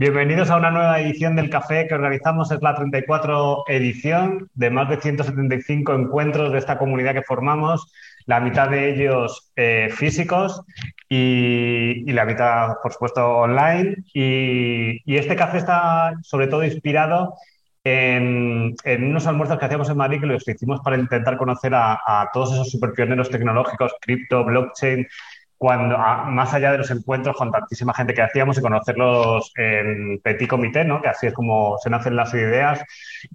Bienvenidos 0.00 0.48
a 0.48 0.56
una 0.56 0.70
nueva 0.70 1.00
edición 1.00 1.34
del 1.34 1.50
café 1.50 1.88
que 1.88 1.94
organizamos. 1.96 2.52
Es 2.52 2.62
la 2.62 2.76
34 2.76 3.64
edición 3.66 4.48
de 4.54 4.70
más 4.70 4.88
de 4.88 5.00
175 5.00 5.92
encuentros 5.92 6.52
de 6.52 6.58
esta 6.58 6.78
comunidad 6.78 7.14
que 7.14 7.22
formamos, 7.22 7.92
la 8.24 8.38
mitad 8.38 8.70
de 8.70 8.94
ellos 8.94 9.50
eh, 9.56 9.88
físicos 9.92 10.62
y, 11.08 12.04
la 12.12 12.24
mitad, 12.26 12.76
por 12.80 12.92
supuesto, 12.92 13.26
online. 13.26 13.96
Y, 14.14 15.16
este 15.16 15.34
café 15.34 15.58
está 15.58 16.12
sobre 16.22 16.46
todo 16.46 16.62
inspirado 16.62 17.34
en, 17.82 18.76
unos 19.00 19.26
almuerzos 19.26 19.58
que 19.58 19.64
hacíamos 19.64 19.90
en 19.90 19.96
Madrid 19.96 20.20
que 20.20 20.26
los 20.26 20.46
hicimos 20.46 20.78
para 20.78 20.96
intentar 20.96 21.36
conocer 21.36 21.74
a, 21.74 21.94
a 22.06 22.30
todos 22.32 22.52
esos 22.52 22.70
superpioneros 22.70 23.30
tecnológicos, 23.30 23.96
cripto, 24.00 24.44
blockchain, 24.44 25.08
cuando, 25.58 25.98
más 25.98 26.54
allá 26.54 26.70
de 26.70 26.78
los 26.78 26.90
encuentros 26.92 27.36
con 27.36 27.50
tantísima 27.50 27.92
gente 27.92 28.14
que 28.14 28.22
hacíamos 28.22 28.56
y 28.56 28.62
conocerlos 28.62 29.52
en 29.56 30.20
petit 30.22 30.48
comité, 30.48 30.84
¿no? 30.84 31.02
que 31.02 31.08
así 31.08 31.26
es 31.26 31.34
como 31.34 31.76
se 31.78 31.90
nacen 31.90 32.14
las 32.14 32.32
ideas. 32.32 32.80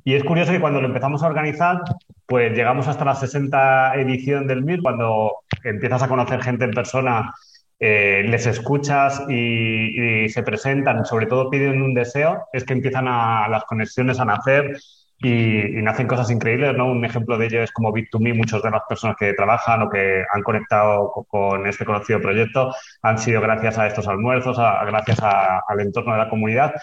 Y 0.06 0.16
es 0.16 0.24
curioso 0.24 0.54
que 0.54 0.62
cuando 0.62 0.80
lo 0.80 0.88
empezamos 0.88 1.22
a 1.22 1.28
organizar, 1.28 1.82
pues 2.26 2.54
llegamos 2.54 2.88
hasta 2.88 3.04
la 3.04 3.16
60 3.16 3.96
edición 3.96 4.48
del 4.48 4.64
MIR, 4.64 4.82
cuando 4.82 5.40
empiezas 5.64 6.02
a 6.02 6.08
conocer 6.08 6.42
gente 6.42 6.64
en 6.64 6.72
persona, 6.72 7.34
eh, 7.80 8.24
les 8.26 8.46
escuchas 8.48 9.24
y, 9.28 10.24
y, 10.24 10.30
se 10.30 10.44
presentan, 10.44 11.06
sobre 11.06 11.26
todo 11.26 11.50
piden 11.50 11.82
un 11.82 11.94
deseo, 11.94 12.48
es 12.54 12.64
que 12.64 12.72
empiezan 12.72 13.10
a 13.10 13.50
las 13.50 13.66
conexiones 13.66 14.22
a 14.22 14.26
nacer 14.26 14.78
y, 15.24 15.82
nacen 15.82 16.06
cosas 16.06 16.30
increíbles, 16.30 16.76
¿no? 16.76 16.92
Un 16.92 17.06
ejemplo 17.06 17.38
de 17.38 17.46
ello 17.46 17.64
es 17.64 17.72
como 17.72 17.94
Bit2Me, 17.94 18.36
muchas 18.36 18.62
de 18.62 18.70
las 18.70 18.82
personas 18.88 19.16
que 19.18 19.34
trabajan 19.34 19.82
o 19.82 19.90
que 19.90 20.24
han 20.32 20.44
conectado 20.44 21.26
con 21.30 21.66
este 21.66 21.86
conocido 21.86 22.20
proyecto 22.20 22.76
han 23.02 23.18
sido 23.18 23.40
gracias 23.40 23.78
a 23.78 23.88
estos 23.88 24.08
almuerzos, 24.08 24.58
gracias 24.58 25.20
al 25.22 25.80
entorno 25.80 26.12
de 26.12 26.18
la 26.18 26.30
comunidad. 26.30 26.74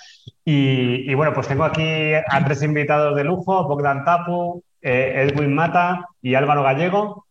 Y, 0.45 1.13
bueno, 1.15 1.35
pues 1.35 1.49
tengo 1.49 1.65
aquí 1.65 2.15
a 2.15 2.45
tres 2.45 2.63
invitados 2.63 3.15
de 3.15 3.25
lujo, 3.25 3.69
Bogdan 3.69 4.05
Tapu, 4.05 4.65
eh, 4.81 5.29
Edwin 5.29 5.55
Mata 5.55 6.09
y 6.23 6.35
Álvaro 6.35 6.63
Gallego. 6.63 7.27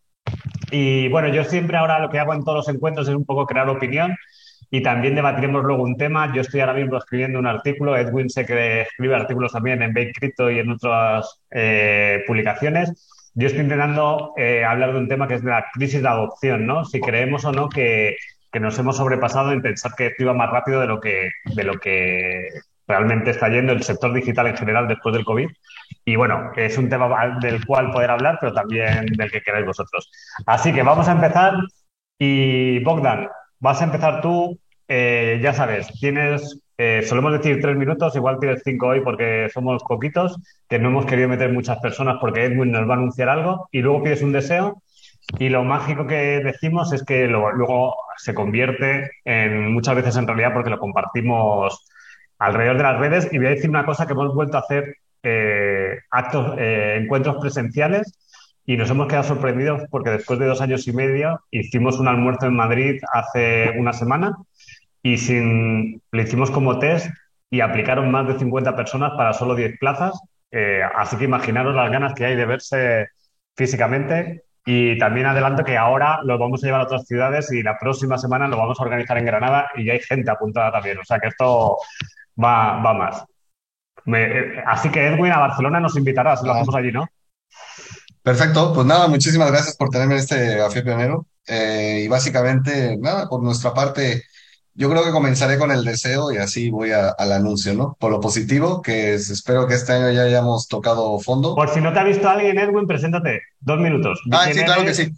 Y 0.70 1.08
bueno, 1.08 1.28
yo 1.28 1.42
siempre 1.42 1.76
ahora 1.76 1.98
lo 1.98 2.08
que 2.08 2.20
hago 2.20 2.34
en 2.34 2.44
todos 2.44 2.58
los 2.58 2.68
encuentros 2.68 3.08
es 3.08 3.14
un 3.16 3.24
poco 3.24 3.46
crear 3.46 3.68
opinión 3.68 4.16
y 4.70 4.82
también 4.82 5.14
debatiremos 5.14 5.64
luego 5.64 5.82
un 5.82 5.96
tema. 5.96 6.32
Yo 6.32 6.42
estoy 6.42 6.60
ahora 6.60 6.74
mismo 6.74 6.96
escribiendo 6.96 7.38
un 7.38 7.46
artículo, 7.46 7.96
Edwin 7.96 8.30
sé 8.30 8.46
que 8.46 8.82
escribe 8.82 9.16
artículos 9.16 9.52
también 9.52 9.82
en 9.82 9.92
Bake 9.92 10.12
Crypto 10.12 10.50
y 10.50 10.60
en 10.60 10.70
otras 10.70 11.42
eh, 11.50 12.22
publicaciones. 12.26 13.30
Yo 13.34 13.46
estoy 13.46 13.62
intentando 13.62 14.32
eh, 14.36 14.64
hablar 14.64 14.92
de 14.92 14.98
un 14.98 15.08
tema 15.08 15.26
que 15.26 15.34
es 15.34 15.42
de 15.42 15.50
la 15.50 15.66
crisis 15.72 16.02
de 16.02 16.08
adopción, 16.08 16.66
¿no? 16.66 16.84
Si 16.84 17.00
creemos 17.00 17.44
o 17.44 17.52
no 17.52 17.68
que, 17.68 18.16
que 18.52 18.60
nos 18.60 18.78
hemos 18.78 18.96
sobrepasado 18.96 19.52
en 19.52 19.62
pensar 19.62 19.92
que 19.96 20.06
esto 20.06 20.22
iba 20.22 20.34
más 20.34 20.50
rápido 20.50 20.80
de 20.80 20.86
lo 20.86 21.00
que, 21.00 21.30
de 21.44 21.64
lo 21.64 21.74
que 21.74 22.48
realmente 22.86 23.30
está 23.30 23.48
yendo 23.48 23.72
el 23.72 23.82
sector 23.82 24.12
digital 24.12 24.48
en 24.48 24.56
general 24.56 24.88
después 24.88 25.14
del 25.14 25.24
COVID. 25.24 25.48
Y 26.04 26.16
bueno, 26.16 26.52
es 26.56 26.76
un 26.78 26.88
tema 26.88 27.38
del 27.40 27.64
cual 27.64 27.90
poder 27.90 28.10
hablar, 28.10 28.38
pero 28.40 28.52
también 28.52 29.06
del 29.06 29.30
que 29.30 29.42
queráis 29.42 29.66
vosotros. 29.66 30.10
Así 30.46 30.72
que 30.72 30.82
vamos 30.82 31.08
a 31.08 31.12
empezar. 31.12 31.54
Y 32.18 32.80
Bogdan, 32.80 33.28
Vas 33.60 33.82
a 33.82 33.84
empezar 33.84 34.22
tú, 34.22 34.58
eh, 34.88 35.38
ya 35.42 35.52
sabes, 35.52 35.88
tienes, 36.00 36.58
eh, 36.78 37.02
solemos 37.06 37.32
decir 37.32 37.60
tres 37.60 37.76
minutos, 37.76 38.16
igual 38.16 38.38
tienes 38.40 38.62
cinco 38.64 38.86
hoy 38.86 39.02
porque 39.02 39.50
somos 39.52 39.82
poquitos, 39.84 40.38
que 40.66 40.78
no 40.78 40.88
hemos 40.88 41.04
querido 41.04 41.28
meter 41.28 41.52
muchas 41.52 41.78
personas 41.78 42.16
porque 42.22 42.44
Edwin 42.46 42.72
nos 42.72 42.88
va 42.88 42.94
a 42.94 42.96
anunciar 42.96 43.28
algo, 43.28 43.68
y 43.70 43.82
luego 43.82 44.02
pides 44.02 44.22
un 44.22 44.32
deseo, 44.32 44.82
y 45.38 45.50
lo 45.50 45.62
mágico 45.62 46.06
que 46.06 46.40
decimos 46.42 46.90
es 46.94 47.04
que 47.04 47.26
luego 47.26 47.94
se 48.16 48.32
convierte 48.32 49.10
en 49.26 49.72
muchas 49.74 49.94
veces 49.94 50.16
en 50.16 50.26
realidad 50.26 50.54
porque 50.54 50.70
lo 50.70 50.78
compartimos 50.78 51.86
alrededor 52.38 52.78
de 52.78 52.82
las 52.82 52.98
redes, 52.98 53.28
y 53.30 53.36
voy 53.36 53.48
a 53.48 53.50
decir 53.50 53.68
una 53.68 53.84
cosa 53.84 54.06
que 54.06 54.14
hemos 54.14 54.34
vuelto 54.34 54.56
a 54.56 54.60
hacer 54.60 54.96
eh, 55.22 55.98
actos, 56.10 56.54
encuentros 56.58 57.36
presenciales 57.42 58.16
y 58.66 58.76
nos 58.76 58.90
hemos 58.90 59.08
quedado 59.08 59.24
sorprendidos 59.24 59.82
porque 59.90 60.10
después 60.10 60.38
de 60.38 60.46
dos 60.46 60.60
años 60.60 60.86
y 60.86 60.92
medio 60.92 61.40
hicimos 61.50 61.98
un 61.98 62.08
almuerzo 62.08 62.46
en 62.46 62.56
Madrid 62.56 63.00
hace 63.12 63.72
una 63.78 63.92
semana 63.92 64.36
y 65.02 65.16
sin, 65.18 66.02
le 66.12 66.22
hicimos 66.22 66.50
como 66.50 66.78
test 66.78 67.10
y 67.50 67.60
aplicaron 67.60 68.10
más 68.10 68.28
de 68.28 68.38
50 68.38 68.76
personas 68.76 69.12
para 69.16 69.32
solo 69.32 69.54
10 69.54 69.78
plazas. 69.78 70.20
Eh, 70.52 70.82
así 70.94 71.16
que 71.16 71.24
imaginaros 71.24 71.74
las 71.74 71.90
ganas 71.90 72.14
que 72.14 72.26
hay 72.26 72.36
de 72.36 72.46
verse 72.46 73.08
físicamente. 73.56 74.44
Y 74.64 74.98
también 74.98 75.26
adelanto 75.26 75.64
que 75.64 75.76
ahora 75.76 76.20
lo 76.22 76.38
vamos 76.38 76.62
a 76.62 76.66
llevar 76.66 76.82
a 76.82 76.84
otras 76.84 77.06
ciudades 77.06 77.50
y 77.50 77.62
la 77.62 77.78
próxima 77.78 78.18
semana 78.18 78.46
lo 78.46 78.58
vamos 78.58 78.78
a 78.78 78.82
organizar 78.82 79.16
en 79.16 79.24
Granada 79.24 79.70
y 79.74 79.86
ya 79.86 79.94
hay 79.94 80.00
gente 80.00 80.30
apuntada 80.30 80.70
también. 80.70 80.98
O 80.98 81.04
sea 81.04 81.18
que 81.18 81.28
esto 81.28 81.78
va, 82.42 82.80
va 82.80 82.94
más. 82.94 83.24
Eh, 84.06 84.62
así 84.66 84.90
que 84.90 85.08
Edwin 85.08 85.32
a 85.32 85.38
Barcelona 85.38 85.80
nos 85.80 85.96
invitará 85.96 86.36
si 86.36 86.46
lo 86.46 86.52
hacemos 86.52 86.74
allí, 86.74 86.92
¿no? 86.92 87.08
Perfecto, 88.22 88.72
pues 88.74 88.86
nada, 88.86 89.08
muchísimas 89.08 89.50
gracias 89.50 89.76
por 89.76 89.88
tenerme 89.88 90.14
en 90.14 90.20
este 90.20 90.56
café 90.58 90.82
pionero. 90.82 91.26
Eh, 91.46 92.02
y 92.04 92.08
básicamente, 92.08 92.96
nada, 92.98 93.28
por 93.28 93.42
nuestra 93.42 93.72
parte, 93.72 94.24
yo 94.74 94.88
creo 94.88 95.04
que 95.04 95.10
comenzaré 95.10 95.58
con 95.58 95.70
el 95.70 95.84
deseo 95.84 96.30
y 96.32 96.36
así 96.36 96.70
voy 96.70 96.92
al 96.92 97.32
anuncio, 97.32 97.74
¿no? 97.74 97.96
Por 97.98 98.10
lo 98.10 98.20
positivo, 98.20 98.82
que 98.82 99.14
espero 99.14 99.66
que 99.66 99.74
este 99.74 99.92
año 99.92 100.10
ya 100.10 100.22
hayamos 100.22 100.68
tocado 100.68 101.18
fondo. 101.18 101.54
Por 101.54 101.68
si 101.70 101.80
no 101.80 101.92
te 101.92 101.98
ha 101.98 102.04
visto 102.04 102.28
alguien, 102.28 102.58
Edwin, 102.58 102.86
preséntate. 102.86 103.40
Dos 103.60 103.78
minutos. 103.78 104.20
Ah, 104.30 104.48
sí, 104.52 104.62
claro 104.62 104.84
que 104.84 104.94
sí. 104.94 105.10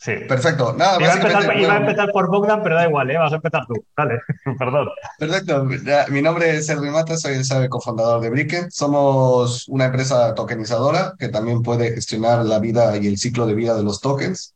Sí. 0.00 0.12
Perfecto. 0.26 0.72
Nada, 0.72 0.98
iba, 0.98 1.74
a 1.74 1.76
empezar, 1.76 2.10
por 2.10 2.30
Bogdan, 2.30 2.62
pero 2.62 2.74
da 2.74 2.88
igual, 2.88 3.10
¿eh? 3.10 3.18
vas 3.18 3.32
a 3.32 3.36
empezar 3.36 3.66
tú. 3.66 3.74
Dale, 3.94 4.18
perdón. 4.58 4.88
Perfecto. 5.18 5.66
mi 6.08 6.22
nombre 6.22 6.56
es 6.56 6.70
Edwin 6.70 6.92
Mata, 6.92 7.18
soy 7.18 7.34
el 7.34 7.68
cofundador 7.68 8.22
de 8.22 8.30
Bricken. 8.30 8.70
Somos 8.70 9.68
una 9.68 9.86
empresa 9.86 10.34
tokenizadora 10.34 11.14
que 11.18 11.28
también 11.28 11.62
puede 11.62 11.92
gestionar 11.92 12.46
la 12.46 12.58
vida 12.58 12.96
y 12.96 13.08
el 13.08 13.18
ciclo 13.18 13.46
de 13.46 13.54
vida 13.54 13.76
de 13.76 13.82
los 13.82 14.00
tokens. 14.00 14.54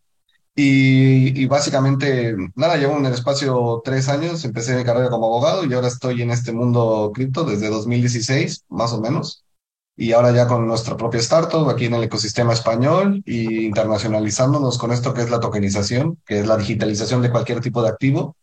Y, 0.57 1.39
y, 1.39 1.47
básicamente, 1.47 2.35
nada, 2.55 2.77
llevo 2.77 2.97
en 2.97 3.05
el 3.05 3.13
espacio 3.13 3.83
tres 3.85 4.09
años, 4.09 4.45
empecé 4.45 4.77
mi 4.77 4.85
carrera 4.85 5.11
como 5.11 5.27
abogado 5.27 5.65
y 5.65 5.75
ahora 5.75 5.89
estoy 5.89 6.23
en 6.23 6.31
este 6.31 6.53
mundo 6.53 7.11
cripto 7.13 7.45
desde 7.45 7.69
2016, 7.69 8.65
más 8.69 8.93
o 8.93 9.01
menos 9.01 9.44
y 9.97 10.13
ahora 10.13 10.33
ya 10.33 10.47
con 10.49 10.67
nuestra 10.67 10.97
propia 10.97 11.21
startup 11.21 11.69
aquí 11.69 11.87
en 11.87 11.95
el 11.95 12.05
ecosistema 12.05 12.53
español 12.53 13.23
y 13.25 13.65
internacionalizándonos 13.67 14.79
con 14.79 14.93
esto 14.93 15.15
que 15.15 15.23
es 15.23 15.31
la 15.31 15.41
tokenización, 15.41 16.19
que 16.27 16.41
es 16.41 16.47
la 16.47 16.57
digitalización 16.57 17.23
de 17.23 17.31
cualquier 17.31 17.61
tipo 17.61 17.83
de 17.83 17.91
activo. 17.91 18.37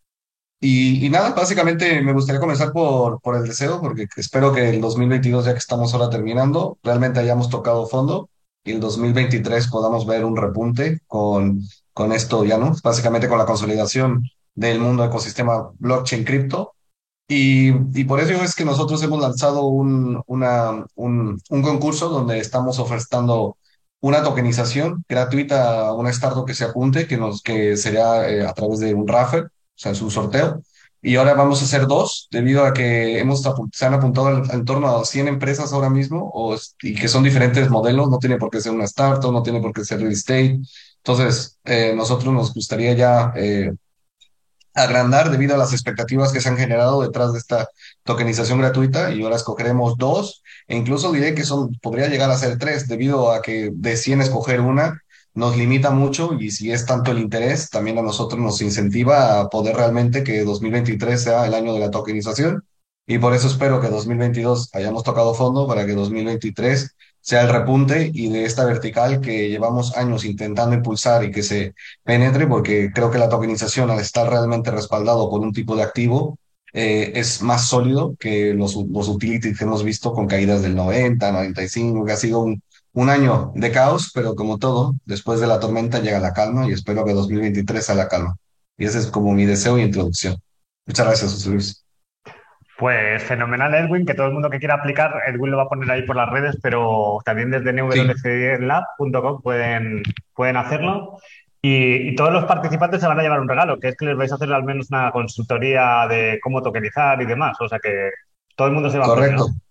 Y, 0.61 1.06
y 1.06 1.09
nada, 1.09 1.31
básicamente 1.34 2.01
me 2.01 2.13
gustaría 2.13 2.40
comenzar 2.40 2.72
por, 2.72 3.19
por 3.22 3.35
el 3.35 3.44
deseo, 3.44 3.81
porque 3.81 4.07
espero 4.16 4.53
que 4.53 4.69
el 4.69 4.79
2022, 4.79 5.45
ya 5.45 5.53
que 5.53 5.57
estamos 5.57 5.94
ahora 5.94 6.09
terminando, 6.09 6.78
realmente 6.84 7.19
hayamos 7.19 7.50
tocado 7.50 7.88
fondo 7.88 8.29
y 8.63 8.73
el 8.73 8.79
2023 8.79 9.67
podamos 9.67 10.06
ver 10.06 10.23
un 10.23 10.38
repunte 10.38 11.00
con, 11.07 11.61
con 11.94 12.11
esto 12.13 12.45
ya, 12.45 12.57
¿no? 12.57 12.75
Básicamente 12.84 13.28
con 13.28 13.40
la 13.40 13.45
consolidación 13.45 14.23
del 14.53 14.79
mundo 14.79 15.03
ecosistema 15.03 15.72
blockchain 15.79 16.23
cripto 16.23 16.75
y, 17.34 17.70
y, 17.94 18.03
por 18.03 18.20
eso 18.20 18.34
es 18.44 18.55
que 18.55 18.66
nosotros 18.66 19.02
hemos 19.03 19.22
lanzado 19.22 19.66
un, 19.66 20.22
una, 20.28 20.85
un, 20.96 21.41
un, 21.50 21.61
concurso 21.61 22.09
donde 22.09 22.40
estamos 22.40 22.78
ofertando 22.78 23.58
una 24.02 24.22
tokenización 24.22 25.05
gratuita 25.08 25.88
a 25.88 25.94
una 25.94 26.09
startup 26.09 26.46
que 26.46 26.53
se 26.53 26.66
apunte, 26.66 27.08
que, 27.08 27.17
nos, 27.17 27.41
que 27.41 27.78
sería 27.78 28.29
eh, 28.29 28.46
a 28.46 28.53
través 28.53 28.79
de 28.79 28.94
un 28.94 29.08
Raffer, 29.08 29.46
o 29.46 29.50
sea, 29.76 29.94
es 29.94 30.02
un 30.02 30.11
sorteo. 30.11 30.61
Y 31.02 31.16
ahora 31.16 31.34
vamos 31.34 31.61
a 31.61 31.66
hacer 31.66 31.88
dos, 31.88 32.28
debido 32.32 32.66
a 32.66 32.73
que 32.73 33.20
hemos, 33.20 33.41
se 33.72 33.85
han 33.85 33.94
apuntado 33.94 34.44
en, 34.52 34.66
torno 34.66 34.88
a 34.90 35.05
100 35.05 35.29
empresas 35.29 35.72
ahora 35.72 35.90
mismo, 35.90 36.32
o, 36.34 36.58
y 36.82 36.96
que 36.96 37.08
son 37.08 37.23
diferentes 37.23 37.70
modelos, 37.70 38.09
no 38.09 38.17
tiene 38.20 38.38
por 38.38 38.50
qué 38.50 38.59
ser 38.59 38.73
una 38.73 38.84
startup, 38.85 39.32
no 39.32 39.41
tiene 39.41 39.61
por 39.61 39.72
qué 39.73 39.85
ser 39.85 40.00
real 40.00 40.11
estate. 40.11 40.59
Entonces, 40.97 41.58
eh, 41.64 41.94
nosotros 41.96 42.34
nos 42.34 42.53
gustaría 42.53 42.94
ya 42.94 43.34
eh, 43.38 43.72
agrandar 44.73 45.32
debido 45.32 45.56
a 45.56 45.58
las 45.58 45.73
expectativas 45.73 46.32
que 46.32 46.41
se 46.41 46.50
han 46.50 46.58
generado 46.58 47.02
detrás 47.02 47.34
de 47.34 47.40
esta 47.40 47.70
tokenización 48.03 48.59
gratuita 48.59 49.12
y 49.12 49.22
ahora 49.23 49.35
escogeremos 49.35 49.97
dos 49.97 50.44
e 50.68 50.78
incluso 50.78 51.12
diré 51.12 51.35
que 51.35 51.44
son, 51.44 51.73
podría 51.82 52.08
llegar 52.08 52.32
a 52.32 52.38
ser 52.38 52.58
tres 52.58 52.88
debido 52.88 53.32
a 53.32 53.41
que 53.41 53.72
de 53.73 53.97
100 53.97 54.22
escoger 54.22 54.62
una 54.62 55.02
nos 55.34 55.58
limita 55.58 55.91
mucho 55.91 56.34
y 56.40 56.52
si 56.52 56.72
es 56.72 56.85
tanto 56.85 57.12
el 57.12 57.20
interés, 57.20 57.70
también 57.70 57.97
a 57.97 58.02
nosotros 58.02 58.40
nos 58.41 58.62
incentiva 58.62 59.40
a 59.40 59.50
poder 59.50 59.76
realmente 59.76 60.23
que 60.23 60.44
2023 60.44 61.22
sea 61.22 61.47
el 61.47 61.53
año 61.53 61.74
de 61.74 61.79
la 61.79 61.91
tokenización. 61.91 62.66
Y 63.08 63.17
por 63.17 63.34
eso 63.34 63.47
espero 63.47 63.82
que 63.82 63.90
2022 63.90 64.70
hayamos 64.74 65.03
tocado 65.03 65.34
fondo 65.34 65.67
para 65.67 65.85
que 65.85 65.94
2023 65.94 66.96
sea 67.22 67.41
el 67.41 67.50
repunte 67.50 68.09
y 68.14 68.29
de 68.29 68.46
esta 68.46 68.66
vertical 68.66 69.22
que 69.22 69.50
llevamos 69.50 69.96
años 69.96 70.26
intentando 70.26 70.76
impulsar 70.76 71.23
y 71.23 71.32
que 71.32 71.44
se 71.44 71.73
penetre, 72.03 72.47
porque 72.47 72.91
creo 72.94 73.12
que 73.12 73.20
la 73.20 73.29
tokenización 73.29 73.91
al 73.91 74.00
estar 74.00 74.29
realmente 74.29 74.72
respaldado 74.72 75.29
por 75.29 75.41
un 75.41 75.53
tipo 75.53 75.76
de 75.76 75.84
activo 75.84 76.38
eh, 76.73 77.14
es 77.16 77.41
más 77.41 77.68
sólido 77.68 78.16
que 78.20 78.53
los, 78.53 78.76
los 78.76 79.08
utilities 79.08 79.58
que 79.58 79.64
hemos 79.66 79.84
visto 79.84 80.14
con 80.14 80.28
caídas 80.28 80.62
del 80.62 80.76
90, 80.76 81.32
95, 81.32 82.06
que 82.06 82.12
ha 82.12 82.18
sido 82.18 82.40
un, 82.40 82.62
un 82.94 83.09
año 83.09 83.52
de 83.56 83.72
caos, 83.72 84.12
pero 84.14 84.35
como 84.35 84.58
todo, 84.58 84.96
después 85.06 85.40
de 85.40 85.47
la 85.47 85.59
tormenta 85.59 86.00
llega 86.00 86.20
la 86.20 86.34
calma 86.34 86.67
y 86.67 86.74
espero 86.74 87.06
que 87.06 87.14
2023 87.14 87.85
sea 87.85 87.96
la 87.96 88.08
calma. 88.08 88.38
Y 88.78 88.85
ese 88.85 89.00
es 89.00 89.08
como 89.08 89.34
mi 89.34 89.46
deseo 89.46 89.78
y 89.78 89.84
introducción. 89.84 90.38
Muchas 90.85 91.06
gracias, 91.06 91.34
José 91.34 91.50
Luis. 91.50 91.85
Pues 92.81 93.22
fenomenal, 93.22 93.75
Edwin, 93.75 94.07
que 94.07 94.16
todo 94.16 94.25
el 94.25 94.33
mundo 94.33 94.49
que 94.49 94.57
quiera 94.57 94.73
aplicar, 94.73 95.13
Edwin 95.28 95.51
lo 95.51 95.57
va 95.57 95.63
a 95.66 95.69
poner 95.69 95.91
ahí 95.91 96.01
por 96.01 96.16
las 96.16 96.28
redes, 96.31 96.57
pero 96.63 97.19
también 97.23 97.51
desde 97.51 97.73
nwclab.com 97.73 99.41
pueden, 99.43 100.01
pueden 100.33 100.57
hacerlo. 100.57 101.19
Y, 101.61 102.16
todos 102.16 102.33
los 102.33 102.45
participantes 102.45 102.99
se 102.99 103.05
van 103.05 103.19
a 103.19 103.22
llevar 103.22 103.39
un 103.39 103.47
regalo, 103.47 103.78
que 103.78 103.89
es 103.89 103.95
que 103.95 104.05
les 104.05 104.17
vais 104.17 104.31
a 104.31 104.35
hacer 104.35 104.51
al 104.51 104.63
menos 104.63 104.87
una 104.89 105.11
consultoría 105.11 106.07
de 106.09 106.39
cómo 106.41 106.63
tokenizar 106.63 107.22
y 107.22 107.28
demás. 107.28 107.55
O 107.61 107.69
sea 107.69 107.78
que 107.78 108.09
todo 108.55 108.69
el 108.69 108.73
mundo 108.73 108.89
se 108.89 108.97
va 108.97 109.05
Correcto. 109.05 109.35
a 109.35 109.37
Correcto. 109.37 109.61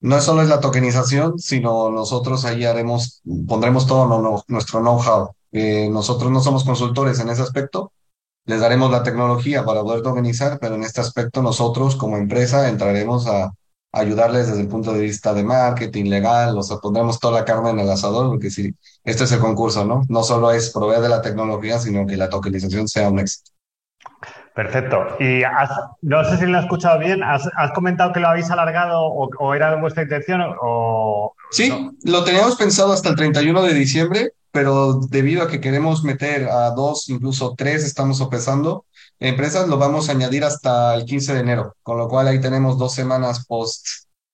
¿no? 0.00 0.14
no 0.14 0.20
solo 0.22 0.40
es 0.40 0.48
la 0.48 0.60
tokenización, 0.60 1.38
sino 1.38 1.90
nosotros 1.90 2.46
ahí 2.46 2.64
haremos, 2.64 3.20
pondremos 3.46 3.86
todo 3.86 4.42
nuestro 4.48 4.80
know-how. 4.80 5.34
Eh, 5.52 5.90
nosotros 5.90 6.30
no 6.30 6.40
somos 6.40 6.64
consultores 6.64 7.20
en 7.20 7.28
ese 7.28 7.42
aspecto, 7.42 7.92
les 8.46 8.60
daremos 8.60 8.90
la 8.90 9.02
tecnología 9.02 9.64
para 9.64 9.82
poder 9.82 10.06
organizar, 10.06 10.58
pero 10.60 10.74
en 10.74 10.82
este 10.82 11.00
aspecto 11.00 11.42
nosotros 11.42 11.96
como 11.96 12.16
empresa 12.16 12.68
entraremos 12.68 13.26
a, 13.26 13.52
ayudarles 13.92 14.48
desde 14.48 14.62
el 14.62 14.68
punto 14.68 14.92
de 14.92 15.00
vista 15.00 15.34
de 15.34 15.42
marketing, 15.42 16.04
legal, 16.04 16.56
o 16.56 16.62
sea, 16.62 16.78
pondremos 16.78 17.18
toda 17.18 17.40
la 17.40 17.44
carne 17.44 17.70
en 17.70 17.80
el 17.80 17.90
asador, 17.90 18.28
porque 18.28 18.50
si 18.50 18.74
este 19.04 19.24
es 19.24 19.32
el 19.32 19.40
concurso, 19.40 19.84
¿no? 19.84 20.02
No 20.08 20.22
solo 20.22 20.52
es 20.52 20.70
proveer 20.70 21.00
de 21.00 21.08
la 21.08 21.22
tecnología, 21.22 21.78
sino 21.78 22.06
que 22.06 22.16
la 22.16 22.28
tokenización 22.28 22.88
sea 22.88 23.08
un 23.10 23.18
éxito. 23.18 23.50
Perfecto. 24.54 25.16
Y 25.18 25.42
no 26.02 26.24
sé 26.24 26.36
si 26.36 26.46
lo 26.46 26.58
he 26.58 26.60
escuchado 26.60 26.98
bien, 26.98 27.22
¿has, 27.22 27.48
comentado 27.74 28.12
que 28.12 28.20
lo 28.20 28.28
habéis 28.28 28.50
alargado 28.50 29.02
o, 29.02 29.54
era 29.54 29.74
vuestra 29.76 30.02
intención? 30.02 30.42
O, 30.60 31.34
sí, 31.50 31.90
lo 32.04 32.24
teníamos 32.24 32.56
pensado 32.56 32.92
hasta 32.92 33.08
el 33.08 33.16
31 33.16 33.62
de 33.62 33.74
diciembre, 33.74 34.32
pero 34.52 35.00
debido 35.08 35.42
a 35.42 35.48
que 35.48 35.60
queremos 35.60 36.04
meter 36.04 36.48
a 36.48 36.70
dos, 36.70 37.08
incluso 37.08 37.54
tres, 37.56 37.84
estamos 37.84 38.18
sopesando 38.18 38.84
empresas, 39.18 39.68
lo 39.68 39.78
vamos 39.78 40.08
a 40.08 40.12
añadir 40.12 40.44
hasta 40.44 40.94
el 40.94 41.04
15 41.04 41.34
de 41.34 41.40
enero, 41.40 41.76
con 41.82 41.98
lo 41.98 42.08
cual 42.08 42.28
ahí 42.28 42.40
tenemos 42.40 42.78
dos 42.78 42.94
semanas 42.94 43.46
post 43.46 43.86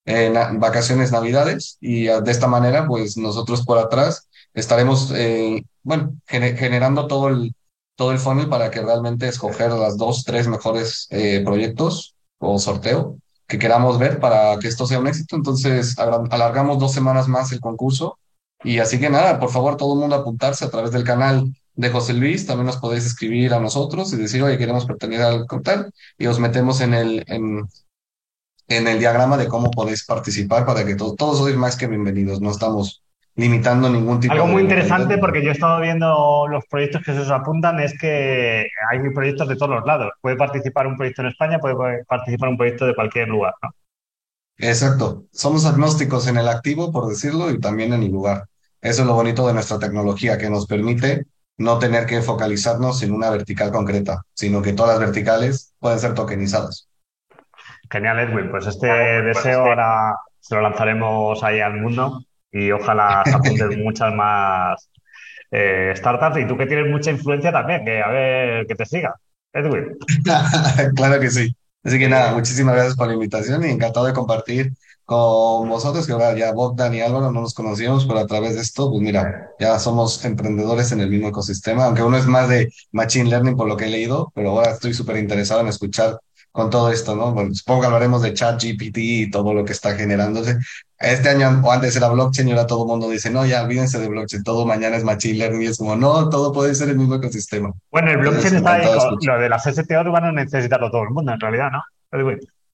eh, 0.07 0.33
vacaciones 0.55 1.11
navidades 1.11 1.79
y 1.81 2.09
ah, 2.09 2.21
de 2.21 2.31
esta 2.31 2.47
manera, 2.47 2.87
pues 2.87 3.17
nosotros 3.17 3.65
por 3.65 3.79
atrás 3.79 4.29
estaremos, 4.55 5.13
eh, 5.15 5.65
bueno, 5.83 6.15
generando 6.27 7.09
todo 7.09 7.29
el, 7.29 7.55
todo 7.97 8.13
el 8.13 8.19
funnel 8.19 8.49
para 8.49 8.71
que 8.71 8.83
realmente 8.83 9.27
escoger 9.29 9.73
las 9.73 9.97
dos, 9.97 10.25
tres 10.25 10.47
mejores 10.49 11.09
eh, 11.11 11.43
proyectos 11.45 12.15
o 12.39 12.59
sorteo 12.59 13.17
que 13.49 13.59
queramos 13.59 13.99
ver 13.99 14.21
para 14.21 14.59
que 14.59 14.69
esto 14.69 14.87
sea 14.87 14.99
un 14.99 15.09
éxito. 15.09 15.37
Entonces, 15.37 15.97
alargamos 15.99 16.79
dos 16.79 16.93
semanas 16.93 17.29
más 17.29 17.53
el 17.53 17.61
concurso 17.61 18.19
y 18.65 18.79
así 18.79 18.99
que 18.99 19.11
nada, 19.11 19.39
por 19.39 19.51
favor, 19.51 19.77
todo 19.77 19.95
el 19.95 20.01
mundo 20.01 20.17
apuntarse 20.17 20.65
a 20.65 20.71
través 20.71 20.91
del 20.91 21.05
canal 21.05 21.53
de 21.75 21.91
José 21.91 22.15
Luis. 22.15 22.47
También 22.47 22.67
nos 22.67 22.79
podéis 22.79 23.07
escribir 23.07 23.55
a 23.55 23.61
nosotros 23.61 24.13
y 24.13 24.17
decir, 24.17 24.43
oye, 24.43 24.59
queremos 24.59 24.87
pertenecer 24.87 25.27
al 25.27 25.47
tal, 25.63 25.93
y 26.19 26.27
os 26.27 26.41
metemos 26.41 26.81
en 26.81 26.95
el, 26.95 27.25
en, 27.29 27.67
en 28.69 28.89
el 28.89 28.99
diagrama 28.99 29.37
de 29.37 29.49
cómo 29.49 29.71
podéis 29.71 30.05
participar 30.05 30.65
para 30.67 30.85
que 30.85 30.97
todos 30.97 31.39
sois 31.39 31.57
más 31.57 31.77
que 31.77 31.87
bienvenidos. 31.87 32.41
No 32.41 32.51
estamos 32.51 33.03
limitando 33.37 33.91
ningún 33.91 34.19
tipo 34.19 34.33
Algo 34.33 34.47
muy 34.47 34.63
interesante 34.63 35.19
porque 35.19 35.43
yo 35.43 35.51
he 35.51 35.53
estado 35.53 35.81
viendo 35.81 36.47
los 36.49 36.65
proyectos 36.67 37.03
que 37.03 37.13
se 37.13 37.21
os 37.21 37.31
apuntan 37.31 37.79
es 37.81 37.97
que 37.99 38.67
hay 38.91 39.11
proyectos 39.15 39.47
de 39.49 39.57
todos 39.57 39.77
los 39.77 39.85
lados. 39.85 40.11
Puede 40.23 40.37
participar 40.37 40.87
un 40.87 40.97
proyecto 40.97 41.23
en 41.23 41.29
España, 41.29 41.59
puede 41.59 42.05
participar 42.05 42.49
un 42.49 42.57
proyecto 42.57 42.87
de 42.87 42.95
cualquier 42.95 43.29
lugar, 43.29 43.55
¿no? 43.63 43.71
Exacto. 44.59 45.25
Somos 45.33 45.67
agnósticos 45.67 46.27
en 46.29 46.39
el 46.39 46.49
activo, 46.49 46.93
por 46.93 47.09
decirlo, 47.09 47.51
y 47.51 47.61
también 47.61 47.93
en 47.93 48.03
el 48.03 48.11
lugar. 48.11 48.45
Eso 48.81 49.03
es 49.03 49.07
lo 49.09 49.15
bonito 49.15 49.47
de 49.47 49.55
nuestra 49.55 49.79
tecnología, 49.79 50.39
que 50.39 50.49
nos 50.49 50.67
permite 50.67 51.27
no 51.59 51.79
tener 51.79 52.07
que 52.07 52.21
focalizarnos 52.23 53.03
en 53.03 53.13
una 53.13 53.31
vertical 53.31 53.71
concreta, 53.71 54.23
sino 54.35 54.63
que 54.63 54.73
todas 54.73 54.99
las 54.99 55.07
verticales 55.07 55.75
pueden 55.79 55.99
ser 55.99 56.15
tokenizadas. 56.15 56.89
Genial, 57.91 58.19
Edwin. 58.21 58.51
Pues 58.51 58.67
este 58.67 58.89
pues 58.89 59.37
deseo 59.37 59.61
este 59.61 59.71
ahora 59.71 60.15
se 60.41 60.55
lo 60.55 60.63
lanzaremos 60.63 61.43
ahí 61.43 61.61
al 61.61 61.81
mundo 61.81 62.23
y 62.53 62.71
ojalá 62.71 63.23
se 63.25 63.35
apunten 63.35 63.83
muchas 63.85 64.15
más 64.15 64.91
eh, 65.51 65.93
startups. 65.97 66.39
Y 66.39 66.47
tú 66.47 66.57
que 66.57 66.67
tienes 66.67 66.91
mucha 66.91 67.11
influencia 67.11 67.53
también, 67.53 67.85
que 67.85 68.03
a 68.03 68.09
ver 68.09 68.67
que 68.67 68.75
te 68.75 68.85
siga, 68.85 69.15
Edwin. 69.53 69.97
claro 70.97 71.21
que 71.21 71.31
sí. 71.31 71.57
Así 71.87 72.01
que 72.01 72.09
nada, 72.09 72.35
muchísimas 72.35 72.75
gracias 72.75 72.97
por 72.97 73.07
la 73.07 73.15
invitación 73.15 73.65
y 73.65 73.69
encantado 73.69 74.07
de 74.07 74.13
compartir 74.13 74.73
con 75.05 75.69
vosotros, 75.69 76.05
que 76.05 76.13
ahora 76.13 76.37
ya 76.37 76.53
Bogdan 76.53 76.93
y 76.93 77.01
Álvaro 77.01 77.31
no 77.31 77.41
nos 77.43 77.55
conocíamos, 77.55 78.07
pero 78.07 78.19
a 78.19 78.27
través 78.27 78.57
de 78.57 78.63
esto, 78.63 78.91
pues 78.91 79.01
mira, 79.01 79.53
ya 79.61 79.79
somos 79.79 80.25
emprendedores 80.25 80.91
en 80.91 81.01
el 81.01 81.09
mismo 81.09 81.29
ecosistema, 81.29 81.85
aunque 81.85 82.03
uno 82.03 82.17
es 82.19 82.27
más 82.27 82.49
de 82.49 82.73
Machine 82.91 83.31
Learning 83.31 83.57
por 83.57 83.69
lo 83.69 83.77
que 83.77 83.85
he 83.85 83.89
leído, 83.89 84.33
pero 84.35 84.51
ahora 84.51 84.73
estoy 84.73 84.95
súper 84.95 85.19
interesado 85.19 85.61
en 85.61 85.69
escuchar 85.69 86.19
con 86.57 86.71
todo 86.71 86.91
esto, 86.91 87.15
¿no? 87.15 87.33
Bueno, 87.33 87.55
supongo 87.55 87.83
que 87.83 87.87
hablaremos 87.87 88.23
de 88.23 88.33
chat 88.33 88.61
GPT 88.61 88.97
y 88.97 89.31
todo 89.31 89.53
lo 89.53 89.63
que 89.63 89.73
está 89.73 89.95
generándose. 89.95 90.57
Este 90.99 91.29
año 91.29 91.61
o 91.63 91.71
antes 91.71 91.95
era 91.95 92.09
blockchain 92.09 92.49
y 92.49 92.53
ahora 92.53 92.67
todo 92.67 92.85
el 92.85 92.89
mundo 92.89 93.11
dice, 93.11 93.29
no, 93.29 93.45
ya 93.45 93.63
olvídense 93.63 93.99
de 93.99 94.09
blockchain, 94.09 94.43
todo 94.43 94.65
mañana 94.65 94.97
es 94.97 95.05
machine 95.05 95.37
learning 95.37 95.63
y 95.63 95.67
es 95.67 95.77
como, 95.77 95.97
no, 95.97 96.31
todo 96.31 96.55
puede 96.55 96.75
ser 96.75 96.89
el 96.89 96.97
mismo 96.97 97.17
ecosistema. 97.17 97.75
Bueno, 97.91 98.11
el 98.11 98.17
blockchain 98.17 98.57
está 98.57 98.73
ahí, 98.73 98.87
lo 99.21 99.39
de 99.39 99.49
las 99.51 99.65
STO 99.65 100.11
van 100.11 100.25
a 100.25 100.33
necesitarlo 100.33 100.91
todo 100.91 101.03
el 101.03 101.11
mundo 101.11 101.33
en 101.33 101.41
realidad, 101.41 101.69
¿no? 101.71 101.83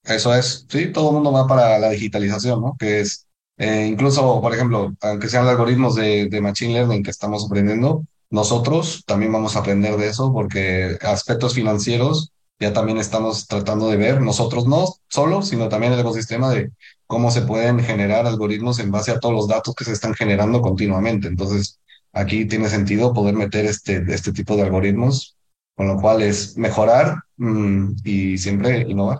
Eso 0.04 0.32
es, 0.32 0.64
sí, 0.68 0.92
todo 0.92 1.08
el 1.08 1.14
mundo 1.14 1.32
va 1.32 1.48
para 1.48 1.76
la 1.80 1.90
digitalización, 1.90 2.60
¿no? 2.60 2.76
Que 2.78 3.00
es, 3.00 3.26
eh, 3.58 3.86
incluso, 3.90 4.40
por 4.40 4.54
ejemplo, 4.54 4.94
aunque 5.00 5.28
sean 5.28 5.48
algoritmos 5.48 5.96
de, 5.96 6.28
de 6.28 6.40
machine 6.40 6.74
learning 6.74 7.02
que 7.02 7.10
estamos 7.10 7.44
aprendiendo, 7.44 8.04
nosotros 8.30 9.02
también 9.06 9.32
vamos 9.32 9.56
a 9.56 9.58
aprender 9.58 9.96
de 9.96 10.06
eso 10.06 10.32
porque 10.32 10.96
aspectos 11.02 11.54
financieros 11.54 12.32
ya 12.62 12.72
también 12.72 12.98
estamos 12.98 13.48
tratando 13.48 13.90
de 13.90 13.96
ver, 13.96 14.20
nosotros 14.20 14.66
no 14.68 14.86
solo, 15.08 15.42
sino 15.42 15.68
también 15.68 15.92
el 15.92 16.00
ecosistema 16.00 16.48
de 16.50 16.70
cómo 17.08 17.32
se 17.32 17.42
pueden 17.42 17.80
generar 17.80 18.24
algoritmos 18.24 18.78
en 18.78 18.92
base 18.92 19.10
a 19.10 19.18
todos 19.18 19.34
los 19.34 19.48
datos 19.48 19.74
que 19.74 19.84
se 19.84 19.92
están 19.92 20.14
generando 20.14 20.62
continuamente. 20.62 21.26
Entonces, 21.26 21.80
aquí 22.12 22.46
tiene 22.46 22.68
sentido 22.68 23.12
poder 23.12 23.34
meter 23.34 23.64
este, 23.66 24.04
este 24.08 24.32
tipo 24.32 24.54
de 24.54 24.62
algoritmos, 24.62 25.36
con 25.76 25.88
lo 25.88 25.96
cual 25.96 26.22
es 26.22 26.56
mejorar 26.56 27.16
mm, 27.36 27.94
y 28.04 28.38
siempre 28.38 28.82
innovar. 28.88 29.18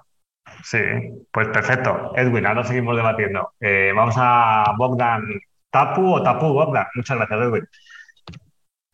Sí, 0.63 0.79
pues 1.33 1.49
perfecto. 1.49 2.13
Edwin, 2.15 2.47
ahora 2.47 2.63
seguimos 2.63 2.97
debatiendo. 2.97 3.55
Eh, 3.59 3.91
vamos 3.95 4.15
a 4.17 4.73
Bogdan 4.79 5.23
Tapu 5.71 6.15
o 6.15 6.23
Tapu 6.23 6.47
Bogdan. 6.53 6.87
Muchas 6.95 7.17
gracias, 7.17 7.41
Edwin. 7.41 7.65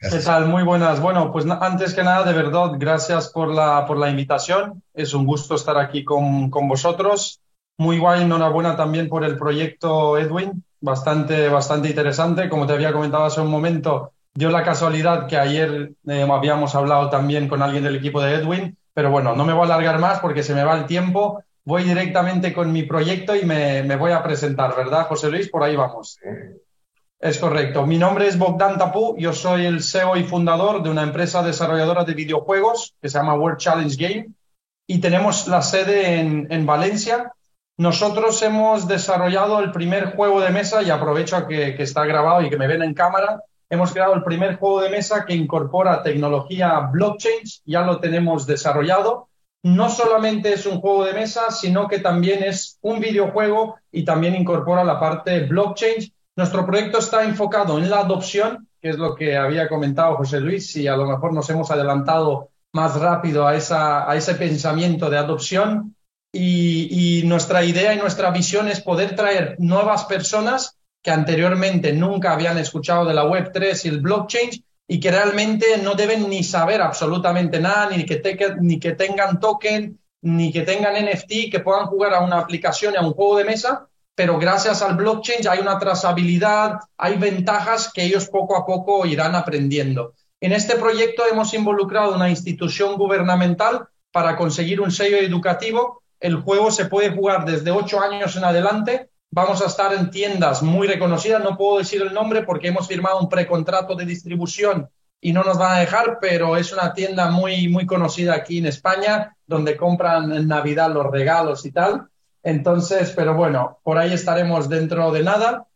¿Qué 0.00 0.18
tal? 0.24 0.46
Muy 0.46 0.62
buenas. 0.62 1.00
Bueno, 1.00 1.32
pues 1.32 1.44
antes 1.60 1.92
que 1.92 2.04
nada, 2.04 2.24
de 2.24 2.32
verdad, 2.32 2.70
gracias 2.78 3.30
por 3.30 3.52
la, 3.52 3.84
por 3.84 3.98
la 3.98 4.08
invitación. 4.08 4.80
Es 4.94 5.12
un 5.12 5.26
gusto 5.26 5.56
estar 5.56 5.76
aquí 5.76 6.04
con, 6.04 6.50
con 6.50 6.68
vosotros. 6.68 7.40
Muy 7.78 7.98
guay, 7.98 8.22
enhorabuena 8.22 8.76
también 8.76 9.08
por 9.08 9.24
el 9.24 9.36
proyecto 9.36 10.16
Edwin. 10.16 10.64
Bastante, 10.80 11.48
bastante 11.48 11.88
interesante. 11.88 12.48
Como 12.48 12.66
te 12.66 12.74
había 12.74 12.92
comentado 12.92 13.24
hace 13.24 13.40
un 13.40 13.50
momento, 13.50 14.12
dio 14.34 14.50
la 14.50 14.62
casualidad 14.62 15.26
que 15.26 15.36
ayer 15.36 15.90
eh, 16.06 16.28
habíamos 16.30 16.76
hablado 16.76 17.10
también 17.10 17.48
con 17.48 17.60
alguien 17.60 17.82
del 17.82 17.96
equipo 17.96 18.22
de 18.22 18.34
Edwin. 18.34 18.76
Pero 18.94 19.10
bueno, 19.10 19.34
no 19.34 19.44
me 19.44 19.52
voy 19.52 19.62
a 19.62 19.74
alargar 19.74 19.98
más 19.98 20.20
porque 20.20 20.44
se 20.44 20.54
me 20.54 20.62
va 20.62 20.78
el 20.78 20.86
tiempo. 20.86 21.42
Voy 21.64 21.82
directamente 21.82 22.54
con 22.54 22.70
mi 22.70 22.84
proyecto 22.84 23.34
y 23.34 23.44
me, 23.44 23.82
me 23.82 23.96
voy 23.96 24.12
a 24.12 24.22
presentar, 24.22 24.76
¿verdad, 24.76 25.08
José 25.08 25.28
Luis? 25.28 25.50
Por 25.50 25.64
ahí 25.64 25.74
vamos. 25.74 26.18
Es 27.20 27.38
correcto. 27.38 27.84
Mi 27.84 27.98
nombre 27.98 28.28
es 28.28 28.38
Bogdan 28.38 28.78
Tapu. 28.78 29.16
Yo 29.18 29.32
soy 29.32 29.66
el 29.66 29.82
CEO 29.82 30.16
y 30.16 30.22
fundador 30.22 30.84
de 30.84 30.90
una 30.90 31.02
empresa 31.02 31.42
desarrolladora 31.42 32.04
de 32.04 32.14
videojuegos 32.14 32.94
que 33.02 33.08
se 33.08 33.18
llama 33.18 33.34
World 33.34 33.58
Challenge 33.58 33.96
Game 33.96 34.28
y 34.86 35.00
tenemos 35.00 35.48
la 35.48 35.60
sede 35.62 36.20
en, 36.20 36.46
en 36.48 36.64
Valencia. 36.64 37.32
Nosotros 37.76 38.40
hemos 38.42 38.86
desarrollado 38.86 39.58
el 39.58 39.72
primer 39.72 40.14
juego 40.14 40.40
de 40.40 40.50
mesa 40.50 40.80
y 40.84 40.90
aprovecho 40.90 41.44
que, 41.48 41.74
que 41.74 41.82
está 41.82 42.04
grabado 42.04 42.42
y 42.42 42.50
que 42.50 42.56
me 42.56 42.68
ven 42.68 42.84
en 42.84 42.94
cámara. 42.94 43.42
Hemos 43.68 43.92
creado 43.92 44.14
el 44.14 44.22
primer 44.22 44.56
juego 44.56 44.80
de 44.80 44.90
mesa 44.90 45.24
que 45.26 45.34
incorpora 45.34 46.04
tecnología 46.04 46.78
blockchain. 46.92 47.42
Ya 47.64 47.82
lo 47.82 47.98
tenemos 47.98 48.46
desarrollado. 48.46 49.28
No 49.64 49.88
solamente 49.88 50.52
es 50.52 50.66
un 50.66 50.80
juego 50.80 51.04
de 51.04 51.14
mesa, 51.14 51.50
sino 51.50 51.88
que 51.88 51.98
también 51.98 52.44
es 52.44 52.78
un 52.80 53.00
videojuego 53.00 53.74
y 53.90 54.04
también 54.04 54.36
incorpora 54.36 54.84
la 54.84 55.00
parte 55.00 55.40
blockchain 55.40 56.12
nuestro 56.38 56.64
proyecto 56.64 56.98
está 57.00 57.24
enfocado 57.24 57.78
en 57.78 57.90
la 57.90 57.98
adopción, 57.98 58.68
que 58.80 58.90
es 58.90 58.96
lo 58.96 59.16
que 59.16 59.36
había 59.36 59.68
comentado 59.68 60.14
José 60.14 60.38
Luis, 60.38 60.76
y 60.76 60.86
a 60.86 60.96
lo 60.96 61.04
mejor 61.04 61.32
nos 61.32 61.50
hemos 61.50 61.68
adelantado 61.72 62.50
más 62.72 62.94
rápido 62.94 63.44
a, 63.44 63.56
esa, 63.56 64.08
a 64.08 64.14
ese 64.14 64.36
pensamiento 64.36 65.10
de 65.10 65.18
adopción. 65.18 65.96
y, 66.32 67.22
nuestra 67.24 67.64
idea 67.64 67.92
y 67.92 67.98
nuestra 67.98 68.30
visión 68.30 68.68
es 68.68 68.80
poder 68.80 69.16
traer 69.16 69.56
nuevas 69.58 70.04
personas 70.04 70.78
que 71.02 71.10
anteriormente 71.10 71.92
nunca 71.92 72.32
habían 72.34 72.56
escuchado 72.58 73.04
de 73.04 73.14
la 73.14 73.24
Web3 73.24 73.84
y 73.84 73.88
el 73.88 74.00
blockchain 74.00 74.50
y 74.86 75.00
que 75.00 75.10
realmente 75.10 75.66
no 75.82 75.94
deben 75.94 76.30
ni 76.30 76.44
saber 76.44 76.80
absolutamente 76.80 77.58
nada, 77.58 77.90
ni 77.90 78.04
que, 78.04 78.22
ni 78.60 78.78
que 78.78 78.92
tengan 78.92 79.40
token, 79.40 79.98
ni 80.22 80.52
que 80.52 80.62
tengan 80.62 80.94
NFT, 81.04 81.50
que 81.50 81.60
puedan 81.64 81.86
jugar 81.86 82.14
a 82.14 82.20
una 82.20 82.38
aplicación 82.38 82.94
y 82.94 82.96
a 82.96 83.02
un 83.02 83.12
juego 83.12 83.38
de 83.38 83.44
mesa, 83.44 83.88
pero 84.18 84.36
gracias 84.36 84.82
al 84.82 84.96
blockchain 84.96 85.46
hay 85.46 85.60
una 85.60 85.78
trazabilidad, 85.78 86.80
hay 86.96 87.16
ventajas 87.18 87.92
que 87.94 88.02
ellos 88.02 88.26
poco 88.26 88.56
a 88.56 88.66
poco 88.66 89.06
irán 89.06 89.36
aprendiendo. 89.36 90.14
En 90.40 90.50
este 90.50 90.74
proyecto 90.74 91.22
hemos 91.30 91.54
involucrado 91.54 92.16
una 92.16 92.28
institución 92.28 92.96
gubernamental 92.96 93.86
para 94.10 94.36
conseguir 94.36 94.80
un 94.80 94.90
sello 94.90 95.18
educativo. 95.18 96.02
El 96.18 96.34
juego 96.34 96.72
se 96.72 96.86
puede 96.86 97.10
jugar 97.10 97.44
desde 97.44 97.70
ocho 97.70 98.00
años 98.00 98.34
en 98.34 98.42
adelante. 98.42 99.08
Vamos 99.30 99.62
a 99.62 99.66
estar 99.66 99.94
en 99.94 100.10
tiendas 100.10 100.64
muy 100.64 100.88
reconocidas. 100.88 101.40
No 101.40 101.56
puedo 101.56 101.78
decir 101.78 102.02
el 102.02 102.12
nombre 102.12 102.42
porque 102.42 102.66
hemos 102.66 102.88
firmado 102.88 103.20
un 103.20 103.28
precontrato 103.28 103.94
de 103.94 104.04
distribución 104.04 104.88
y 105.20 105.32
no 105.32 105.44
nos 105.44 105.58
van 105.58 105.76
a 105.76 105.78
dejar, 105.78 106.18
pero 106.20 106.56
es 106.56 106.72
una 106.72 106.92
tienda 106.92 107.30
muy, 107.30 107.68
muy 107.68 107.86
conocida 107.86 108.34
aquí 108.34 108.58
en 108.58 108.66
España, 108.66 109.36
donde 109.46 109.76
compran 109.76 110.32
en 110.32 110.48
Navidad 110.48 110.92
los 110.92 111.08
regalos 111.08 111.64
y 111.64 111.70
tal. 111.70 112.08
Entonces, 112.48 113.12
pero 113.14 113.34
bueno, 113.34 113.78
por 113.82 113.98
ahí 113.98 114.14
estaremos 114.14 114.70
dentro 114.70 115.12
de 115.12 115.22
nada. 115.22 115.66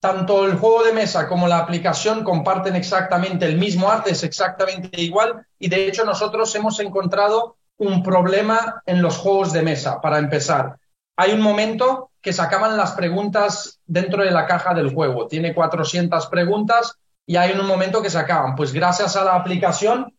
Tanto 0.00 0.44
el 0.44 0.58
juego 0.58 0.84
de 0.84 0.92
mesa 0.92 1.26
como 1.26 1.48
la 1.48 1.56
aplicación 1.56 2.24
comparten 2.24 2.76
exactamente 2.76 3.46
el 3.46 3.56
mismo 3.56 3.90
arte, 3.90 4.10
es 4.10 4.22
exactamente 4.22 5.00
igual 5.00 5.46
y 5.58 5.70
de 5.70 5.86
hecho 5.86 6.04
nosotros 6.04 6.54
hemos 6.56 6.78
encontrado 6.80 7.56
un 7.78 8.02
problema 8.02 8.82
en 8.84 9.00
los 9.00 9.16
juegos 9.16 9.54
de 9.54 9.62
mesa, 9.62 9.98
para 10.02 10.18
empezar. 10.18 10.76
Hay 11.16 11.32
un 11.32 11.40
momento 11.40 12.10
que 12.20 12.34
se 12.34 12.42
acaban 12.42 12.76
las 12.76 12.92
preguntas 12.92 13.80
dentro 13.86 14.22
de 14.22 14.30
la 14.30 14.44
caja 14.44 14.74
del 14.74 14.92
juego. 14.92 15.26
Tiene 15.26 15.54
400 15.54 16.26
preguntas 16.26 16.98
y 17.24 17.36
hay 17.36 17.52
un 17.58 17.66
momento 17.66 18.02
que 18.02 18.10
se 18.10 18.18
acaban. 18.18 18.56
Pues 18.56 18.74
gracias 18.74 19.16
a 19.16 19.24
la 19.24 19.36
aplicación, 19.36 20.14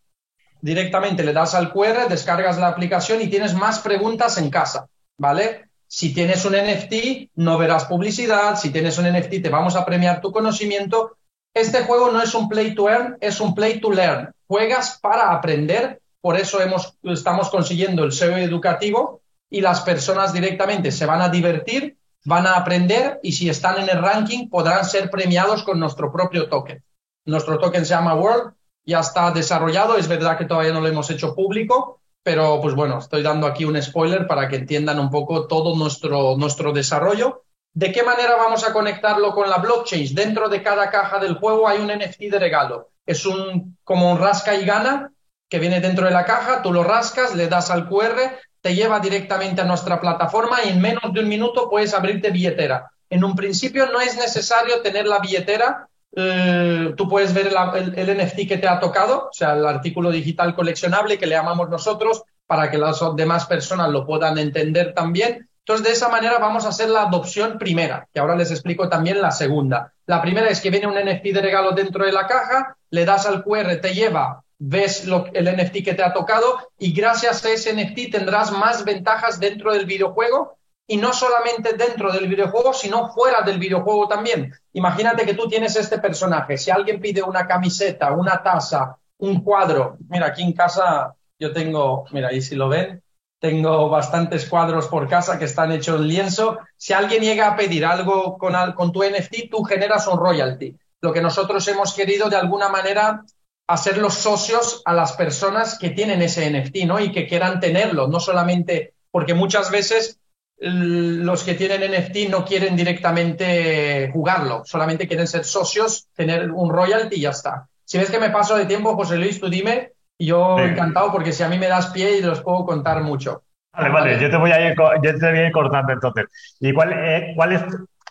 directamente 0.62 1.24
le 1.24 1.34
das 1.34 1.54
al 1.54 1.72
QR, 1.72 2.10
descargas 2.10 2.58
la 2.58 2.70
aplicación 2.70 3.22
y 3.22 3.28
tienes 3.28 3.54
más 3.54 3.80
preguntas 3.80 4.40
en 4.40 4.50
casa, 4.50 4.88
¿vale? 5.24 5.70
Si 5.88 6.14
tienes 6.14 6.44
un 6.44 6.54
NFT, 6.54 7.32
no 7.36 7.58
verás 7.58 7.86
publicidad. 7.86 8.58
Si 8.58 8.72
tienes 8.72 8.98
un 8.98 9.06
NFT, 9.06 9.42
te 9.42 9.50
vamos 9.50 9.76
a 9.76 9.86
premiar 9.86 10.20
tu 10.20 10.32
conocimiento. 10.32 11.18
Este 11.54 11.84
juego 11.86 12.12
no 12.12 12.22
es 12.22 12.36
un 12.36 12.50
play 12.50 12.76
to 12.76 12.90
earn, 12.90 13.18
es 13.22 13.40
un 13.40 13.56
play 13.56 13.80
to 13.80 13.92
learn. 13.92 14.34
Juegas 14.48 15.00
para 15.02 15.32
aprender. 15.32 16.02
Por 16.20 16.38
eso 16.38 16.60
estamos 17.04 17.50
consiguiendo 17.50 18.04
el 18.04 18.12
SEO 18.12 18.38
educativo 18.38 19.22
y 19.50 19.62
las 19.62 19.82
personas 19.82 20.34
directamente 20.34 20.92
se 20.92 21.06
van 21.06 21.22
a 21.22 21.30
divertir, 21.30 21.96
van 22.26 22.48
a 22.48 22.56
aprender 22.56 23.20
y 23.24 23.32
si 23.32 23.50
están 23.50 23.82
en 23.82 23.90
el 23.90 24.02
ranking 24.02 24.50
podrán 24.50 24.84
ser 24.84 25.10
premiados 25.10 25.64
con 25.64 25.80
nuestro 25.80 26.12
propio 26.12 26.50
token. 26.50 26.84
Nuestro 27.26 27.60
token 27.60 27.86
se 27.86 27.94
llama 27.94 28.16
World, 28.16 28.54
ya 28.86 29.00
está 29.00 29.32
desarrollado. 29.32 29.96
Es 29.96 30.08
verdad 30.08 30.38
que 30.38 30.46
todavía 30.46 30.74
no 30.74 30.82
lo 30.82 30.88
hemos 30.88 31.10
hecho 31.10 31.36
público, 31.36 32.02
pero 32.24 32.60
pues 32.62 32.74
bueno, 32.74 33.00
estoy 33.00 33.22
dando 33.22 33.46
aquí 33.46 33.66
un 33.66 33.82
spoiler 33.82 34.26
para 34.26 34.48
que 34.48 34.56
entiendan 34.56 35.00
un 35.00 35.10
poco 35.10 35.46
todo 35.48 35.76
nuestro, 35.76 36.36
nuestro 36.38 36.72
desarrollo. 36.72 37.44
¿De 37.74 37.92
qué 37.92 38.04
manera 38.04 38.36
vamos 38.36 38.66
a 38.66 38.72
conectarlo 38.72 39.34
con 39.34 39.50
la 39.50 39.58
blockchain? 39.58 40.16
Dentro 40.16 40.48
de 40.48 40.64
cada 40.64 40.90
caja 40.90 41.20
del 41.20 41.36
juego 41.36 41.68
hay 41.68 41.80
un 41.80 41.88
NFT 41.88 42.32
de 42.32 42.40
regalo. 42.40 42.90
Es 43.06 43.26
un 43.26 43.78
como 43.84 44.12
un 44.12 44.20
rasca 44.20 44.56
y 44.56 44.64
gana 44.64 45.12
que 45.50 45.60
viene 45.60 45.82
dentro 45.82 46.06
de 46.06 46.12
la 46.12 46.26
caja, 46.26 46.62
tú 46.62 46.72
lo 46.72 46.84
rascas, 46.84 47.36
le 47.36 47.48
das 47.48 47.70
al 47.70 47.88
QR, 47.88 48.40
te 48.62 48.74
lleva 48.74 49.00
directamente 49.00 49.62
a 49.62 49.66
nuestra 49.66 50.00
plataforma 50.00 50.64
y 50.64 50.70
en 50.70 50.82
menos 50.82 51.14
de 51.14 51.20
un 51.20 51.28
minuto 51.28 51.70
puedes 51.70 51.94
abrirte 51.94 52.32
billetera. 52.32 52.90
En 53.10 53.24
un 53.24 53.36
principio 53.36 53.86
no 53.92 54.00
es 54.00 54.18
necesario 54.18 54.82
tener 54.82 55.06
la 55.06 55.20
billetera, 55.20 55.88
eh, 56.16 56.94
tú 56.96 57.10
puedes 57.10 57.34
ver 57.34 57.48
el, 57.48 58.18
NFT 58.18 58.48
que 58.48 58.58
te 58.58 58.68
ha 58.68 58.80
tocado, 58.80 59.30
o 59.30 59.34
sea, 59.34 59.54
el 59.54 59.66
artículo 59.66 60.12
digital 60.12 60.56
coleccionable 60.56 61.18
que 61.18 61.26
le 61.26 61.36
llamamos 61.36 61.70
nosotros 61.70 62.24
para 62.46 62.70
que 62.70 62.78
las 62.78 63.00
demás 63.16 63.46
personas 63.48 63.90
lo 63.90 64.06
puedan 64.06 64.38
entender 64.38 64.94
también. 64.94 65.50
Entonces, 65.60 65.88
de 65.88 65.94
esa 65.94 66.10
manera 66.10 66.40
vamos 66.40 66.66
a 66.66 66.70
hacer 66.70 66.90
la 66.90 67.04
adopción 67.04 67.58
primera, 67.58 68.08
que 68.14 68.20
ahora 68.20 68.36
les 68.36 68.52
explico 68.52 68.90
también 68.90 69.22
la 69.22 69.32
segunda. 69.32 69.94
La 70.06 70.22
primera 70.22 70.50
es 70.50 70.60
que 70.60 70.70
viene 70.70 70.88
un 70.88 70.96
NFT 70.96 71.28
de 71.28 71.42
regalo 71.42 71.72
dentro 71.72 72.06
de 72.06 72.12
la 72.12 72.28
caja, 72.28 72.76
le 72.90 73.06
das 73.06 73.26
al 73.26 73.44
QR, 73.44 73.78
te 73.82 73.94
lleva, 73.94 74.44
ves 74.60 75.08
el 75.34 75.46
NFT 75.46 75.84
que 75.84 75.94
te 75.94 76.04
ha 76.04 76.14
tocado 76.14 76.60
y 76.78 76.94
gracias 76.94 77.44
a 77.46 77.50
ese 77.50 77.74
NFT 77.74 78.12
tendrás 78.12 78.52
más 78.52 78.86
ventajas 78.86 79.40
dentro 79.40 79.74
del 79.74 79.86
videojuego 79.86 80.58
y 80.88 80.98
no 80.98 81.14
solamente 81.14 81.74
dentro 81.74 82.12
del 82.12 82.28
videojuego, 82.28 82.74
sino 82.74 83.10
fuera 83.14 83.42
del 83.42 83.58
videojuego 83.58 84.08
también. 84.08 84.54
Imagínate 84.74 85.26
que 85.26 85.34
tú 85.34 85.48
tienes 85.48 85.76
este 85.76 86.00
personaje. 86.00 86.58
Si 86.58 86.72
alguien 86.72 87.00
pide 87.00 87.24
una 87.24 87.48
camiseta, 87.48 88.12
una 88.12 88.44
taza, 88.44 88.98
un 89.20 89.42
cuadro, 89.42 89.98
mira, 90.10 90.28
aquí 90.28 90.44
en 90.44 90.54
casa 90.54 91.14
yo 91.40 91.54
tengo, 91.54 92.06
mira, 92.12 92.30
ahí 92.30 92.42
si 92.42 92.56
lo 92.56 92.68
ven, 92.68 93.02
tengo 93.40 93.90
bastantes 93.90 94.46
cuadros 94.46 94.88
por 94.88 95.08
casa 95.08 95.38
que 95.38 95.46
están 95.46 95.72
hechos 95.72 96.00
en 96.00 96.08
lienzo. 96.08 96.60
Si 96.78 96.94
alguien 96.94 97.22
llega 97.22 97.48
a 97.48 97.56
pedir 97.56 97.86
algo 97.86 98.38
con, 98.38 98.54
con 98.74 98.92
tu 98.92 99.04
NFT, 99.04 99.50
tú 99.52 99.64
generas 99.64 100.08
un 100.08 100.18
royalty. 100.18 100.78
Lo 101.02 101.12
que 101.12 101.22
nosotros 101.22 101.68
hemos 101.68 101.94
querido 101.94 102.30
de 102.30 102.38
alguna 102.38 102.70
manera 102.70 103.24
hacer 103.68 103.98
los 103.98 104.14
socios 104.14 104.82
a 104.86 104.94
las 104.94 105.14
personas 105.14 105.78
que 105.78 105.90
tienen 105.90 106.22
ese 106.22 106.50
NFT, 106.50 106.86
¿no? 106.86 107.00
Y 107.00 107.12
que 107.12 107.28
quieran 107.28 107.60
tenerlo, 107.60 108.08
no 108.08 108.20
solamente 108.20 108.94
porque 109.12 109.34
muchas 109.34 109.70
veces 109.72 110.20
los 110.64 111.44
que 111.44 111.56
tienen 111.56 111.92
NFT 111.92 112.30
no 112.30 112.46
quieren 112.46 112.76
directamente 112.76 114.10
jugarlo, 114.14 114.64
solamente 114.66 115.08
quieren 115.08 115.28
ser 115.28 115.44
socios, 115.44 116.08
tener 116.16 116.52
un 116.52 116.72
royalty 116.72 117.18
y 117.18 117.22
ya 117.22 117.32
está. 117.32 117.68
Si 117.84 117.98
ves 117.98 118.10
que 118.10 118.20
me 118.20 118.30
paso 118.30 118.56
de 118.56 118.66
tiempo, 118.66 118.96
José 118.96 119.18
Luis, 119.18 119.40
tú 119.40 119.50
dime, 119.50 119.92
yo 120.18 120.58
encantado 120.60 121.12
porque 121.12 121.34
si 121.34 121.44
a 121.44 121.50
mí 121.50 121.60
me 121.60 121.68
das 121.68 121.88
pie 121.88 122.18
y 122.18 122.22
los 122.22 122.42
puedo 122.42 122.66
contar 122.66 123.02
mucho. 123.02 123.44
Vale, 123.74 123.90
vale, 123.90 124.22
yo 124.22 124.30
te 124.30 124.38
voy 124.38 124.52
a 124.52 124.70
ir, 124.70 124.76
yo 124.76 125.20
te 125.20 125.30
voy 125.30 125.40
a 125.40 125.48
ir 125.48 125.52
cortando 125.52 125.92
entonces. 125.92 126.26
¿Y 126.60 126.72
cuál, 126.74 126.94
eh, 126.94 127.34
cuál 127.36 127.54
es? 127.54 127.64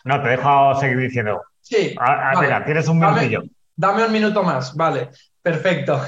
No, 0.03 0.21
te 0.21 0.29
dejo 0.29 0.75
seguir 0.75 0.97
diciendo. 0.97 1.41
Sí. 1.61 1.95
Ah, 1.99 2.33
ah 2.35 2.65
tienes 2.65 2.87
un 2.87 2.99
minutillo. 2.99 3.43
dame 3.75 4.05
un 4.05 4.11
minuto 4.11 4.43
más, 4.43 4.75
vale. 4.75 5.09
Perfecto. 5.43 6.01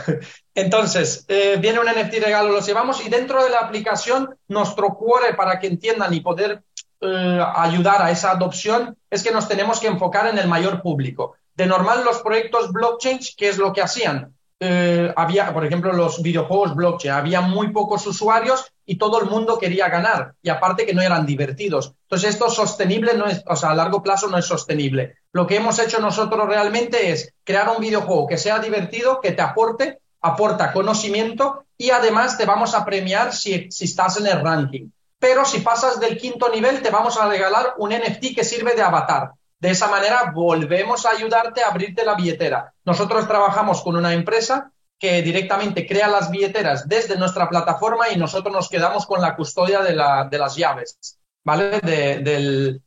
Entonces, 0.56 1.26
eh, 1.28 1.58
viene 1.60 1.80
un 1.80 1.88
NFT 1.88 2.24
regalo, 2.24 2.54
lo 2.54 2.62
llevamos 2.62 3.06
y 3.06 3.10
dentro 3.10 3.44
de 3.44 3.50
la 3.50 3.60
aplicación, 3.60 4.34
nuestro 4.48 4.96
core 4.96 5.34
para 5.36 5.60
que 5.60 5.68
entiendan 5.68 6.14
y 6.14 6.22
poder 6.22 6.64
eh, 7.02 7.46
ayudar 7.56 8.02
a 8.02 8.12
esa 8.12 8.32
adopción 8.32 8.98
es 9.10 9.22
que 9.22 9.32
nos 9.32 9.50
tenemos 9.50 9.82
que 9.82 9.88
enfocar 9.88 10.28
en 10.28 10.38
el 10.38 10.48
mayor 10.48 10.82
público. 10.82 11.36
De 11.54 11.66
normal, 11.66 12.06
los 12.06 12.22
proyectos 12.22 12.72
blockchain, 12.72 13.20
¿qué 13.36 13.50
es 13.50 13.58
lo 13.58 13.74
que 13.74 13.82
hacían? 13.82 14.35
Eh, 14.60 15.14
había, 15.18 15.54
por 15.54 15.66
ejemplo, 15.66 15.92
los 15.92 16.22
videojuegos 16.22 16.76
blockchain, 16.76 17.14
había 17.14 17.42
muy 17.42 17.72
pocos 17.72 18.08
usuarios 18.08 18.72
y 18.86 18.98
todo 18.98 19.20
el 19.20 19.30
mundo 19.30 19.58
quería 19.58 19.90
ganar. 19.90 20.36
Y 20.42 20.50
aparte 20.50 20.86
que 20.86 20.94
no 20.94 21.02
eran 21.02 21.26
divertidos. 21.26 21.94
Entonces, 22.04 22.30
esto 22.32 22.50
sostenible 22.50 23.16
no 23.16 23.26
es, 23.26 23.44
a 23.46 23.76
largo 23.76 24.02
plazo 24.02 24.28
no 24.28 24.38
es 24.38 24.46
sostenible. 24.46 25.18
Lo 25.34 25.46
que 25.46 25.58
hemos 25.58 25.78
hecho 25.80 26.00
nosotros 26.00 26.48
realmente 26.48 27.12
es 27.12 27.34
crear 27.44 27.70
un 27.70 27.82
videojuego 27.82 28.28
que 28.28 28.38
sea 28.38 28.60
divertido, 28.60 29.20
que 29.20 29.34
te 29.34 29.42
aporte, 29.42 30.00
aporta 30.22 30.72
conocimiento 30.72 31.66
y 31.78 31.90
además 31.90 32.38
te 32.38 32.46
vamos 32.46 32.74
a 32.74 32.86
premiar 32.86 33.34
si, 33.34 33.70
si 33.70 33.86
estás 33.86 34.18
en 34.18 34.28
el 34.28 34.42
ranking. 34.42 34.90
Pero 35.20 35.44
si 35.44 35.60
pasas 35.60 36.00
del 36.00 36.18
quinto 36.18 36.50
nivel, 36.50 36.82
te 36.82 36.92
vamos 36.92 37.18
a 37.18 37.28
regalar 37.28 37.74
un 37.78 37.92
NFT 37.92 38.36
que 38.36 38.44
sirve 38.44 38.74
de 38.74 38.82
avatar. 38.82 39.32
De 39.66 39.72
esa 39.72 39.88
manera 39.88 40.32
volvemos 40.32 41.08
a 41.08 41.10
ayudarte 41.10 41.64
a 41.64 41.70
abrirte 41.70 42.06
la 42.06 42.14
billetera. 42.14 42.72
Nosotros 42.86 43.28
trabajamos 43.28 43.82
con 43.82 43.96
una 43.96 44.14
empresa 44.14 44.72
que 45.00 45.24
directamente 45.24 45.88
crea 45.88 46.08
las 46.08 46.30
billeteras 46.30 46.88
desde 46.88 47.18
nuestra 47.18 47.50
plataforma 47.50 48.10
y 48.10 48.16
nosotros 48.16 48.54
nos 48.54 48.70
quedamos 48.70 49.08
con 49.08 49.22
la 49.22 49.36
custodia 49.36 49.82
de, 49.82 49.96
las 49.96 50.56
llaves, 50.56 51.18
¿vale? 51.44 51.82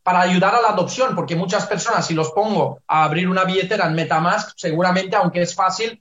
para 0.05 0.21
ayudar 0.21 0.55
a 0.55 0.63
la 0.63 0.69
adopción, 0.69 1.17
porque 1.17 1.35
muchas 1.35 1.67
personas, 1.67 2.07
si 2.07 2.15
los 2.15 2.31
pongo 2.31 2.79
a 2.87 3.03
abrir 3.03 3.29
una 3.29 3.43
billetera 3.43 3.87
en 3.89 3.97
Metamask, 3.97 4.53
seguramente, 4.55 5.17
aunque 5.17 5.43
es 5.43 5.57
fácil, 5.57 6.01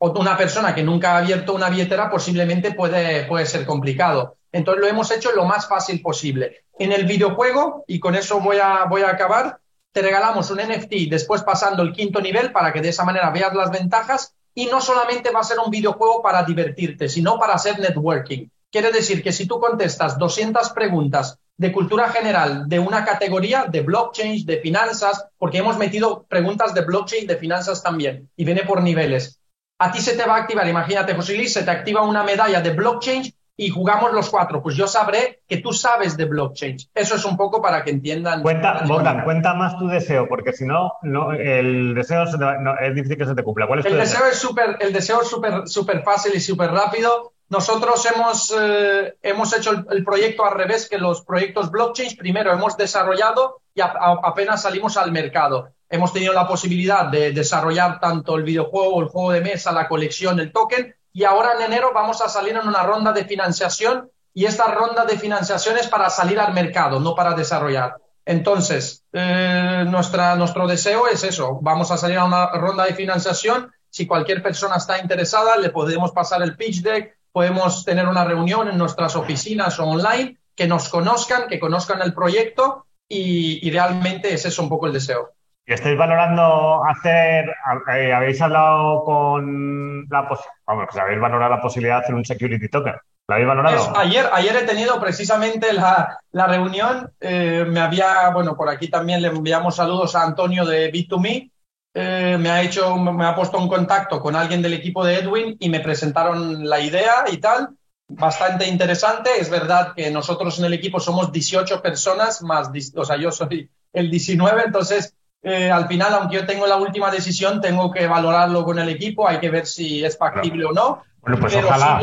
una 0.00 0.36
persona 0.36 0.74
que 0.74 0.82
nunca 0.82 1.12
ha 1.12 1.18
abierto 1.18 1.54
una 1.54 1.70
billetera 1.70 2.10
posiblemente 2.10 2.72
puede, 2.72 3.24
puede 3.26 3.46
ser 3.46 3.64
complicado. 3.64 4.38
Entonces 4.50 4.82
lo 4.82 4.88
hemos 4.88 5.12
hecho 5.12 5.30
lo 5.30 5.44
más 5.44 5.68
fácil 5.68 6.02
posible. 6.02 6.64
En 6.76 6.90
el 6.90 7.04
videojuego, 7.04 7.84
y 7.86 8.00
con 8.00 8.16
eso 8.16 8.40
voy 8.40 8.56
a, 8.60 8.86
voy 8.86 9.02
a 9.02 9.10
acabar, 9.10 9.60
te 9.98 10.02
regalamos 10.02 10.48
un 10.52 10.58
NFT 10.58 11.10
después 11.10 11.42
pasando 11.42 11.82
el 11.82 11.92
quinto 11.92 12.20
nivel 12.20 12.52
para 12.52 12.72
que 12.72 12.80
de 12.80 12.90
esa 12.90 13.04
manera 13.04 13.30
veas 13.30 13.52
las 13.52 13.72
ventajas 13.72 14.32
y 14.54 14.66
no 14.66 14.80
solamente 14.80 15.32
va 15.32 15.40
a 15.40 15.42
ser 15.42 15.58
un 15.58 15.72
videojuego 15.72 16.22
para 16.22 16.44
divertirte, 16.44 17.08
sino 17.08 17.36
para 17.36 17.54
hacer 17.54 17.80
networking. 17.80 18.46
Quiere 18.70 18.92
decir 18.92 19.24
que 19.24 19.32
si 19.32 19.48
tú 19.48 19.58
contestas 19.58 20.16
200 20.16 20.70
preguntas 20.70 21.40
de 21.56 21.72
cultura 21.72 22.10
general 22.10 22.68
de 22.68 22.78
una 22.78 23.04
categoría 23.04 23.64
de 23.64 23.80
blockchain, 23.80 24.46
de 24.46 24.60
finanzas, 24.60 25.26
porque 25.36 25.58
hemos 25.58 25.76
metido 25.78 26.22
preguntas 26.28 26.74
de 26.74 26.82
blockchain, 26.82 27.26
de 27.26 27.36
finanzas 27.36 27.82
también, 27.82 28.30
y 28.36 28.44
viene 28.44 28.62
por 28.62 28.80
niveles. 28.80 29.40
A 29.80 29.90
ti 29.90 30.00
se 30.00 30.16
te 30.16 30.24
va 30.24 30.36
a 30.36 30.42
activar, 30.42 30.68
imagínate, 30.68 31.14
José 31.14 31.34
Luis, 31.34 31.52
se 31.52 31.64
te 31.64 31.72
activa 31.72 32.02
una 32.02 32.22
medalla 32.22 32.60
de 32.60 32.70
blockchain 32.70 33.34
y 33.60 33.70
jugamos 33.70 34.12
los 34.12 34.30
cuatro, 34.30 34.62
pues 34.62 34.76
yo 34.76 34.86
sabré 34.86 35.40
que 35.48 35.56
tú 35.56 35.72
sabes 35.72 36.16
de 36.16 36.26
blockchain. 36.26 36.76
Eso 36.94 37.16
es 37.16 37.24
un 37.24 37.36
poco 37.36 37.60
para 37.60 37.82
que 37.82 37.90
entiendan. 37.90 38.40
Cuenta, 38.40 38.84
Bogdan, 38.86 39.24
cuenta 39.24 39.52
más 39.52 39.76
tu 39.76 39.88
deseo, 39.88 40.28
porque 40.28 40.52
si 40.52 40.64
no, 40.64 40.92
no 41.02 41.32
el 41.32 41.92
deseo 41.92 42.22
es 42.22 42.94
difícil 42.94 43.18
que 43.18 43.26
se 43.26 43.34
te 43.34 43.42
cumpla. 43.42 43.66
¿Cuál 43.66 43.80
es 43.80 43.86
el 43.86 43.98
deseo? 43.98 44.26
es 44.26 44.38
súper, 44.38 44.76
el 44.78 44.92
deseo 44.92 45.22
es 45.22 45.28
súper, 45.28 45.66
súper 45.66 46.04
fácil 46.04 46.32
y 46.36 46.40
súper 46.40 46.70
rápido. 46.70 47.32
Nosotros 47.48 48.06
hemos, 48.14 48.54
eh, 48.56 49.16
hemos 49.22 49.56
hecho 49.56 49.72
el, 49.90 50.04
proyecto 50.04 50.44
al 50.44 50.54
revés 50.54 50.88
que 50.88 50.98
los 50.98 51.22
proyectos 51.22 51.72
blockchain. 51.72 52.16
Primero 52.16 52.52
hemos 52.52 52.76
desarrollado 52.76 53.62
y 53.74 53.80
apenas 53.80 54.62
salimos 54.62 54.96
al 54.96 55.10
mercado. 55.10 55.70
Hemos 55.90 56.12
tenido 56.12 56.32
la 56.32 56.46
posibilidad 56.46 57.06
de 57.06 57.32
desarrollar 57.32 57.98
tanto 57.98 58.36
el 58.36 58.44
videojuego, 58.44 59.00
el 59.00 59.08
juego 59.08 59.32
de 59.32 59.40
mesa, 59.40 59.72
la 59.72 59.88
colección, 59.88 60.38
el 60.38 60.52
token, 60.52 60.94
y 61.18 61.24
ahora 61.24 61.54
en 61.56 61.62
enero 61.62 61.90
vamos 61.92 62.20
a 62.20 62.28
salir 62.28 62.56
en 62.56 62.68
una 62.68 62.84
ronda 62.84 63.12
de 63.12 63.24
financiación 63.24 64.08
y 64.32 64.44
esta 64.44 64.72
ronda 64.72 65.04
de 65.04 65.18
financiación 65.18 65.76
es 65.76 65.88
para 65.88 66.10
salir 66.10 66.38
al 66.38 66.54
mercado, 66.54 67.00
no 67.00 67.16
para 67.16 67.34
desarrollar. 67.34 67.96
Entonces, 68.24 69.02
eh, 69.12 69.84
nuestro 69.88 70.68
deseo 70.68 71.08
es 71.08 71.24
eso, 71.24 71.58
vamos 71.60 71.90
a 71.90 71.96
salir 71.96 72.18
a 72.18 72.24
una 72.24 72.46
ronda 72.52 72.84
de 72.84 72.94
financiación. 72.94 73.72
Si 73.90 74.06
cualquier 74.06 74.44
persona 74.44 74.76
está 74.76 75.00
interesada, 75.00 75.56
le 75.56 75.70
podemos 75.70 76.12
pasar 76.12 76.40
el 76.40 76.54
pitch 76.54 76.82
deck, 76.82 77.16
podemos 77.32 77.84
tener 77.84 78.06
una 78.06 78.22
reunión 78.22 78.68
en 78.68 78.78
nuestras 78.78 79.16
oficinas 79.16 79.76
o 79.80 79.86
online, 79.86 80.38
que 80.54 80.68
nos 80.68 80.88
conozcan, 80.88 81.48
que 81.48 81.58
conozcan 81.58 82.00
el 82.00 82.14
proyecto 82.14 82.86
y, 83.08 83.66
y 83.66 83.72
realmente 83.72 84.32
ese 84.32 84.48
es 84.48 84.58
un 84.60 84.68
poco 84.68 84.86
el 84.86 84.92
deseo. 84.92 85.32
¿Y 85.68 85.74
estáis 85.74 85.98
valorando 85.98 86.82
hacer, 86.82 87.54
eh, 87.94 88.10
habéis 88.10 88.40
hablado 88.40 89.04
con 89.04 90.08
la 90.08 90.22
vamos, 90.66 90.86
pues 90.90 90.96
habéis 90.96 91.20
valorado 91.20 91.56
la 91.56 91.60
posibilidad 91.60 91.98
de 91.98 92.04
hacer 92.04 92.14
un 92.14 92.24
security 92.24 92.68
token? 92.70 92.94
¿Lo 93.28 93.34
habéis 93.34 93.48
valorado? 93.48 93.92
ayer, 93.98 94.30
ayer 94.32 94.56
he 94.56 94.62
tenido 94.62 94.98
precisamente 94.98 95.74
la, 95.74 96.18
reunión, 96.32 97.12
eh, 97.20 97.66
me 97.68 97.80
había, 97.80 98.30
bueno, 98.30 98.56
por 98.56 98.70
aquí 98.70 98.88
también 98.88 99.20
le 99.20 99.28
enviamos 99.28 99.76
saludos 99.76 100.14
a 100.14 100.22
Antonio 100.22 100.64
de 100.64 100.90
Bit2Me, 100.90 101.50
eh, 101.92 102.36
me 102.40 102.48
ha 102.48 102.62
hecho, 102.62 102.96
me 102.96 103.26
ha 103.26 103.34
puesto 103.34 103.58
en 103.58 103.68
contacto 103.68 104.22
con 104.22 104.36
alguien 104.36 104.62
del 104.62 104.72
equipo 104.72 105.04
de 105.04 105.16
Edwin 105.16 105.54
y 105.60 105.68
me 105.68 105.80
presentaron 105.80 106.66
la 106.66 106.80
idea 106.80 107.24
y 107.30 107.36
tal. 107.36 107.76
Bastante 108.10 108.66
interesante. 108.66 109.28
Es 109.38 109.50
verdad 109.50 109.92
que 109.94 110.10
nosotros 110.10 110.58
en 110.58 110.64
el 110.64 110.72
equipo 110.72 110.98
somos 110.98 111.30
18 111.30 111.82
personas, 111.82 112.40
más, 112.40 112.70
o 112.96 113.04
sea, 113.04 113.16
yo 113.18 113.30
soy 113.30 113.68
el 113.92 114.10
19, 114.10 114.62
entonces 114.64 115.14
eh, 115.42 115.70
al 115.70 115.86
final, 115.86 116.14
aunque 116.14 116.36
yo 116.36 116.46
tengo 116.46 116.66
la 116.66 116.76
última 116.76 117.10
decisión, 117.10 117.60
tengo 117.60 117.90
que 117.90 118.06
valorarlo 118.06 118.64
con 118.64 118.78
el 118.78 118.88
equipo, 118.88 119.28
hay 119.28 119.38
que 119.38 119.50
ver 119.50 119.66
si 119.66 120.04
es 120.04 120.18
factible 120.18 120.64
o 120.64 120.72
no. 120.72 121.02
Bueno, 121.20 121.38
pues 121.40 121.54
ojalá, 121.56 122.00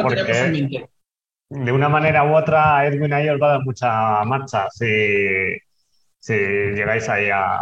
de 1.49 1.71
una 1.71 1.89
manera 1.89 2.23
u 2.23 2.35
otra 2.35 2.85
Edwin 2.87 3.13
ahí 3.13 3.29
os 3.29 3.39
va 3.39 3.47
a 3.47 3.51
dar 3.51 3.63
mucha 3.63 4.23
marcha 4.23 4.67
si, 4.71 5.55
si 6.17 6.33
llegáis 6.33 7.07
ahí 7.07 7.29
a, 7.29 7.59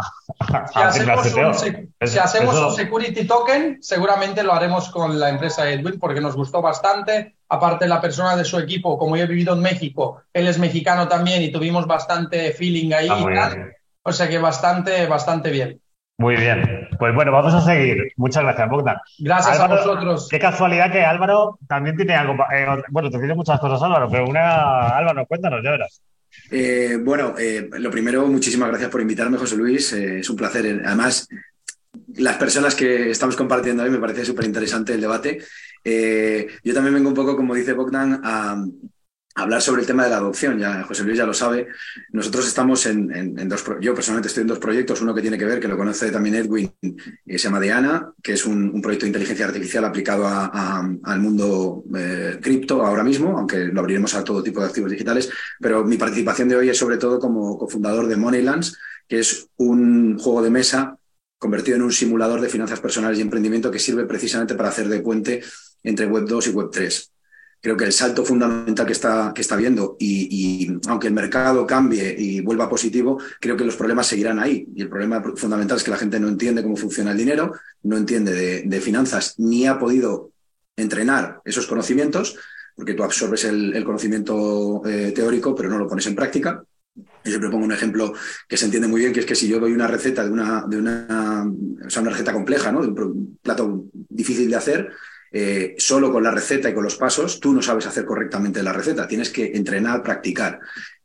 si 0.72 0.80
hacemos, 0.80 1.62
un, 1.62 1.92
si 2.02 2.18
hacemos 2.18 2.58
un 2.58 2.74
security 2.74 3.26
token, 3.26 3.78
seguramente 3.82 4.42
lo 4.42 4.54
haremos 4.54 4.88
con 4.90 5.18
la 5.20 5.28
empresa 5.28 5.70
Edwin 5.70 5.98
porque 5.98 6.20
nos 6.20 6.34
gustó 6.34 6.62
bastante. 6.62 7.36
Aparte, 7.48 7.86
la 7.86 8.00
persona 8.00 8.36
de 8.36 8.44
su 8.44 8.58
equipo, 8.58 8.98
como 8.98 9.16
yo 9.16 9.24
he 9.24 9.28
vivido 9.28 9.54
en 9.54 9.60
México, 9.60 10.22
él 10.32 10.48
es 10.48 10.58
mexicano 10.58 11.06
también 11.06 11.42
y 11.42 11.52
tuvimos 11.52 11.86
bastante 11.86 12.52
feeling 12.52 12.92
ahí. 12.92 13.08
Ah, 13.10 13.18
y 13.20 13.34
tal. 13.34 13.74
O 14.04 14.12
sea 14.12 14.28
que 14.28 14.38
bastante, 14.38 15.06
bastante 15.06 15.50
bien. 15.50 15.80
Muy 16.18 16.36
bien. 16.36 16.88
Pues 16.98 17.14
bueno, 17.14 17.32
vamos 17.32 17.54
a 17.54 17.60
seguir. 17.62 18.12
Muchas 18.16 18.44
gracias, 18.44 18.68
Bogdan. 18.68 18.96
Gracias 19.18 19.58
a 19.58 19.66
vosotros. 19.66 20.28
Qué 20.30 20.38
casualidad 20.38 20.92
que 20.92 21.02
Álvaro 21.02 21.58
también 21.66 21.96
tiene 21.96 22.14
algo. 22.14 22.34
Eh, 22.54 22.66
bueno, 22.90 23.10
te 23.10 23.18
tiene 23.18 23.34
muchas 23.34 23.58
cosas, 23.58 23.82
Álvaro, 23.82 24.08
pero 24.10 24.26
una, 24.26 24.88
Álvaro, 24.90 25.26
cuéntanos, 25.26 25.60
ya 25.64 25.70
verás. 25.72 26.02
Eh, 26.50 26.98
bueno, 27.00 27.34
eh, 27.38 27.68
lo 27.78 27.90
primero, 27.90 28.26
muchísimas 28.26 28.68
gracias 28.68 28.90
por 28.90 29.00
invitarme, 29.00 29.38
José 29.38 29.56
Luis. 29.56 29.92
es 29.92 30.28
un 30.28 30.36
placer. 30.36 30.82
Además, 30.84 31.26
las 32.16 32.36
personas 32.36 32.74
que 32.74 33.10
estamos 33.10 33.36
compartiendo 33.36 33.82
hoy 33.82 33.90
me 33.90 33.98
parece 33.98 34.24
súper 34.24 34.44
interesante 34.44 34.92
el 34.92 35.00
debate. 35.00 35.38
yo 35.82 36.74
también 36.74 36.94
vengo 36.94 37.08
un 37.08 37.14
poco, 37.14 37.36
como 37.36 37.54
dice 37.54 37.72
Bogdan, 37.72 38.20
a, 38.22 38.64
hablar 39.34 39.60
sobre 39.60 39.80
el 39.80 39.86
tema 39.86 40.04
de 40.04 40.10
la 40.10 40.18
adopción. 40.18 40.58
Ya 40.58 40.82
José 40.84 41.02
Luis 41.02 41.18
ya 41.18 41.26
lo 41.26 41.34
sabe. 41.34 41.68
Nosotros 42.10 42.46
estamos 42.46 42.86
en, 42.86 43.48
dos, 43.48 43.64
yo 43.80 43.94
personalmente 43.94 44.28
estoy 44.28 44.42
en 44.42 44.48
dos 44.48 44.58
proyectos. 44.58 45.00
Uno 45.00 45.14
que 45.14 45.20
tiene 45.20 45.36
que 45.36 45.44
ver, 45.44 45.60
que 45.60 45.68
lo 45.68 45.76
conoce 45.76 46.10
también 46.10 46.36
Edwin, 46.36 46.72
y 46.80 47.38
se 47.38 47.38
llama 47.38 47.60
Diana, 47.60 48.12
que 48.22 48.34
es 48.34 48.46
un, 48.46 48.80
proyecto 48.80 49.04
de 49.04 49.10
inteligencia 49.10 49.46
artificial 49.46 49.84
aplicado 49.84 50.26
al 50.26 51.20
mundo 51.20 51.84
eh, 51.96 52.38
cripto 52.40 52.84
ahora 52.84 53.02
mismo, 53.02 53.38
aunque 53.38 53.66
lo 53.66 53.80
abriremos 53.80 54.14
a 54.14 54.22
todo 54.22 54.42
tipo 54.42 54.60
de 54.60 54.66
activos 54.66 54.90
digitales. 54.90 55.30
Pero 55.60 55.84
mi 55.84 55.96
participación 55.96 56.48
de 56.48 56.56
hoy 56.56 56.68
es 56.68 56.78
sobre 56.78 56.98
todo 56.98 57.18
como 57.18 57.58
cofundador 57.58 58.06
de 58.06 58.16
Moneylands, 58.16 58.78
que 59.08 59.18
es 59.18 59.48
un 59.56 60.18
juego 60.18 60.42
de 60.42 60.50
mesa 60.50 60.96
convertido 61.38 61.76
en 61.76 61.82
un 61.82 61.92
simulador 61.92 62.40
de 62.40 62.48
finanzas 62.48 62.80
personales 62.80 63.18
y 63.18 63.22
emprendimiento 63.22 63.70
que 63.70 63.78
sirve 63.78 64.06
precisamente 64.06 64.54
para 64.54 64.70
hacer 64.70 64.88
de 64.88 65.00
puente 65.00 65.42
entre 65.82 66.06
Web 66.06 66.24
2 66.26 66.46
y 66.46 66.50
Web 66.50 66.68
3 66.72 67.13
creo 67.64 67.78
que 67.78 67.84
el 67.86 67.94
salto 67.94 68.26
fundamental 68.26 68.84
que 68.84 68.92
está, 68.92 69.32
que 69.34 69.40
está 69.40 69.56
viendo 69.56 69.96
y, 69.98 70.70
aunque 70.86 71.06
el 71.06 71.14
mercado 71.14 71.66
cambie 71.66 72.14
y 72.16 72.42
vuelva 72.42 72.68
positivo, 72.68 73.18
creo 73.40 73.56
que 73.56 73.64
los 73.64 73.74
problemas 73.74 74.06
seguirán 74.06 74.38
ahí. 74.38 74.68
Y 74.76 74.82
el 74.82 74.90
problema 74.90 75.22
fundamental 75.34 75.78
es 75.78 75.82
que 75.82 75.90
la 75.90 75.96
gente 75.96 76.20
no 76.20 76.28
entiende 76.28 76.62
cómo 76.62 76.76
funciona 76.76 77.12
el 77.12 77.16
dinero, 77.16 77.54
no 77.84 77.96
entiende 77.96 78.64
de, 78.66 78.80
finanzas, 78.82 79.36
ni 79.38 79.66
ha 79.66 79.78
podido 79.78 80.32
entrenar 80.76 81.40
esos 81.46 81.66
conocimientos, 81.66 82.36
porque 82.76 82.92
tú 82.92 83.02
absorbes 83.02 83.44
el, 83.46 83.82
conocimiento 83.82 84.82
eh, 84.84 85.12
teórico, 85.12 85.54
pero 85.54 85.70
no 85.70 85.78
lo 85.78 85.88
pones 85.88 86.06
en 86.06 86.14
práctica. 86.14 86.62
Yo 86.94 87.30
siempre 87.30 87.48
pongo 87.48 87.64
un 87.64 87.72
ejemplo 87.72 88.12
que 88.46 88.58
se 88.58 88.66
entiende 88.66 88.88
muy 88.88 89.00
bien, 89.00 89.14
que 89.14 89.20
es 89.20 89.26
que 89.26 89.34
si 89.34 89.48
yo 89.48 89.58
doy 89.58 89.72
una 89.72 89.86
receta 89.86 90.22
de 90.22 90.30
una, 90.30 90.66
de 90.68 90.76
una, 90.76 91.46
o 91.46 92.00
una 92.00 92.10
receta 92.10 92.34
compleja, 92.34 92.70
¿no? 92.70 92.82
de 92.82 92.88
un 92.88 93.38
plato 93.40 93.86
difícil 94.10 94.50
de 94.50 94.56
hacer, 94.56 94.90
eh, 95.36 95.74
solo 95.78 96.12
con 96.12 96.22
la 96.22 96.30
receta 96.30 96.70
y 96.70 96.74
con 96.74 96.84
los 96.84 96.94
pasos, 96.94 97.40
tú 97.40 97.52
no 97.52 97.60
sabes 97.60 97.86
hacer 97.86 98.04
correctamente 98.04 98.62
la 98.62 98.72
receta, 98.72 99.08
tienes 99.08 99.30
que 99.30 99.46
entrenar, 99.56 100.00
practicar. 100.00 100.60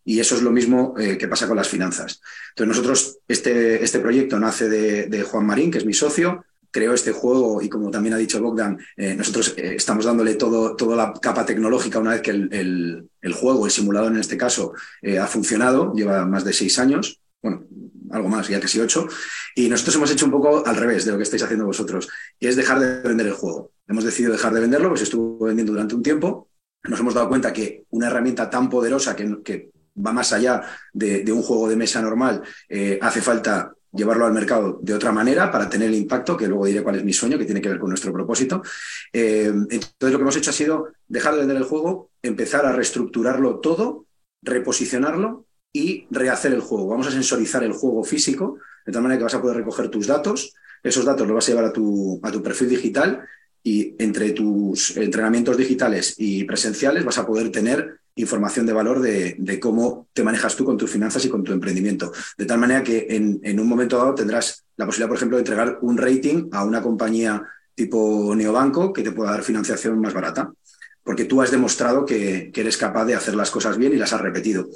Y 0.05 0.19
eso 0.19 0.35
es 0.35 0.43
lo 0.43 0.51
mismo 0.51 0.93
eh, 0.99 1.17
que 1.17 1.27
pasa 1.27 1.47
con 1.47 1.57
las 1.57 1.67
finanzas. 1.67 2.21
Entonces, 2.49 2.77
nosotros, 2.77 3.17
este, 3.27 3.83
este 3.83 3.99
proyecto 3.99 4.39
nace 4.39 4.69
de, 4.69 5.23
Juan 5.23 5.47
Marín, 5.47 5.71
que 5.71 5.79
es 5.79 5.85
mi 5.85 5.95
socio, 5.95 6.45
creó 6.69 6.93
este 6.93 7.11
juego 7.11 7.59
y 7.59 7.69
como 7.69 7.89
también 7.89 8.13
ha 8.13 8.19
dicho 8.19 8.39
Bogdan, 8.39 8.77
eh, 8.95 9.15
nosotros 9.15 9.55
estamos 9.57 10.05
dándole 10.05 10.35
todo, 10.35 10.75
toda 10.75 10.95
la 10.95 11.11
capa 11.19 11.43
tecnológica 11.43 11.97
una 11.97 12.11
vez 12.11 12.21
que 12.21 12.29
el, 12.29 13.09
el 13.19 13.33
juego, 13.33 13.65
el 13.65 13.71
simulador 13.71 14.11
en 14.11 14.19
este 14.19 14.37
caso, 14.37 14.73
ha 15.19 15.25
funcionado, 15.25 15.91
lleva 15.95 16.23
más 16.27 16.43
de 16.43 16.53
seis 16.53 16.77
años, 16.77 17.19
bueno, 17.41 17.65
algo 18.11 18.29
más, 18.29 18.47
ya 18.47 18.59
casi 18.59 18.79
ocho, 18.79 19.07
y 19.55 19.69
nosotros 19.69 19.95
hemos 19.95 20.11
hecho 20.11 20.25
un 20.25 20.31
poco 20.31 20.65
al 20.65 20.75
revés 20.75 21.05
de 21.05 21.11
lo 21.11 21.17
que 21.17 21.23
estáis 21.23 21.43
haciendo 21.43 21.65
vosotros, 21.65 22.07
y 22.39 22.47
es 22.47 22.55
dejar 22.55 22.79
de 22.79 23.07
vender 23.07 23.27
el 23.27 23.33
juego. 23.33 23.71
Hemos 23.87 24.03
decidido 24.03 24.31
dejar 24.33 24.53
de 24.53 24.61
venderlo, 24.61 24.89
pues 24.89 25.01
estuvo 25.01 25.45
vendiendo 25.45 25.73
durante 25.73 25.95
un 25.95 26.03
tiempo. 26.03 26.49
Nos 26.83 26.99
hemos 26.99 27.13
dado 27.13 27.27
cuenta 27.27 27.51
que 27.51 27.85
una 27.89 28.07
herramienta 28.07 28.49
tan 28.49 28.69
poderosa 28.69 29.15
que, 29.15 29.71
va 29.97 30.13
más 30.13 30.31
allá 30.31 30.61
de, 30.93 31.29
un 31.31 31.41
juego 31.41 31.67
de 31.67 31.75
mesa 31.75 32.01
normal, 32.01 32.41
eh, 32.69 32.99
hace 33.01 33.21
falta 33.21 33.73
llevarlo 33.91 34.25
al 34.25 34.33
mercado 34.33 34.79
de 34.81 34.93
otra 34.93 35.11
manera 35.11 35.51
para 35.51 35.67
tener 35.67 35.89
el 35.89 35.95
impacto, 35.95 36.37
que 36.37 36.47
luego 36.47 36.65
diré 36.65 36.83
cuál 36.83 36.95
es 36.95 37.03
mi 37.03 37.13
sueño, 37.13 37.37
que 37.37 37.45
tiene 37.45 37.61
que 37.61 37.69
ver 37.69 37.79
con 37.79 37.89
nuestro 37.89 38.13
propósito. 38.13 38.61
Eh, 39.11 39.47
entonces 39.47 40.11
lo 40.11 40.17
que 40.17 40.21
hemos 40.21 40.35
hecho 40.35 40.51
ha 40.51 40.53
sido 40.53 40.89
dejar 41.07 41.33
de 41.33 41.39
vender 41.39 41.57
el 41.57 41.63
juego, 41.63 42.11
empezar 42.21 42.65
a 42.65 42.71
reestructurarlo 42.71 43.59
todo, 43.59 44.05
reposicionarlo 44.41 45.45
y 45.73 46.07
rehacer 46.09 46.53
el 46.53 46.61
juego. 46.61 46.87
Vamos 46.87 47.07
a 47.07 47.11
sensorizar 47.11 47.63
el 47.63 47.73
juego 47.73 48.03
físico, 48.03 48.57
de 48.85 48.91
tal 48.91 49.03
manera 49.03 49.19
que 49.19 49.23
vas 49.23 49.35
a 49.35 49.41
poder 49.41 49.57
recoger 49.57 49.89
tus 49.89 50.07
datos, 50.07 50.55
esos 50.83 51.05
datos 51.05 51.27
los 51.27 51.35
vas 51.35 51.47
a 51.47 51.51
llevar 51.51 51.65
a 51.65 51.73
tu, 51.73 52.19
a 52.23 52.31
tu 52.31 52.41
perfil 52.41 52.69
digital 52.69 53.21
y 53.63 53.95
entre 53.99 54.31
tus 54.31 54.95
entrenamientos 54.95 55.57
digitales 55.57 56.15
y 56.17 56.45
presenciales 56.45 57.03
vas 57.03 57.17
a 57.17 57.27
poder 57.27 57.51
tener 57.51 57.99
información 58.15 58.65
de 58.65 58.73
valor 58.73 59.01
de, 59.01 59.59
cómo 59.61 60.07
te 60.13 60.23
manejas 60.23 60.55
tú 60.55 60.65
con 60.65 60.77
tus 60.77 60.91
finanzas 60.91 61.23
y 61.25 61.29
con 61.29 61.43
tu 61.43 61.53
emprendimiento. 61.53 62.11
De 62.37 62.45
tal 62.45 62.59
manera 62.59 62.83
que 62.83 63.07
en, 63.09 63.59
un 63.59 63.67
momento 63.67 63.97
dado 63.97 64.15
tendrás 64.15 64.65
la 64.75 64.85
posibilidad, 64.85 65.07
por 65.07 65.17
ejemplo, 65.17 65.37
de 65.37 65.41
entregar 65.41 65.79
un 65.81 65.97
rating 65.97 66.49
a 66.51 66.63
una 66.63 66.81
compañía 66.81 67.43
tipo 67.75 68.33
neobanco 68.35 68.91
que 68.91 69.03
te 69.03 69.11
pueda 69.11 69.31
dar 69.31 69.43
financiación 69.43 69.99
más 70.01 70.13
barata, 70.13 70.51
porque 71.03 71.25
tú 71.25 71.41
has 71.41 71.51
demostrado 71.51 72.05
que, 72.05 72.51
que 72.53 72.61
eres 72.61 72.75
capaz 72.75 73.05
de 73.05 73.15
hacer 73.15 73.35
las 73.35 73.51
cosas 73.51 73.77
bien 73.77 73.93
y 73.93 73.97
las 73.97 74.11
has 74.11 74.21
repetido. 74.21 74.67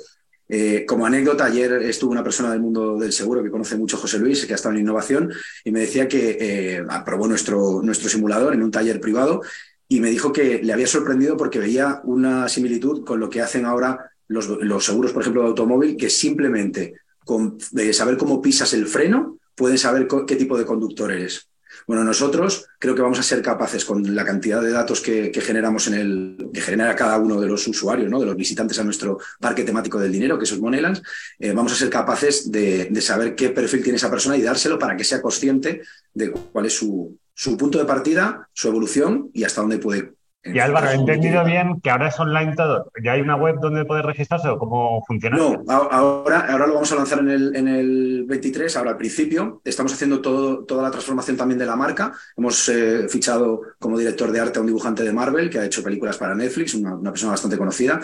Eh, 0.55 0.85
como 0.85 1.07
anécdota, 1.07 1.45
ayer 1.45 1.73
estuvo 1.81 2.11
una 2.11 2.23
persona 2.23 2.51
del 2.51 2.59
mundo 2.59 2.95
del 2.99 3.11
seguro 3.11 3.41
que 3.41 3.49
conoce 3.49 3.75
mucho 3.75 3.97
José 3.97 4.19
Luis, 4.19 4.45
que 4.45 4.53
ha 4.53 4.55
estado 4.55 4.75
en 4.75 4.81
innovación, 4.81 5.33
y 5.63 5.71
me 5.71 5.79
decía 5.79 6.07
que 6.07 6.37
eh, 6.39 6.83
aprobó 6.87 7.27
nuestro, 7.27 7.81
nuestro 7.81 8.07
simulador 8.07 8.53
en 8.53 8.61
un 8.61 8.69
taller 8.69 9.01
privado 9.01 9.41
y 9.87 9.99
me 9.99 10.11
dijo 10.11 10.31
que 10.31 10.61
le 10.61 10.71
había 10.71 10.85
sorprendido 10.85 11.37
porque 11.37 11.57
veía 11.57 12.01
una 12.03 12.47
similitud 12.49 13.03
con 13.03 13.19
lo 13.19 13.31
que 13.31 13.41
hacen 13.41 13.65
ahora 13.65 14.11
los, 14.27 14.45
seguros, 14.85 15.11
por 15.11 15.23
ejemplo, 15.23 15.41
de 15.41 15.47
automóvil, 15.47 15.97
que 15.97 16.11
simplemente 16.11 16.97
con 17.25 17.57
saber 17.91 18.15
cómo 18.15 18.39
pisas 18.39 18.73
el 18.73 18.85
freno, 18.85 19.39
pueden 19.55 19.79
saber 19.79 20.07
qué 20.27 20.35
tipo 20.35 20.55
de 20.55 20.65
conductor 20.65 21.11
eres. 21.11 21.47
Bueno, 21.87 22.03
nosotros 22.03 22.67
creo 22.79 22.95
que 22.95 23.01
vamos 23.01 23.19
a 23.19 23.23
ser 23.23 23.41
capaces 23.41 23.85
con 23.85 24.15
la 24.15 24.25
cantidad 24.25 24.61
de 24.61 24.71
datos 24.71 25.01
que, 25.01 25.31
generamos 25.41 25.87
en 25.87 25.93
el, 25.93 26.49
que 26.53 26.61
genera 26.61 26.95
cada 26.95 27.17
uno 27.17 27.39
de 27.39 27.47
los 27.47 27.67
usuarios, 27.67 28.09
¿no? 28.09 28.19
de 28.19 28.25
los 28.25 28.35
visitantes 28.35 28.79
a 28.79 28.83
nuestro 28.83 29.19
parque 29.39 29.63
temático 29.63 29.99
del 29.99 30.11
dinero, 30.11 30.37
que 30.37 30.45
es 30.45 30.59
Moneylands, 30.59 31.01
eh, 31.39 31.51
vamos 31.51 31.73
a 31.73 31.75
ser 31.75 31.89
capaces 31.89 32.51
de, 32.51 32.87
de, 32.89 33.01
saber 33.01 33.35
qué 33.35 33.49
perfil 33.49 33.83
tiene 33.83 33.97
esa 33.97 34.09
persona 34.09 34.37
y 34.37 34.41
dárselo 34.41 34.79
para 34.79 34.95
que 34.95 35.03
sea 35.03 35.21
consciente 35.21 35.81
de 36.13 36.31
cuál 36.31 36.65
es 36.65 36.73
su, 36.73 37.17
su 37.33 37.57
punto 37.57 37.77
de 37.77 37.85
partida, 37.85 38.47
su 38.53 38.67
evolución 38.67 39.29
y 39.33 39.43
hasta 39.43 39.61
dónde 39.61 39.79
puede 39.79 40.13
y 40.45 40.59
Álvaro, 40.59 40.89
he 40.89 40.95
entendido 40.95 41.45
bien 41.45 41.79
que 41.81 41.89
ahora 41.89 42.09
es 42.09 42.19
online 42.19 42.53
todo. 42.55 42.91
¿Ya 43.01 43.13
hay 43.13 43.21
una 43.21 43.35
web 43.35 43.59
donde 43.61 43.85
puedes 43.85 44.03
registrarse 44.03 44.49
o 44.49 44.57
cómo 44.57 45.01
funciona? 45.07 45.37
No, 45.37 45.63
ahora, 45.67 46.51
ahora 46.51 46.67
lo 46.67 46.73
vamos 46.73 46.91
a 46.91 46.95
lanzar 46.95 47.19
en 47.19 47.29
el, 47.29 47.55
en 47.55 47.67
el 47.69 48.25
23, 48.27 48.75
ahora 48.75 48.91
al 48.91 48.97
principio. 48.97 49.61
Estamos 49.63 49.93
haciendo 49.93 50.21
todo, 50.21 50.65
toda 50.65 50.83
la 50.83 50.91
transformación 50.91 51.37
también 51.37 51.59
de 51.59 51.65
la 51.65 51.77
marca. 51.77 52.13
Hemos 52.35 52.67
eh, 52.67 53.07
fichado 53.07 53.61
como 53.79 53.97
director 53.97 54.31
de 54.31 54.39
arte 54.41 54.59
a 54.59 54.61
un 54.61 54.67
dibujante 54.67 55.03
de 55.03 55.13
Marvel 55.13 55.49
que 55.49 55.59
ha 55.59 55.65
hecho 55.65 55.81
películas 55.81 56.17
para 56.17 56.35
Netflix, 56.35 56.73
una, 56.73 56.99
persona 57.11 57.31
bastante 57.31 57.57
conocida. 57.57 58.01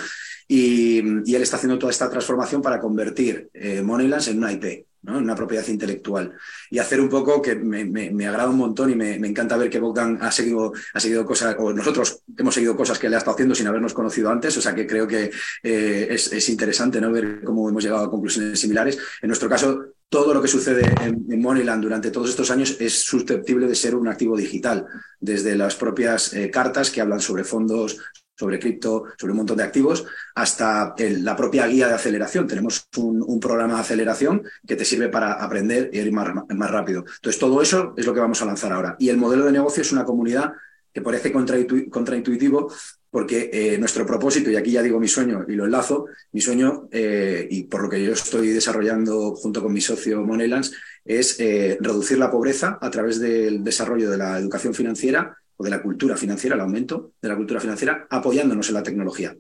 Y, 0.48 1.00
él 1.00 1.42
está 1.42 1.58
haciendo 1.58 1.78
toda 1.78 1.92
esta 1.92 2.10
transformación 2.10 2.62
para 2.62 2.80
convertir 2.80 3.50
eh, 3.54 3.82
Moneylands 3.82 4.30
en 4.30 4.38
una 4.38 4.52
IP 4.52 4.89
en 5.08 5.16
una 5.16 5.36
propiedad 5.36 5.66
intelectual. 5.68 6.34
Y 6.70 6.80
hacer 6.80 7.00
un 7.00 7.10
poco 7.10 7.42
que 7.42 7.56
me, 7.56 8.28
agrada 8.28 8.50
un 8.50 8.58
montón 8.58 8.92
y 8.92 8.96
me, 8.96 9.16
encanta 9.16 9.58
ver 9.58 9.70
que 9.70 9.80
Bogdan 9.80 10.18
ha 10.22 10.32
seguido, 10.32 10.74
ha 10.94 11.00
seguido 11.00 11.26
cosas, 11.26 11.56
o 11.60 11.72
nosotros 11.74 12.22
hemos 12.38 12.54
seguido 12.54 12.76
cosas 12.76 13.00
que 13.00 13.10
le 13.10 13.16
ha 13.16 13.20
estado 13.20 13.36
haciendo 13.36 13.56
sin 13.56 13.68
habernos 13.68 13.94
conocido 13.94 14.30
antes, 14.30 14.56
o 14.58 14.62
sea 14.62 14.76
que 14.76 14.86
creo 14.86 15.08
que 15.08 15.32
eh, 15.64 16.08
es, 16.10 16.50
interesante 16.50 17.00
¿no? 17.00 17.12
ver 17.12 17.42
cómo 17.44 17.70
hemos 17.70 17.84
llegado 17.84 18.04
a 18.04 18.10
conclusiones 18.10 18.60
similares. 18.60 18.98
En 19.22 19.28
nuestro 19.28 19.50
caso, 19.50 19.86
todo 20.10 20.34
lo 20.34 20.42
que 20.42 20.48
sucede 20.48 20.92
en, 21.02 21.42
Moneyland 21.42 21.84
durante 21.84 22.12
todos 22.12 22.30
estos 22.30 22.52
años 22.52 22.76
es 22.80 23.02
susceptible 23.04 23.68
de 23.68 23.76
ser 23.76 23.96
un 23.96 24.08
activo 24.08 24.36
digital, 24.36 24.86
desde 25.20 25.56
las 25.56 25.76
propias 25.76 26.34
eh, 26.34 26.50
cartas 26.50 26.90
que 26.90 27.02
hablan 27.02 27.22
sobre 27.22 27.44
fondos, 27.44 28.00
sobre 28.40 28.58
cripto, 28.58 29.04
sobre 29.18 29.32
un 29.32 29.38
montón 29.38 29.58
de 29.58 29.64
activos, 29.64 30.06
hasta 30.34 30.96
la 30.98 31.36
propia 31.36 31.68
guía 31.68 31.90
de 31.90 31.96
aceleración. 31.96 32.48
Tenemos 32.48 32.88
un, 32.96 33.40
programa 33.42 33.76
de 33.76 33.82
aceleración 33.82 34.44
que 34.66 34.78
te 34.78 34.86
sirve 34.86 35.10
para 35.10 35.34
aprender 35.34 35.90
y 35.92 36.00
ir 36.00 36.12
más, 36.14 36.30
más, 36.56 36.72
rápido. 36.72 37.04
Entonces, 37.16 37.38
todo 37.38 37.62
eso 37.62 37.94
es 37.98 38.06
lo 38.06 38.14
que 38.14 38.22
vamos 38.22 38.42
a 38.42 38.46
lanzar 38.46 38.72
ahora. 38.72 38.96
Y 38.98 39.10
el 39.10 39.18
modelo 39.18 39.44
de 39.44 39.52
negocio 39.52 39.82
es 39.82 39.92
una 39.92 40.06
comunidad 40.06 40.54
que 40.94 41.02
parece 41.02 41.32
contraintuitivo 41.32 42.72
porque 43.12 43.50
eh, 43.52 43.78
nuestro 43.78 44.06
propósito, 44.06 44.52
y 44.52 44.56
aquí 44.56 44.72
ya 44.72 44.84
digo 44.84 45.00
mi 45.00 45.08
sueño 45.08 45.46
y 45.48 45.54
lo 45.54 45.66
enlazo, 45.66 46.06
mi 46.32 46.42
sueño, 46.42 46.88
eh, 46.92 47.48
y 47.50 47.64
por 47.64 47.82
lo 47.84 47.90
que 47.90 48.04
yo 48.04 48.14
estoy 48.14 48.50
desarrollando 48.50 49.36
junto 49.36 49.62
con 49.62 49.74
mi 49.74 49.82
socio 49.82 50.24
Moneylands, 50.24 50.72
es 51.04 51.40
eh, 51.40 51.78
reducir 51.82 52.20
la 52.20 52.32
pobreza 52.32 52.78
a 52.80 52.90
través 52.90 53.20
del 53.20 53.64
desarrollo 53.64 54.12
de 54.12 54.18
la 54.18 54.38
educación 54.38 54.74
financiera 54.74 55.39
o 55.60 55.64
de 55.64 55.70
la 55.70 55.82
cultura 55.82 56.16
financiera, 56.16 56.56
el 56.56 56.62
aumento 56.62 57.12
de 57.22 57.28
la 57.28 57.36
cultura 57.36 57.60
financiera, 57.60 58.08
apoyándonos 58.10 58.70
en 58.70 58.76
la 58.76 58.84
tecnología. 58.84 59.36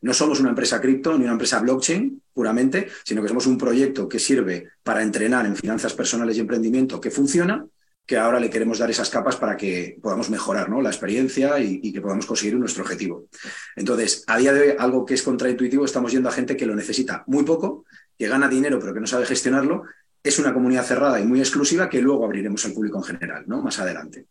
No 0.00 0.14
somos 0.14 0.38
una 0.38 0.50
empresa 0.50 0.80
cripto 0.80 1.18
ni 1.18 1.24
una 1.24 1.32
empresa 1.32 1.58
blockchain 1.58 2.22
puramente, 2.32 2.88
sino 3.04 3.22
que 3.22 3.28
somos 3.28 3.46
un 3.46 3.58
proyecto 3.58 4.08
que 4.08 4.20
sirve 4.20 4.68
para 4.84 5.02
entrenar 5.02 5.44
en 5.46 5.56
finanzas 5.56 5.94
personales 5.94 6.36
y 6.36 6.40
emprendimiento 6.40 7.00
que 7.00 7.10
funciona, 7.10 7.66
que 8.06 8.16
ahora 8.16 8.38
le 8.38 8.50
queremos 8.50 8.78
dar 8.78 8.90
esas 8.90 9.10
capas 9.10 9.36
para 9.36 9.56
que 9.56 9.98
podamos 10.00 10.30
mejorar 10.30 10.70
¿no? 10.70 10.80
la 10.80 10.90
experiencia 10.90 11.58
y, 11.58 11.92
que 11.92 12.00
podamos 12.00 12.26
conseguir 12.26 12.56
nuestro 12.56 12.84
objetivo. 12.84 13.26
Entonces, 13.74 14.24
a 14.28 14.38
día 14.38 14.52
de 14.52 14.60
hoy, 14.60 14.76
algo 14.78 15.04
que 15.04 15.14
es 15.14 15.22
contraintuitivo, 15.22 15.84
estamos 15.84 16.12
yendo 16.12 16.28
a 16.28 16.32
gente 16.32 16.56
que 16.56 16.66
lo 16.66 16.76
necesita 16.76 17.24
muy 17.26 17.42
poco, 17.44 17.84
que 18.16 18.28
gana 18.28 18.48
dinero 18.48 18.78
pero 18.78 18.94
que 18.94 19.00
no 19.00 19.08
sabe 19.08 19.26
gestionarlo. 19.26 19.84
Es 20.22 20.38
una 20.38 20.54
comunidad 20.54 20.84
cerrada 20.84 21.18
y 21.20 21.26
muy 21.26 21.40
exclusiva 21.40 21.88
que 21.88 22.00
luego 22.00 22.24
abriremos 22.24 22.64
al 22.64 22.72
público 22.72 22.98
en 22.98 23.04
general, 23.04 23.44
¿no? 23.48 23.60
Más 23.60 23.80
adelante. 23.80 24.26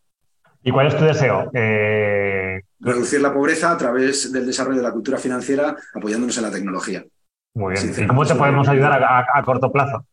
¿Y 0.62 0.70
cuál 0.70 0.86
es 0.86 0.96
tu 0.96 1.04
deseo? 1.04 1.50
Eh, 1.54 2.60
Reducir 2.80 3.20
la 3.20 3.32
pobreza 3.32 3.72
a 3.72 3.76
través 3.76 4.32
del 4.32 4.46
desarrollo 4.46 4.78
de 4.78 4.82
la 4.82 4.92
cultura 4.92 5.18
financiera 5.18 5.76
apoyándonos 5.94 6.36
en 6.36 6.42
la 6.42 6.50
tecnología. 6.50 7.04
Muy 7.54 7.74
bien. 7.74 7.94
¿Y 7.96 8.06
cómo 8.06 8.24
te 8.24 8.34
podemos 8.34 8.68
ayudar 8.68 9.02
a, 9.02 9.42
corto 9.44 9.70
plazo? 9.70 10.06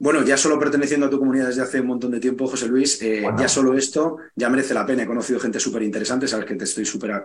Bueno, 0.00 0.22
ya 0.22 0.36
solo 0.36 0.60
perteneciendo 0.60 1.06
a 1.06 1.10
tu 1.10 1.18
comunidad 1.18 1.48
desde 1.48 1.62
hace 1.62 1.80
un 1.80 1.88
montón 1.88 2.12
de 2.12 2.20
tiempo, 2.20 2.46
José 2.46 2.68
Luis, 2.68 3.02
eh, 3.02 3.28
ya 3.36 3.48
solo 3.48 3.74
esto 3.74 4.18
ya 4.36 4.48
merece 4.48 4.72
la 4.72 4.86
pena. 4.86 5.02
He 5.02 5.06
conocido 5.06 5.40
gente 5.40 5.58
súper 5.58 5.82
interesante, 5.82 6.28
sabes 6.28 6.46
que 6.46 6.54
te 6.54 6.64
estoy 6.64 6.84
súper, 6.84 7.20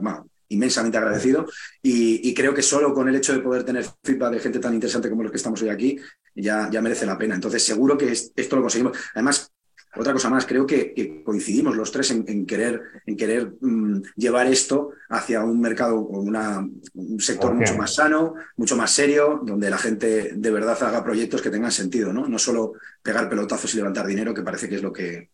inmensamente 0.50 0.98
agradecido 0.98 1.46
y, 1.84 2.34
creo 2.34 2.54
que 2.54 2.64
solo 2.64 2.94
con 2.94 3.08
el 3.08 3.16
hecho 3.16 3.34
de 3.34 3.40
poder 3.40 3.64
tener 3.64 3.86
feedback 4.04 4.32
de 4.32 4.40
gente 4.40 4.60
tan 4.60 4.74
interesante 4.74 5.10
como 5.10 5.22
los 5.22 5.32
que 5.32 5.38
estamos 5.38 5.62
hoy 5.62 5.70
aquí, 5.70 6.00
ya, 6.36 6.68
ya 6.72 6.82
merece 6.82 7.06
la 7.06 7.18
pena. 7.18 7.36
Entonces, 7.36 7.64
seguro 7.64 7.96
que 7.96 8.12
esto 8.12 8.56
lo 8.56 8.64
conseguimos. 8.64 8.98
Además, 9.14 9.53
otra 9.96 10.14
cosa 10.14 10.30
más, 10.30 10.46
creo 10.46 10.66
que, 10.66 11.22
coincidimos 11.24 11.76
los 11.76 11.92
tres 11.92 12.12
en, 12.12 12.46
querer, 12.46 12.82
en 13.06 13.16
querer 13.16 13.54
mm, 13.62 14.02
llevar 14.16 14.48
esto 14.48 14.92
hacia 15.10 15.44
un 15.44 15.62
mercado 15.62 16.00
o 16.00 16.20
un 16.20 17.20
sector 17.20 17.54
mucho 17.54 17.76
más 17.78 17.96
sano, 17.96 18.34
mucho 18.58 18.76
más 18.76 18.92
serio, 18.92 19.42
donde 19.44 19.70
la 19.70 19.78
gente 19.78 20.34
de 20.34 20.52
verdad 20.52 20.82
haga 20.82 21.04
proyectos 21.04 21.42
que 21.42 21.50
tengan 21.50 21.72
sentido, 21.72 22.12
¿no? 22.12 22.28
No 22.28 22.40
solo 22.40 22.74
pegar 23.02 23.30
pelotazos 23.30 23.74
y 23.74 23.78
levantar 23.78 24.08
dinero, 24.08 24.34
que 24.34 24.42
parece 24.42 24.68
que 24.68 24.76
es 24.76 24.82
lo 24.82 24.92
que, 24.92 25.30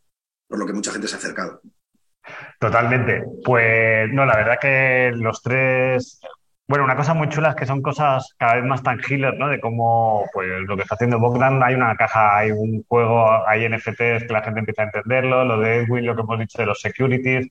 por 0.47 0.59
lo 0.59 0.65
que 0.65 0.73
mucha 0.73 0.91
gente 0.91 1.07
se 1.07 1.15
ha 1.15 1.19
acercado. 1.19 1.61
Totalmente. 2.59 3.23
Pues 3.43 4.11
no, 4.11 4.25
la 4.25 4.35
verdad 4.35 4.57
que 4.61 5.11
los 5.15 5.41
tres 5.41 6.19
bueno, 6.69 6.85
una 6.85 6.95
cosa 6.95 7.15
muy 7.15 7.29
chula 7.29 7.49
es 7.49 7.55
que 7.55 7.65
son 7.65 7.81
cosas 7.81 8.35
cada 8.37 8.55
vez 8.55 8.63
más 8.63 8.83
tangibles, 8.83 9.33
¿no? 9.39 9.49
De 9.49 9.59
cómo, 9.59 10.25
pues, 10.31 10.47
lo 10.67 10.75
que 10.75 10.83
está 10.83 10.93
haciendo 10.93 11.17
Bogdan, 11.19 11.63
hay 11.63 11.73
una 11.73 11.95
caja, 11.95 12.37
hay 12.37 12.51
un 12.51 12.83
juego, 12.87 13.25
hay 13.47 13.67
NFTs 13.67 14.25
que 14.27 14.33
la 14.33 14.43
gente 14.43 14.59
empieza 14.59 14.83
a 14.83 14.85
entenderlo, 14.85 15.45
lo 15.45 15.59
de 15.59 15.77
Edwin, 15.77 16.05
lo 16.05 16.15
que 16.15 16.21
hemos 16.21 16.37
dicho 16.37 16.59
de 16.59 16.67
los 16.67 16.79
securities. 16.79 17.47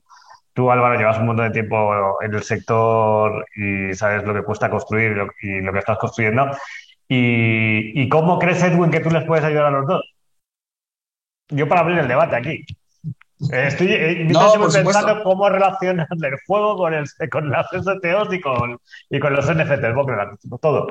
Tú, 0.53 0.71
Álvaro, 0.71 0.97
llevas 0.97 1.19
un 1.19 1.25
montón 1.27 1.47
de 1.47 1.51
tiempo 1.51 2.21
en 2.23 2.33
el 2.33 2.43
sector 2.43 3.45
y 3.57 3.93
sabes 3.93 4.23
lo 4.23 4.33
que 4.33 4.43
cuesta 4.43 4.69
construir 4.69 5.11
y 5.41 5.61
lo, 5.61 5.73
que 5.73 5.79
estás 5.79 5.97
construyendo. 5.97 6.51
¿Y, 7.09 8.01
¿Y 8.01 8.07
cómo 8.09 8.39
crees, 8.39 8.63
Edwin, 8.63 8.89
que 8.89 9.01
tú 9.01 9.09
les 9.09 9.25
puedes 9.25 9.43
ayudar 9.43 9.65
a 9.65 9.71
los 9.71 9.85
dos? 9.85 10.01
Yo 11.49 11.67
para 11.67 11.81
abrir 11.81 11.99
el 11.99 12.07
debate 12.07 12.37
aquí. 12.37 12.65
Estoy 13.39 13.87
eh, 13.91 14.27
pensando 14.29 15.23
cómo 15.23 15.49
relacionan 15.49 16.07
el 16.11 16.37
juego 16.45 16.75
con, 16.75 16.93
el, 16.93 17.05
con 17.31 17.49
las 17.49 17.67
STOs 17.67 18.33
y 18.33 18.41
con, 18.41 18.77
y 19.09 19.19
con 19.19 19.33
los 19.33 19.45
NFTs, 19.45 20.59
todo. 20.61 20.87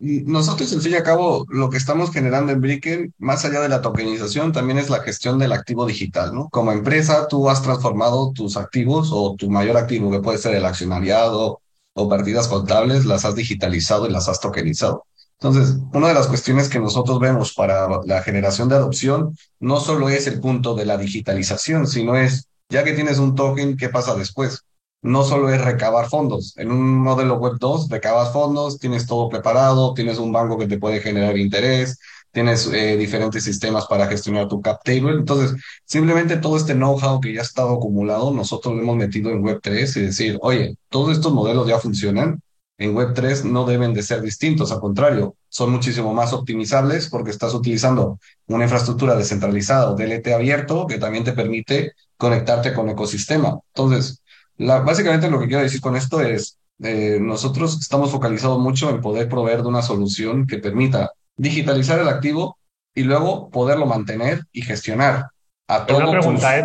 Nosotros, 0.00 0.72
al 0.72 0.80
fin 0.80 0.92
y 0.92 0.96
al 0.96 1.02
cabo, 1.02 1.44
lo 1.50 1.68
que 1.68 1.76
estamos 1.76 2.10
generando 2.10 2.52
en 2.52 2.60
Bricken, 2.60 3.14
más 3.18 3.44
allá 3.44 3.60
de 3.60 3.68
la 3.68 3.82
tokenización, 3.82 4.50
también 4.50 4.78
es 4.78 4.88
la 4.88 5.00
gestión 5.02 5.38
del 5.38 5.52
activo 5.52 5.84
digital, 5.84 6.34
¿no? 6.34 6.48
Como 6.48 6.72
empresa, 6.72 7.28
tú 7.28 7.50
has 7.50 7.62
transformado 7.62 8.32
tus 8.32 8.56
activos 8.56 9.10
o 9.12 9.36
tu 9.36 9.50
mayor 9.50 9.76
activo, 9.76 10.10
que 10.10 10.20
puede 10.20 10.38
ser 10.38 10.54
el 10.54 10.64
accionariado 10.64 11.60
o 11.92 12.08
partidas 12.08 12.48
contables, 12.48 13.04
las 13.04 13.26
has 13.26 13.34
digitalizado 13.34 14.08
y 14.08 14.10
las 14.10 14.26
has 14.28 14.40
tokenizado. 14.40 15.04
Entonces, 15.42 15.78
una 15.94 16.08
de 16.08 16.14
las 16.14 16.26
cuestiones 16.26 16.68
que 16.68 16.78
nosotros 16.78 17.18
vemos 17.18 17.54
para 17.54 17.88
la 18.04 18.22
generación 18.22 18.68
de 18.68 18.74
adopción 18.74 19.34
no 19.58 19.80
solo 19.80 20.10
es 20.10 20.26
el 20.26 20.38
punto 20.38 20.74
de 20.74 20.84
la 20.84 20.98
digitalización, 20.98 21.86
sino 21.86 22.14
es, 22.14 22.48
ya 22.68 22.84
que 22.84 22.92
tienes 22.92 23.18
un 23.18 23.34
token, 23.34 23.78
¿qué 23.78 23.88
pasa 23.88 24.14
después? 24.14 24.64
No 25.00 25.24
solo 25.24 25.48
es 25.48 25.64
recabar 25.64 26.10
fondos. 26.10 26.52
En 26.58 26.70
un 26.70 26.98
modelo 26.98 27.36
web 27.38 27.54
2, 27.58 27.88
recabas 27.88 28.34
fondos, 28.34 28.78
tienes 28.78 29.06
todo 29.06 29.30
preparado, 29.30 29.94
tienes 29.94 30.18
un 30.18 30.30
banco 30.30 30.58
que 30.58 30.66
te 30.66 30.78
puede 30.78 31.00
generar 31.00 31.38
interés, 31.38 31.98
tienes 32.32 32.66
eh, 32.66 32.98
diferentes 32.98 33.42
sistemas 33.42 33.86
para 33.86 34.08
gestionar 34.08 34.46
tu 34.46 34.60
cap 34.60 34.82
table. 34.84 35.12
Entonces, 35.12 35.58
simplemente 35.86 36.36
todo 36.36 36.58
este 36.58 36.74
know-how 36.74 37.18
que 37.18 37.32
ya 37.32 37.40
ha 37.40 37.44
estado 37.44 37.76
acumulado, 37.76 38.30
nosotros 38.30 38.74
lo 38.74 38.82
hemos 38.82 38.96
metido 38.96 39.30
en 39.30 39.42
web 39.42 39.58
3 39.62 39.96
y 39.96 40.00
decir, 40.02 40.38
oye, 40.42 40.76
todos 40.90 41.12
estos 41.16 41.32
modelos 41.32 41.66
ya 41.66 41.78
funcionan, 41.78 42.42
en 42.80 42.94
Web3 42.94 43.44
no 43.44 43.66
deben 43.66 43.92
de 43.92 44.02
ser 44.02 44.22
distintos, 44.22 44.72
al 44.72 44.80
contrario, 44.80 45.36
son 45.50 45.70
muchísimo 45.70 46.14
más 46.14 46.32
optimizables 46.32 47.10
porque 47.10 47.30
estás 47.30 47.52
utilizando 47.52 48.18
una 48.46 48.64
infraestructura 48.64 49.14
descentralizada 49.14 49.90
o 49.90 49.94
DLT 49.94 50.28
abierto 50.28 50.86
que 50.86 50.96
también 50.96 51.22
te 51.22 51.34
permite 51.34 51.92
conectarte 52.16 52.72
con 52.72 52.88
ecosistema. 52.88 53.60
Entonces, 53.74 54.22
básicamente 54.56 55.30
lo 55.30 55.38
que 55.38 55.46
quiero 55.46 55.62
decir 55.62 55.82
con 55.82 55.94
esto 55.94 56.22
es, 56.22 56.56
eh, 56.82 57.18
nosotros 57.20 57.78
estamos 57.78 58.10
focalizados 58.10 58.58
mucho 58.58 58.88
en 58.88 59.02
poder 59.02 59.28
proveer 59.28 59.60
de 59.60 59.68
una 59.68 59.82
solución 59.82 60.46
que 60.46 60.56
permita 60.56 61.12
digitalizar 61.36 62.00
el 62.00 62.08
activo 62.08 62.56
y 62.94 63.02
luego 63.02 63.50
poderlo 63.50 63.84
mantener 63.84 64.44
y 64.52 64.62
gestionar 64.62 65.26
a 65.70 65.86
todos 65.86 66.02
una 66.02 66.10
pregunta, 66.10 66.58
¿eh? 66.58 66.64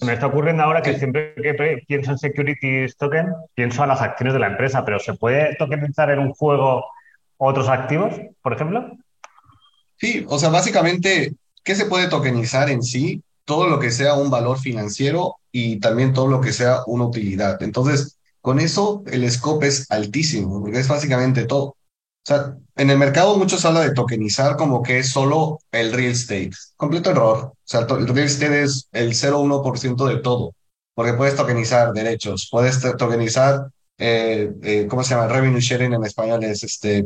Me 0.00 0.14
está 0.14 0.26
ocurriendo 0.26 0.62
ahora 0.62 0.80
que 0.80 0.98
siempre 0.98 1.34
que 1.34 1.82
pienso 1.86 2.12
en 2.12 2.18
securities 2.18 2.96
token, 2.96 3.26
pienso 3.54 3.82
a 3.82 3.86
las 3.86 4.00
acciones 4.00 4.32
de 4.32 4.40
la 4.40 4.46
empresa, 4.46 4.86
pero 4.86 4.98
¿se 4.98 5.12
puede 5.12 5.54
tokenizar 5.56 6.10
en 6.10 6.20
un 6.20 6.32
juego 6.32 6.86
otros 7.36 7.68
activos, 7.68 8.14
por 8.40 8.54
ejemplo? 8.54 8.90
Sí, 9.98 10.24
o 10.30 10.38
sea, 10.38 10.48
básicamente, 10.48 11.34
¿qué 11.62 11.74
se 11.74 11.84
puede 11.84 12.08
tokenizar 12.08 12.70
en 12.70 12.82
sí? 12.82 13.22
Todo 13.44 13.68
lo 13.68 13.78
que 13.78 13.90
sea 13.90 14.14
un 14.14 14.30
valor 14.30 14.58
financiero 14.58 15.36
y 15.52 15.78
también 15.78 16.14
todo 16.14 16.26
lo 16.26 16.40
que 16.40 16.54
sea 16.54 16.78
una 16.86 17.04
utilidad. 17.04 17.62
Entonces, 17.62 18.16
con 18.40 18.60
eso 18.60 19.02
el 19.08 19.30
scope 19.30 19.66
es 19.66 19.90
altísimo, 19.90 20.62
porque 20.62 20.78
es 20.78 20.88
básicamente 20.88 21.44
todo. 21.44 21.75
Sea, 22.26 22.56
en 22.76 22.90
el 22.90 22.98
mercado 22.98 23.36
muchos 23.36 23.64
hablan 23.64 23.88
de 23.88 23.94
tokenizar 23.94 24.56
como 24.56 24.82
que 24.82 24.98
es 24.98 25.10
solo 25.10 25.60
el 25.70 25.92
real 25.92 26.10
estate. 26.10 26.50
Completo 26.76 27.10
error. 27.10 27.38
O 27.52 27.56
sea, 27.64 27.80
el 27.82 28.08
real 28.08 28.26
estate 28.26 28.62
es 28.62 28.88
el 28.92 29.14
0,1% 29.14 30.06
de 30.08 30.16
todo, 30.18 30.54
porque 30.94 31.12
puedes 31.14 31.36
tokenizar 31.36 31.92
derechos, 31.92 32.48
puedes 32.50 32.80
tokenizar, 32.98 33.68
eh, 33.98 34.52
eh, 34.62 34.86
¿cómo 34.88 35.04
se 35.04 35.14
llama? 35.14 35.28
Revenue 35.28 35.60
sharing 35.60 35.94
en 35.94 36.04
español 36.04 36.42
es 36.44 36.64
este, 36.64 37.04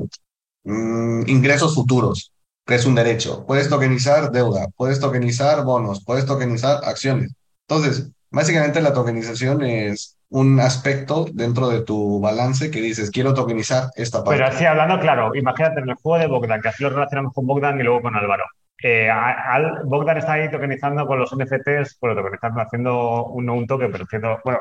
mm, 0.64 1.28
ingresos 1.28 1.74
futuros, 1.74 2.32
que 2.66 2.76
es 2.76 2.86
un 2.86 2.94
derecho. 2.94 3.44
Puedes 3.46 3.68
tokenizar 3.68 4.30
deuda, 4.32 4.68
puedes 4.76 5.00
tokenizar 5.00 5.64
bonos, 5.64 6.02
puedes 6.04 6.24
tokenizar 6.24 6.80
acciones. 6.84 7.32
Entonces, 7.68 8.08
básicamente 8.30 8.80
la 8.80 8.92
tokenización 8.94 9.62
es 9.64 10.16
un 10.30 10.60
aspecto 10.60 11.26
dentro 11.32 11.68
de 11.68 11.82
tu 11.82 12.20
balance 12.20 12.70
que 12.70 12.80
dices, 12.80 13.10
quiero 13.10 13.34
tokenizar 13.34 13.90
esta 13.96 14.22
parte. 14.22 14.38
Pero 14.38 14.46
así 14.46 14.64
hablando, 14.64 14.98
claro, 15.00 15.34
imagínate 15.34 15.80
en 15.80 15.90
el 15.90 15.96
juego 15.96 16.18
de 16.18 16.28
Bogdan, 16.28 16.60
que 16.60 16.68
así 16.68 16.82
lo 16.82 16.90
relacionamos 16.90 17.34
con 17.34 17.46
Bogdan 17.46 17.80
y 17.80 17.82
luego 17.82 18.02
con 18.02 18.14
Álvaro. 18.14 18.44
Eh, 18.82 19.10
Al, 19.10 19.82
Bogdan 19.84 20.18
está 20.18 20.34
ahí 20.34 20.50
tokenizando 20.50 21.06
con 21.06 21.18
los 21.18 21.34
NFTs, 21.36 21.98
bueno, 22.00 22.16
tokenizando, 22.16 22.60
haciendo 22.60 23.24
un, 23.26 23.50
un 23.50 23.66
token, 23.66 23.90
pero 23.90 24.04
haciendo, 24.04 24.38
bueno, 24.44 24.60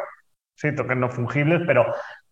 sí, 0.55 0.73
tokens 0.75 0.99
no 0.99 1.09
fungibles, 1.09 1.61
pero 1.67 1.85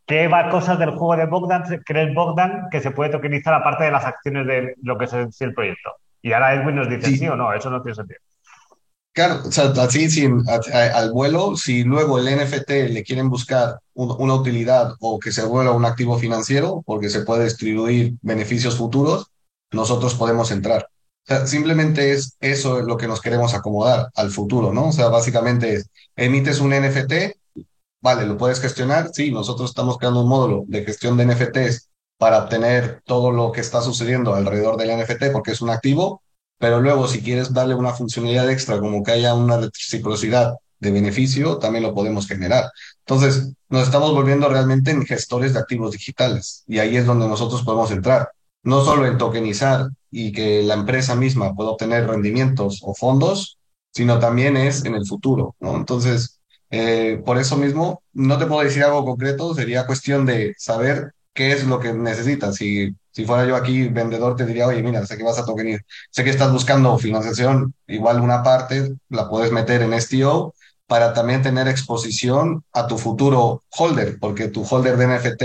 ¿qué 0.06 0.28
va 0.28 0.50
cosas 0.50 0.80
del 0.80 0.92
juego 0.92 1.16
de 1.16 1.26
Bogdan 1.26 1.64
crees 1.86 2.14
Bogdan 2.14 2.68
que 2.72 2.82
se 2.82 2.92
puede 2.92 3.12
tokenizar 3.12 3.54
aparte 3.54 3.86
de 3.86 3.92
las 3.92 4.06
acciones 4.06 4.48
de 4.48 4.76
lo 4.82 4.98
que 4.98 5.06
es 5.06 5.42
el 5.42 5.54
proyecto? 5.54 5.92
Y 6.24 6.34
ahora 6.34 6.56
Edwin 6.56 6.76
nos 6.76 6.90
dice 6.90 7.08
sí, 7.08 7.18
sí 7.18 7.28
o 7.28 7.36
no, 7.36 7.54
eso 7.54 7.70
no 7.70 7.82
tiene 7.84 7.96
sentido. 7.96 8.20
Claro, 9.18 9.42
o 9.48 9.52
sea, 9.52 9.74
así 9.82 10.12
sin, 10.12 10.44
al 10.48 11.12
vuelo, 11.12 11.58
si 11.58 11.84
luego 11.84 12.20
el 12.20 12.26
NFT 12.38 12.70
le 12.92 13.04
quieren 13.04 13.32
buscar 13.32 13.80
una 13.96 14.36
utilidad 14.36 14.94
o 15.00 15.18
que 15.18 15.32
se 15.32 15.44
vuelva 15.44 15.72
un 15.72 15.86
activo 15.86 16.20
financiero, 16.20 16.84
porque 16.86 17.10
se 17.10 17.22
puede 17.22 17.46
distribuir 17.46 18.14
beneficios 18.22 18.78
futuros, 18.78 19.32
nosotros 19.72 20.14
podemos 20.14 20.52
entrar. 20.52 20.84
O 20.84 21.26
sea, 21.26 21.48
simplemente 21.48 22.12
es 22.12 22.38
eso 22.42 22.84
lo 22.84 22.96
que 22.96 23.08
nos 23.08 23.20
queremos 23.20 23.56
acomodar 23.56 24.12
al 24.14 24.30
futuro, 24.30 24.72
¿no? 24.72 24.90
O 24.90 24.92
sea, 24.92 25.08
básicamente 25.08 25.74
es, 25.74 25.90
emites 26.16 26.60
un 26.60 26.70
NFT, 26.70 27.40
vale, 28.00 28.28
lo 28.28 28.38
puedes 28.38 28.60
gestionar, 28.60 29.10
sí, 29.12 29.32
nosotros 29.32 29.72
estamos 29.72 29.98
creando 29.98 30.22
un 30.22 30.30
módulo 30.30 30.64
de 30.68 30.86
gestión 30.86 31.18
de 31.18 31.26
NFTs 31.26 31.90
para 32.20 32.44
obtener 32.44 33.02
todo 33.04 33.32
lo 33.32 33.52
que 33.52 33.62
está 33.62 33.82
sucediendo 33.82 34.36
alrededor 34.36 34.78
del 34.78 34.96
NFT 34.96 35.32
porque 35.34 35.54
es 35.54 35.62
un 35.62 35.72
activo, 35.72 36.22
pero 36.58 36.82
luego 36.82 37.08
si 37.08 37.22
quieres 37.22 37.54
darle 37.54 37.76
una 37.76 37.94
funcionalidad 37.94 38.50
extra, 38.50 38.80
como 38.80 39.04
que 39.04 39.12
haya 39.12 39.34
una 39.34 39.58
reciprocidad 39.58 40.56
de 40.80 40.92
beneficio, 40.92 41.58
también 41.58 41.84
lo 41.84 41.94
podemos 41.94 42.28
generar. 42.28 42.70
Entonces, 43.00 43.54
nos 43.70 43.84
estamos 43.84 44.14
volviendo 44.14 44.48
realmente 44.50 44.92
en 44.92 45.06
gestores 45.06 45.54
de 45.54 45.60
activos 45.60 45.92
digitales 45.92 46.64
y 46.68 46.80
ahí 46.80 46.98
es 46.98 47.06
donde 47.06 47.28
nosotros 47.28 47.64
podemos 47.64 47.92
entrar. 47.92 48.30
No 48.64 48.84
solo 48.84 49.06
en 49.06 49.18
tokenizar 49.18 49.90
y 50.12 50.32
que 50.32 50.64
la 50.64 50.76
empresa 50.76 51.16
misma 51.16 51.54
pueda 51.54 51.72
obtener 51.72 52.08
rendimientos 52.08 52.82
o 52.84 52.94
fondos, 52.94 53.58
sino 53.94 54.20
también 54.20 54.58
es 54.58 54.86
en 54.86 54.96
el 54.96 55.06
futuro. 55.06 55.56
Entonces, 55.60 56.40
eh, 56.70 57.22
por 57.26 57.38
eso 57.38 57.58
mismo, 57.58 58.04
no 58.14 58.38
te 58.38 58.46
puedo 58.46 58.62
decir 58.64 58.84
algo 58.84 59.06
concreto, 59.06 59.54
sería 59.56 59.88
cuestión 59.88 60.26
de 60.26 60.54
saber 60.58 61.14
qué 61.34 61.52
es 61.52 61.66
lo 61.66 61.80
que 61.80 61.94
necesitas. 61.94 62.56
Si 62.56 62.96
si 63.18 63.26
fuera 63.26 63.48
yo 63.48 63.56
aquí 63.56 63.88
vendedor, 63.88 64.36
te 64.36 64.46
diría, 64.46 64.68
oye, 64.68 64.84
mira, 64.84 65.04
sé 65.04 65.18
que 65.18 65.24
vas 65.24 65.40
a 65.40 65.44
tokenizar, 65.44 65.84
sé 66.12 66.24
que 66.24 66.30
estás 66.30 66.52
buscando 66.52 67.00
financiación, 67.00 67.74
igual 67.88 68.22
una 68.22 68.44
parte 68.44 68.94
la 69.10 69.28
puedes 69.28 69.52
meter 69.52 69.82
en 69.82 70.00
STO 70.00 70.54
para 70.86 71.14
también 71.14 71.42
tener 71.42 71.68
exposición 71.68 72.64
a 72.74 72.86
tu 72.86 73.00
futuro 73.00 73.64
holder, 73.76 74.20
porque 74.20 74.50
tu 74.50 74.64
holder 74.64 74.98
de 74.98 75.08
NFT 75.08 75.44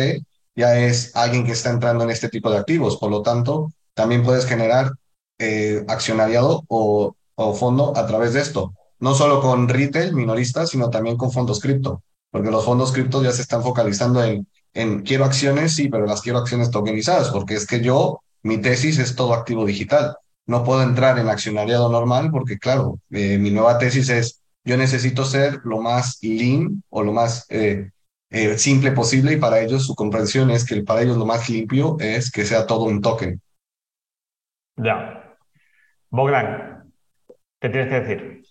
ya 0.55 0.79
es 0.81 1.17
alguien 1.17 1.47
que 1.47 1.53
está 1.53 1.71
entrando 1.71 2.05
en 2.05 2.11
este 2.11 2.29
tipo 2.29 2.51
de 2.51 2.59
activos. 2.59 2.99
Por 2.99 3.11
lo 3.11 3.23
tanto, 3.23 3.73
también 3.95 4.23
puedes 4.23 4.45
generar 4.45 4.93
eh, 5.39 5.83
accionariado 5.89 6.65
o, 6.69 7.17
o 7.37 7.55
fondo 7.55 7.97
a 7.97 8.07
través 8.07 8.35
de 8.35 8.43
esto. 8.43 8.75
No 9.01 9.15
solo 9.15 9.41
con 9.41 9.67
retail 9.67 10.13
minoristas, 10.13 10.69
sino 10.69 10.91
también 10.91 11.17
con 11.17 11.33
fondos 11.33 11.59
cripto, 11.59 12.03
porque 12.31 12.51
los 12.51 12.67
fondos 12.67 12.93
cripto 12.93 13.23
ya 13.23 13.33
se 13.33 13.41
están 13.41 13.63
focalizando 13.63 14.23
en 14.23 14.47
en 14.75 15.03
quiero 15.03 15.25
acciones, 15.25 15.75
sí, 15.75 15.89
pero 15.89 16.07
las 16.07 16.23
quiero 16.23 16.39
acciones 16.39 16.71
tokenizadas, 16.71 17.31
porque 17.31 17.55
es 17.55 17.67
que 17.67 17.81
yo, 17.81 18.21
mi 18.43 18.59
tesis 18.59 18.99
es 18.99 19.15
todo 19.15 19.35
activo 19.35 19.65
digital. 19.65 20.17
No 20.47 20.65
puedo 20.65 20.83
entrar 20.83 21.19
en 21.19 21.29
accionariado 21.29 21.91
normal 21.91 22.31
porque, 22.31 22.59
claro, 22.59 22.99
eh, 23.11 23.39
mi 23.39 23.51
nueva 23.51 23.79
tesis 23.79 24.09
es, 24.09 24.43
yo 24.65 24.77
necesito 24.77 25.25
ser 25.25 25.61
lo 25.65 25.81
más 25.81 26.19
lean 26.23 26.83
o 26.89 27.03
lo 27.03 27.13
más 27.13 27.47
eh, 27.49 27.91
eh, 28.31 28.59
simple 28.59 28.93
posible 28.93 29.35
y 29.35 29.37
para 29.37 29.61
ellos 29.61 29.87
su 29.87 29.95
comprensión 29.95 30.51
es 30.51 30.65
que 30.65 30.83
para 30.83 31.03
ellos 31.03 31.17
lo 31.17 31.27
más 31.27 31.49
limpio 31.49 31.97
es 32.01 32.31
que 32.31 32.45
sea 32.45 32.67
todo 32.67 32.85
un 32.85 33.01
token. 33.01 33.41
Ya. 34.77 35.37
Bogdan, 36.11 36.93
¿qué 37.61 37.69
tienes 37.69 37.89
que 37.89 38.01
decir? 38.01 38.43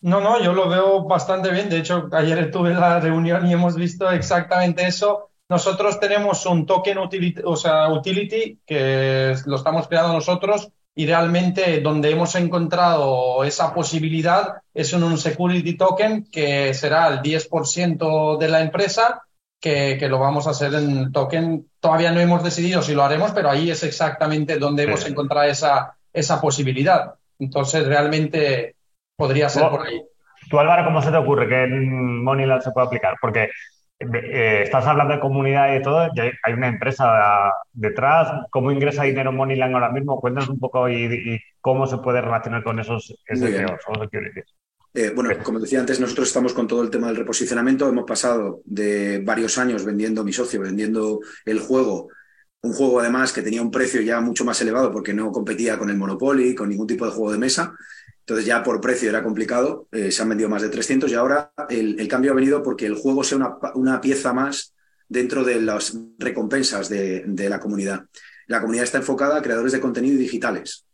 No, 0.00 0.20
no, 0.20 0.42
yo 0.42 0.52
lo 0.52 0.68
veo 0.68 1.04
bastante 1.04 1.50
bien. 1.50 1.68
De 1.68 1.78
hecho, 1.78 2.08
ayer 2.12 2.38
estuve 2.38 2.70
en 2.72 2.80
la 2.80 2.98
reunión 2.98 3.46
y 3.46 3.52
hemos 3.52 3.76
visto 3.76 4.10
exactamente 4.10 4.84
eso. 4.84 5.30
Nosotros 5.52 6.00
tenemos 6.00 6.46
un 6.46 6.64
token 6.64 6.96
utility, 6.96 7.42
o 7.44 7.56
sea, 7.56 7.86
utility 7.90 8.58
que 8.64 9.34
lo 9.44 9.56
estamos 9.56 9.86
creando 9.86 10.14
nosotros 10.14 10.70
y 10.94 11.04
realmente 11.04 11.82
donde 11.82 12.10
hemos 12.10 12.34
encontrado 12.36 13.44
esa 13.44 13.74
posibilidad 13.74 14.62
es 14.72 14.94
en 14.94 15.02
un 15.02 15.18
security 15.18 15.76
token 15.76 16.24
que 16.32 16.72
será 16.72 17.06
el 17.08 17.20
10% 17.20 18.38
de 18.38 18.48
la 18.48 18.62
empresa 18.62 19.24
que, 19.60 19.98
que, 19.98 20.08
lo 20.08 20.18
vamos 20.18 20.46
a 20.46 20.52
hacer 20.52 20.72
en 20.72 21.12
token. 21.12 21.66
Todavía 21.80 22.12
no 22.12 22.20
hemos 22.20 22.42
decidido 22.42 22.80
si 22.80 22.94
lo 22.94 23.02
haremos, 23.02 23.32
pero 23.32 23.50
ahí 23.50 23.70
es 23.70 23.82
exactamente 23.82 24.58
donde 24.58 24.84
hemos 24.84 25.06
encontrado 25.06 25.50
esa, 25.50 25.98
esa 26.14 26.40
posibilidad. 26.40 27.12
Entonces, 27.38 27.86
realmente 27.86 28.74
podría 29.16 29.50
ser 29.50 29.68
por 29.68 29.86
ahí. 29.86 30.02
¿Tú, 30.48 30.58
Álvaro, 30.58 30.86
cómo 30.86 31.02
se 31.02 31.10
te 31.10 31.16
ocurre 31.18 31.46
que 31.46 31.64
en 31.64 32.24
Moneyland 32.24 32.62
se 32.62 32.70
puede 32.70 32.86
aplicar? 32.86 33.16
Porque 33.20 33.50
eh, 34.02 34.62
estás 34.62 34.86
hablando 34.86 35.14
de 35.14 35.20
comunidad 35.20 35.70
y 35.70 35.74
de 35.74 35.80
todo, 35.80 36.06
y 36.14 36.20
hay 36.20 36.52
una 36.52 36.68
empresa 36.68 37.52
detrás. 37.72 38.46
¿Cómo 38.50 38.70
ingresa 38.70 39.04
dinero 39.04 39.32
Moneyland 39.32 39.74
ahora 39.74 39.90
mismo? 39.90 40.20
Cuéntanos 40.20 40.48
un 40.48 40.58
poco 40.58 40.88
y, 40.88 41.40
cómo 41.60 41.86
se 41.86 41.98
puede 41.98 42.20
relacionar 42.20 42.62
con 42.62 42.78
esos 42.80 43.14
SEOs 43.26 43.80
o 43.86 43.92
eh, 44.94 45.10
bueno, 45.14 45.30
como 45.42 45.58
decía 45.58 45.80
antes, 45.80 46.00
nosotros 46.00 46.28
estamos 46.28 46.52
con 46.52 46.66
todo 46.66 46.82
el 46.82 46.90
tema 46.90 47.06
del 47.06 47.16
reposicionamiento. 47.16 47.88
Hemos 47.88 48.04
pasado 48.04 48.60
de 48.64 49.20
varios 49.20 49.56
años 49.56 49.84
vendiendo 49.84 50.22
mi 50.22 50.34
socio, 50.34 50.60
vendiendo 50.60 51.20
el 51.46 51.60
juego, 51.60 52.08
un 52.60 52.74
juego 52.74 53.00
además 53.00 53.32
que 53.32 53.42
tenía 53.42 53.62
un 53.62 53.70
precio 53.70 54.02
ya 54.02 54.20
mucho 54.20 54.44
más 54.44 54.60
elevado 54.60 54.92
porque 54.92 55.14
no 55.14 55.32
competía 55.32 55.78
con 55.78 55.88
el 55.88 55.96
Monopoly, 55.96 56.54
con 56.54 56.68
ningún 56.68 56.86
tipo 56.86 57.06
de 57.06 57.10
juego 57.10 57.32
de 57.32 57.38
mesa. 57.38 57.74
Entonces 58.22 58.46
ya 58.46 58.62
por 58.62 58.80
precio 58.80 59.08
era 59.08 59.22
complicado, 59.22 59.88
eh, 59.90 60.12
se 60.12 60.22
han 60.22 60.28
vendido 60.28 60.48
más 60.48 60.62
de 60.62 60.68
300 60.68 61.10
y 61.10 61.14
ahora 61.14 61.52
el, 61.68 62.06
cambio 62.06 62.30
ha 62.30 62.36
venido 62.36 62.62
porque 62.62 62.86
el 62.86 62.94
juego 62.94 63.24
sea 63.24 63.58
una, 63.74 64.00
pieza 64.00 64.32
más 64.32 64.74
dentro 65.08 65.42
de 65.42 65.60
las 65.60 65.98
recompensas 66.18 66.88
de, 66.88 67.24
la 67.48 67.58
comunidad. 67.58 68.06
La 68.46 68.60
comunidad 68.60 68.84
está 68.84 68.98
enfocada 68.98 69.36
a 69.36 69.42
creadores 69.42 69.72
de 69.72 69.80
contenido 69.80 70.18
digitales, 70.18 70.86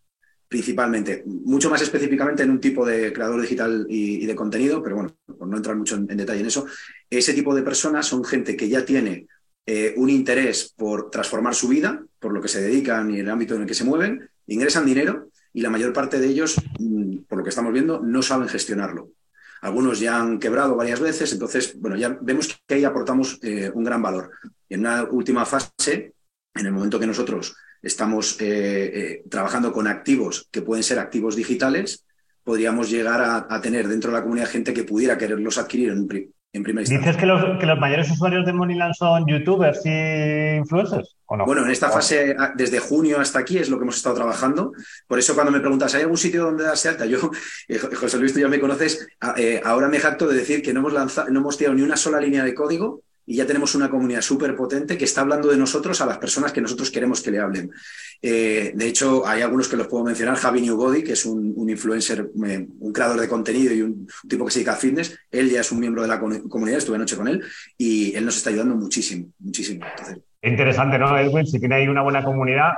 principalmente, 0.49 1.23
mucho 1.27 1.69
más 1.69 1.83
específicamente 1.83 2.45
en 2.45 2.51
un 2.51 2.61
tipo 2.61 2.87
de 2.87 3.13
creador 3.13 3.43
digital 3.43 3.87
y, 3.91 4.25
de 4.25 4.35
contenido, 4.35 4.83
pero 4.83 4.97
bueno, 4.97 5.15
por 5.27 5.49
no 5.49 5.57
entrar 5.59 5.77
mucho 5.77 5.97
en, 5.97 6.07
detalle 6.07 6.41
en 6.41 6.47
eso, 6.47 6.65
ese 7.11 7.35
tipo 7.35 7.55
de 7.55 7.63
personas 7.63 8.07
son 8.07 8.25
gente 8.25 8.57
que 8.57 8.71
ya 8.71 8.87
tiene 8.87 9.27
eh, 9.67 9.93
un 9.99 10.09
interés 10.09 10.73
por 10.75 11.11
transformar 11.11 11.55
su 11.55 11.69
vida, 11.69 12.03
por 12.19 12.33
lo 12.33 12.41
que 12.41 12.49
se 12.49 12.63
dedican 12.63 13.11
y 13.11 13.21
el 13.21 13.29
ámbito 13.29 13.55
en 13.55 13.63
el 13.63 13.67
que 13.67 13.75
se 13.75 13.85
mueven, 13.85 14.31
ingresan 14.47 14.87
dinero 14.87 15.28
y 15.53 15.61
la 15.61 15.71
mayor 15.71 15.93
parte 15.93 16.19
de 16.19 16.29
ellos, 16.29 16.57
mm, 16.79 17.19
por 17.29 17.39
lo 17.39 17.45
que 17.45 17.51
estamos 17.51 17.73
viendo, 17.73 18.01
no 18.01 18.23
saben 18.23 18.49
gestionarlo. 18.49 19.13
Algunos 19.61 19.99
ya 19.99 20.21
han 20.21 20.39
quebrado 20.39 20.77
varias 20.77 21.01
veces, 21.01 21.33
entonces, 21.33 21.79
bueno, 21.81 21.97
ya 21.97 22.17
vemos 22.21 22.61
que 22.67 22.75
ahí 22.75 22.85
aportamos 22.85 23.39
eh, 23.43 23.71
un 23.75 23.85
gran 23.85 24.03
valor. 24.03 24.31
En 24.69 24.81
una 24.81 25.05
última 25.05 25.45
fase, 25.45 26.15
en 26.55 26.67
el 26.67 26.73
momento 26.73 27.01
que 27.01 27.07
nosotros 27.07 27.57
estamos 27.83 28.41
eh, 28.41 28.47
eh, 28.95 29.25
trabajando 29.29 29.73
con 29.73 29.87
activos 29.87 30.49
que 30.51 30.63
pueden 30.63 30.85
ser 30.85 30.99
activos 30.99 31.35
digitales, 31.35 32.05
podríamos 32.45 32.91
llegar 32.91 33.47
a, 33.49 33.61
tener 33.61 33.89
dentro 33.89 34.11
de 34.11 34.17
la 34.17 34.23
comunidad 34.23 34.49
gente 34.49 34.73
que 34.73 34.85
pudiera 34.85 35.19
quererlos 35.19 35.59
adquirir 35.59 35.91
en, 35.91 36.09
¿Dices 36.51 37.17
que 37.19 37.27
los, 37.27 37.59
que 37.59 37.67
los, 37.67 37.79
mayores 37.79 38.11
usuarios 38.11 38.47
de 38.47 38.55
Moneyland 38.55 38.95
son 38.95 39.27
youtubers 39.27 39.85
y 39.85 40.57
influencers? 40.57 41.17
¿o 41.27 41.37
no? 41.37 41.45
Bueno, 41.45 41.63
en 41.65 41.71
esta 41.71 41.91
fase, 41.91 42.35
desde 42.55 42.79
junio 42.79 43.21
hasta 43.21 43.39
aquí, 43.39 43.59
es 43.59 43.69
lo 43.69 43.77
que 43.77 43.83
hemos 43.83 43.97
estado 43.97 44.15
trabajando. 44.15 44.73
Por 45.07 45.19
eso, 45.19 45.35
cuando 45.35 45.53
me 45.53 45.61
preguntas, 45.61 45.95
¿hay 45.95 46.03
algún 46.03 46.17
sitio 46.17 46.45
donde 46.45 46.65
darse 46.65 46.89
alta? 46.89 47.05
Yo, 47.05 47.31
eh, 47.69 47.79
José 47.79 48.19
Luis, 48.19 48.33
tú 48.33 48.41
ya 48.41 48.49
me 48.49 48.61
conoces, 48.61 49.07
eh, 49.37 49.61
ahora 49.63 49.89
me 49.89 49.99
jacto 49.99 50.27
de 50.27 50.37
decir 50.37 50.63
que 50.63 50.73
no 50.73 50.81
hemos, 50.81 50.95
lanzado, 50.95 51.29
no 51.29 51.41
hemos 51.41 51.59
tirado 51.59 51.77
ni 51.77 51.83
una 51.83 51.99
sola 51.99 52.19
línea 52.19 52.43
de 52.43 52.55
código 52.55 53.03
y 53.29 53.37
ya 53.37 53.47
tenemos 53.47 53.75
una 53.75 53.91
comunidad 53.91 54.23
súper 54.23 54.57
potente 54.57 54.97
que 54.97 55.05
está 55.05 55.21
hablando 55.21 55.49
de 55.49 55.59
nosotros 55.59 56.01
a 56.01 56.07
las 56.07 56.17
personas 56.17 56.51
que 56.51 56.63
nosotros 56.63 56.91
queremos 56.91 57.21
que 57.21 57.31
le 57.31 57.39
hablen. 57.39 57.71
Eh, 58.23 58.73
de 58.75 58.89
hecho, 58.89 59.27
hay 59.27 59.43
algunos 59.43 59.69
que 59.69 59.77
los 59.77 59.87
puedo 59.87 60.03
mencionar. 60.03 60.37
Javi 60.37 60.63
Newbody, 60.63 61.05
que 61.05 61.13
es 61.13 61.27
un, 61.27 61.69
influencer, 61.69 62.31
un 62.35 62.91
creador 62.91 63.21
de 63.21 63.29
contenido 63.29 63.75
y 63.75 63.83
un, 63.83 64.09
tipo 64.27 64.47
que 64.47 64.51
se 64.51 64.61
dedica 64.61 64.73
a 64.73 64.77
fitness. 64.77 65.15
Él 65.31 65.51
ya 65.51 65.61
es 65.61 65.71
un 65.71 65.79
miembro 65.79 66.01
de 66.01 66.09
la 66.09 66.19
comunidad, 66.19 66.79
estuve 66.79 66.97
anoche 66.97 67.17
con 67.17 67.29
él 67.29 67.45
y 67.77 68.17
él 68.17 68.25
nos 68.25 68.39
está 68.39 68.49
ayudando 68.49 68.75
muchísimo, 68.77 69.27
muchísimo. 69.41 69.85
Interesante, 70.41 70.99
¿no, 70.99 71.19
Edwin? 71.19 71.47
Si 71.47 71.61
tiene 71.61 71.75
ahí 71.75 71.89
una 71.89 72.01
buena 72.01 72.25
comunidad, 72.25 72.71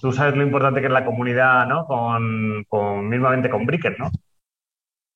tú 0.00 0.12
sabes 0.12 0.36
lo 0.36 0.44
importante 0.44 0.78
que 0.78 0.86
es 0.86 0.92
la 0.92 1.04
comunidad, 1.04 1.66
¿no? 1.66 1.86
Con, 1.86 2.64
con 2.68 3.08
mismamente 3.08 3.50
con 3.50 3.66
Bricker, 3.66 3.98
¿no? 3.98 4.12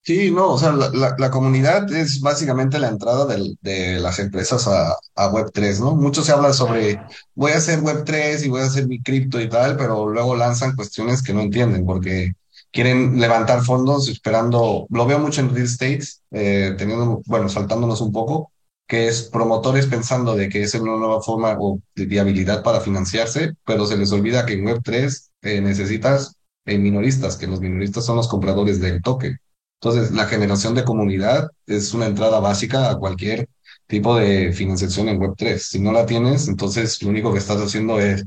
Sí, 0.05 0.33
no, 0.33 0.49
o 0.55 0.59
sea, 0.59 0.73
la, 0.73 1.31
comunidad 1.31 1.93
es 1.93 2.21
básicamente 2.21 2.81
la 2.81 2.88
entrada 2.88 3.25
de 3.25 4.01
las 4.01 4.19
empresas 4.19 4.67
a, 4.67 4.97
a 5.15 5.31
Web3, 5.31 5.79
¿no? 5.79 5.95
Mucho 5.95 6.25
se 6.25 6.33
habla 6.33 6.53
sobre 6.53 7.01
voy 7.37 7.53
a 7.53 7.59
hacer 7.59 7.81
Web3 7.81 8.45
y 8.45 8.49
voy 8.49 8.62
a 8.62 8.65
hacer 8.65 8.88
mi 8.88 9.01
cripto 9.01 9.41
y 9.41 9.49
tal, 9.49 9.77
pero 9.77 10.09
luego 10.09 10.35
lanzan 10.35 10.75
cuestiones 10.75 11.23
que 11.23 11.33
no 11.33 11.41
entienden 11.41 11.87
porque 11.87 12.33
quieren 12.73 13.21
levantar 13.21 13.62
fondos 13.62 14.09
esperando, 14.09 14.87
lo 14.91 15.07
veo 15.07 15.19
mucho 15.21 15.41
en 15.41 15.51
real 15.51 15.67
estate, 15.67 16.03
eh, 16.33 16.75
teniendo, 16.77 17.23
bueno, 17.27 17.49
saltándonos 17.49 18.01
un 18.01 18.11
poco, 18.12 18.51
que 18.88 19.07
es 19.09 19.23
promotores 19.25 19.87
pensando 19.87 20.35
de 20.35 20.49
que 20.49 20.62
es 20.62 20.75
una 20.75 20.97
nueva 20.97 21.23
forma 21.23 21.57
o 21.61 21.81
de 21.95 22.07
viabilidad 22.07 22.62
para 22.65 22.81
financiarse, 22.81 23.53
pero 23.65 23.87
se 23.87 23.97
les 23.97 24.11
olvida 24.12 24.47
que 24.47 24.55
en 24.55 24.65
Web3 24.65 25.31
eh, 25.43 25.61
necesitas 25.61 26.35
eh, 26.65 26.79
minoristas, 26.79 27.37
que 27.37 27.47
los 27.47 27.61
minoristas 27.61 28.05
son 28.05 28.17
los 28.17 28.29
compradores 28.29 28.81
del 28.81 29.03
token. 29.03 29.38
Entonces, 29.83 30.12
la 30.12 30.27
generación 30.27 30.77
de 30.77 30.85
comunidad 30.85 31.51
es 31.66 31.92
una 31.92 32.07
entrada 32.07 32.38
básica 32.38 32.88
a 32.88 32.99
cualquier 32.99 33.49
tipo 33.88 34.16
de 34.16 34.53
financiación 34.53 35.09
en 35.09 35.18
Web3. 35.18 35.59
Si 35.59 35.81
no 35.81 35.90
la 35.90 36.07
tienes, 36.07 36.47
entonces 36.47 37.03
lo 37.03 37.09
único 37.11 37.33
que 37.33 37.40
estás 37.40 37.61
haciendo 37.61 37.99
es 37.99 38.25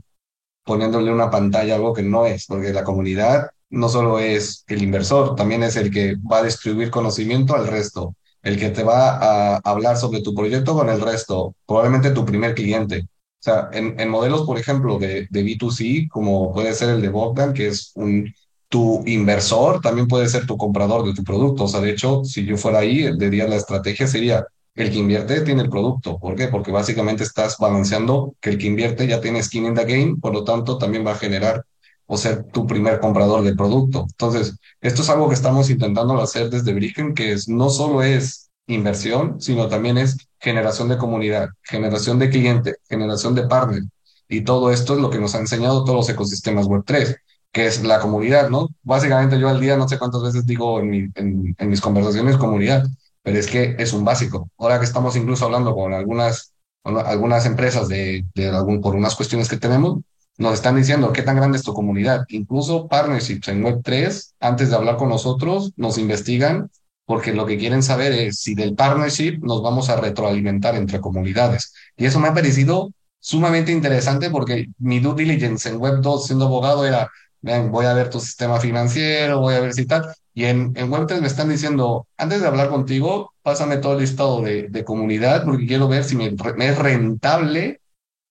poniéndole 0.66 1.14
una 1.14 1.30
pantalla 1.30 1.74
a 1.74 1.78
algo 1.78 1.94
que 1.94 2.04
no 2.04 2.26
es, 2.26 2.46
porque 2.48 2.74
la 2.74 2.84
comunidad 2.84 3.52
no 3.70 3.88
solo 3.88 4.20
es 4.20 4.66
el 4.68 4.84
inversor, 4.84 5.36
también 5.36 5.64
es 5.64 5.78
el 5.78 5.92
que 5.92 6.18
va 6.30 6.40
a 6.40 6.44
distribuir 6.44 6.92
conocimiento 6.92 7.56
al 7.56 7.68
resto, 7.68 8.16
el 8.44 8.60
que 8.60 8.72
te 8.72 8.84
va 8.84 9.56
a 9.56 9.62
hablar 9.64 9.96
sobre 9.96 10.22
tu 10.22 10.36
proyecto 10.36 10.74
con 10.74 10.90
el 10.90 11.00
resto, 11.00 11.56
probablemente 11.66 12.12
tu 12.12 12.26
primer 12.26 12.54
cliente. 12.54 13.08
O 13.40 13.44
sea, 13.46 13.70
en, 13.72 14.10
modelos, 14.10 14.42
por 14.46 14.60
ejemplo, 14.60 15.00
de, 15.00 15.28
de 15.30 15.46
B2C, 15.46 16.10
como 16.10 16.52
puede 16.54 16.74
ser 16.74 16.90
el 16.90 17.02
de 17.02 17.10
Bogdan, 17.10 17.54
que 17.54 17.68
es 17.68 17.92
un 17.96 18.34
tu 18.76 19.02
inversor 19.06 19.80
también 19.80 20.06
puede 20.06 20.28
ser 20.28 20.46
tu 20.46 20.58
comprador 20.58 21.06
de 21.06 21.14
tu 21.14 21.24
producto. 21.24 21.64
O 21.64 21.68
sea, 21.70 21.80
de 21.80 21.92
hecho, 21.92 22.26
si 22.26 22.44
yo 22.44 22.58
fuera 22.58 22.80
ahí, 22.80 23.10
diría 23.18 23.48
la 23.48 23.56
estrategia 23.56 24.06
sería 24.06 24.46
el 24.74 24.92
que 24.92 24.98
invierte 24.98 25.40
tiene 25.42 25.62
el 25.62 25.70
producto. 25.70 26.20
¿Por 26.20 26.36
qué? 26.36 26.50
Porque 26.50 26.74
básicamente 26.74 27.24
estás 27.24 27.56
balanceando 27.58 28.36
que 28.42 28.50
el 28.50 28.58
que 28.58 28.68
invierte 28.68 29.08
ya 29.08 29.22
tiene 29.22 29.42
skin 29.42 29.68
in 29.68 29.76
the 29.76 29.86
game, 29.86 30.18
por 30.20 30.34
lo 30.34 30.44
tanto 30.44 30.78
también 30.78 31.08
va 31.08 31.14
a 31.14 31.16
generar 31.16 31.64
o 32.06 32.18
ser 32.18 32.44
tu 32.52 32.68
primer 32.68 33.00
comprador 33.00 33.44
del 33.44 33.56
producto. 33.56 34.08
Entonces, 34.10 34.58
esto 34.82 35.04
es 35.04 35.10
algo 35.10 35.30
que 35.30 35.36
estamos 35.36 35.70
intentando 35.70 36.22
hacer 36.22 36.50
desde 36.50 36.74
Bricken, 36.74 37.14
que 37.14 37.32
es, 37.32 37.48
no 37.48 37.70
solo 37.70 38.04
es 38.04 38.50
inversión, 38.68 39.40
sino 39.40 39.70
también 39.70 39.98
es 39.98 40.18
generación 40.38 40.90
de 40.90 40.98
comunidad, 40.98 41.48
generación 41.64 42.20
de 42.20 42.30
cliente, 42.30 42.76
generación 42.90 43.36
de 43.36 43.48
partner. 43.48 43.84
Y 44.28 44.42
todo 44.42 44.70
esto 44.70 44.96
es 44.96 45.00
lo 45.00 45.10
que 45.10 45.20
nos 45.20 45.34
ha 45.34 45.40
enseñado 45.40 45.86
todos 45.86 45.96
los 45.96 46.10
ecosistemas 46.10 46.66
Web3 46.66 47.16
que 47.56 47.68
es 47.68 47.82
la 47.86 48.02
comunidad, 48.02 48.50
¿no? 48.50 48.68
Básicamente 48.84 49.40
yo 49.40 49.48
al 49.48 49.62
día 49.62 49.78
no 49.78 49.88
sé 49.88 49.98
cuántas 49.98 50.22
veces 50.22 50.46
digo 50.46 50.82
en, 50.82 50.90
mi, 50.90 50.98
en, 51.16 51.56
en 51.58 51.70
mis 51.70 51.80
conversaciones 51.80 52.36
comunidad, 52.36 52.86
pero 53.24 53.40
es 53.40 53.48
que 53.48 53.78
es 53.80 53.94
un 53.94 54.04
básico. 54.04 54.50
Ahora 54.58 54.78
que 54.78 54.84
estamos 54.84 55.16
incluso 55.16 55.46
hablando 55.46 55.74
con 55.74 55.94
algunas, 55.94 56.52
con 56.84 56.98
algunas 56.98 57.46
empresas 57.46 57.88
de, 57.88 58.26
de 58.36 58.50
algún, 58.50 58.82
por 58.82 58.94
unas 58.94 59.16
cuestiones 59.16 59.48
que 59.48 59.56
tenemos, 59.56 60.02
nos 60.38 60.56
están 60.56 60.76
diciendo 60.76 61.14
qué 61.14 61.22
tan 61.22 61.38
grande 61.38 61.58
es 61.58 61.64
tu 61.64 61.74
comunidad. 61.74 62.26
Incluso 62.28 62.90
partnerships 62.90 63.48
en 63.48 63.64
Web3, 63.64 64.34
antes 64.42 64.70
de 64.70 64.76
hablar 64.76 64.98
con 64.98 65.08
nosotros, 65.08 65.72
nos 65.78 65.98
investigan 65.98 66.70
porque 67.06 67.34
lo 67.34 67.46
que 67.46 67.58
quieren 67.58 67.84
saber 67.84 68.12
es 68.12 68.40
si 68.40 68.54
del 68.54 68.76
partnership 68.76 69.40
nos 69.42 69.64
vamos 69.64 69.90
a 69.90 69.96
retroalimentar 69.96 70.76
entre 70.76 71.00
comunidades. 71.00 71.74
Y 71.96 72.04
eso 72.04 72.20
me 72.20 72.28
ha 72.28 72.34
parecido 72.34 72.92
sumamente 73.18 73.72
interesante 73.72 74.30
porque 74.30 74.68
mi 74.78 75.00
due 75.00 75.16
diligence 75.16 75.70
en 75.70 75.80
Web2 75.80 76.26
siendo 76.26 76.48
abogado 76.48 76.86
era 76.86 77.10
ven, 77.46 77.72
voy 77.72 77.86
a 77.86 77.94
ver 77.94 78.10
tu 78.10 78.20
sistema 78.20 78.60
financiero, 78.60 79.40
voy 79.40 79.54
a 79.54 79.60
ver 79.60 79.74
si 79.74 79.86
tal. 79.86 80.08
Y 80.34 80.46
en, 80.46 80.74
en 80.76 80.92
Web3 80.92 81.22
me 81.22 81.28
están 81.28 81.48
diciendo, 81.48 82.08
antes 82.18 82.42
de 82.42 82.48
hablar 82.48 82.70
contigo, 82.70 83.34
pásame 83.44 83.78
todo 83.78 83.94
el 83.94 84.00
listado 84.00 84.42
de, 84.42 84.68
de 84.68 84.84
comunidad 84.84 85.46
porque 85.46 85.68
quiero 85.68 85.88
ver 85.88 86.04
si 86.04 86.16
me, 86.16 86.36
me, 86.58 86.68
es 86.68 86.78
rentable 86.78 87.80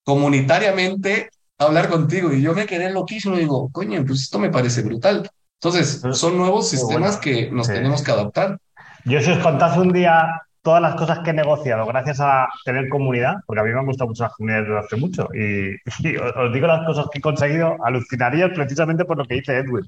comunitariamente 0.04 1.30
hablar 1.58 1.88
contigo. 1.88 2.32
Y 2.32 2.42
yo 2.42 2.54
me 2.54 2.66
quedé 2.66 2.90
loquísimo 2.90 3.36
y 3.36 3.40
digo, 3.40 3.70
coño, 3.70 4.04
pues 4.04 4.22
esto 4.22 4.40
me 4.40 4.50
parece 4.50 4.82
brutal. 4.82 5.30
Entonces, 5.62 6.02
son 6.12 6.36
nuevos 6.36 6.68
sistemas 6.68 7.16
bueno. 7.16 7.20
que 7.20 7.50
nos 7.52 7.68
sí. 7.68 7.72
tenemos 7.72 8.02
que 8.02 8.10
adaptar. 8.10 8.58
Yo 9.04 9.20
si 9.20 9.30
os 9.30 9.38
contase 9.38 9.78
un 9.78 9.92
día 9.92 10.26
todas 10.64 10.80
las 10.80 10.94
cosas 10.94 11.18
que 11.18 11.30
he 11.30 11.34
negociado 11.34 11.84
gracias 11.84 12.20
a 12.20 12.48
tener 12.64 12.88
comunidad, 12.88 13.34
porque 13.46 13.60
a 13.60 13.64
mí 13.64 13.70
me 13.70 13.78
han 13.78 13.86
gustado 13.86 14.08
mucho 14.08 14.22
las 14.22 14.32
comunidades 14.32 14.66
desde 14.66 14.80
hace 14.80 14.96
mucho, 14.96 15.28
y, 15.34 15.74
y 16.08 16.16
os, 16.16 16.32
os, 16.34 16.52
digo 16.54 16.66
las 16.66 16.86
cosas 16.86 17.06
que 17.12 17.18
he 17.18 17.20
conseguido, 17.20 17.76
alucinarías 17.84 18.50
precisamente 18.54 19.04
por 19.04 19.18
lo 19.18 19.26
que 19.26 19.34
dice 19.34 19.58
Edwin, 19.58 19.84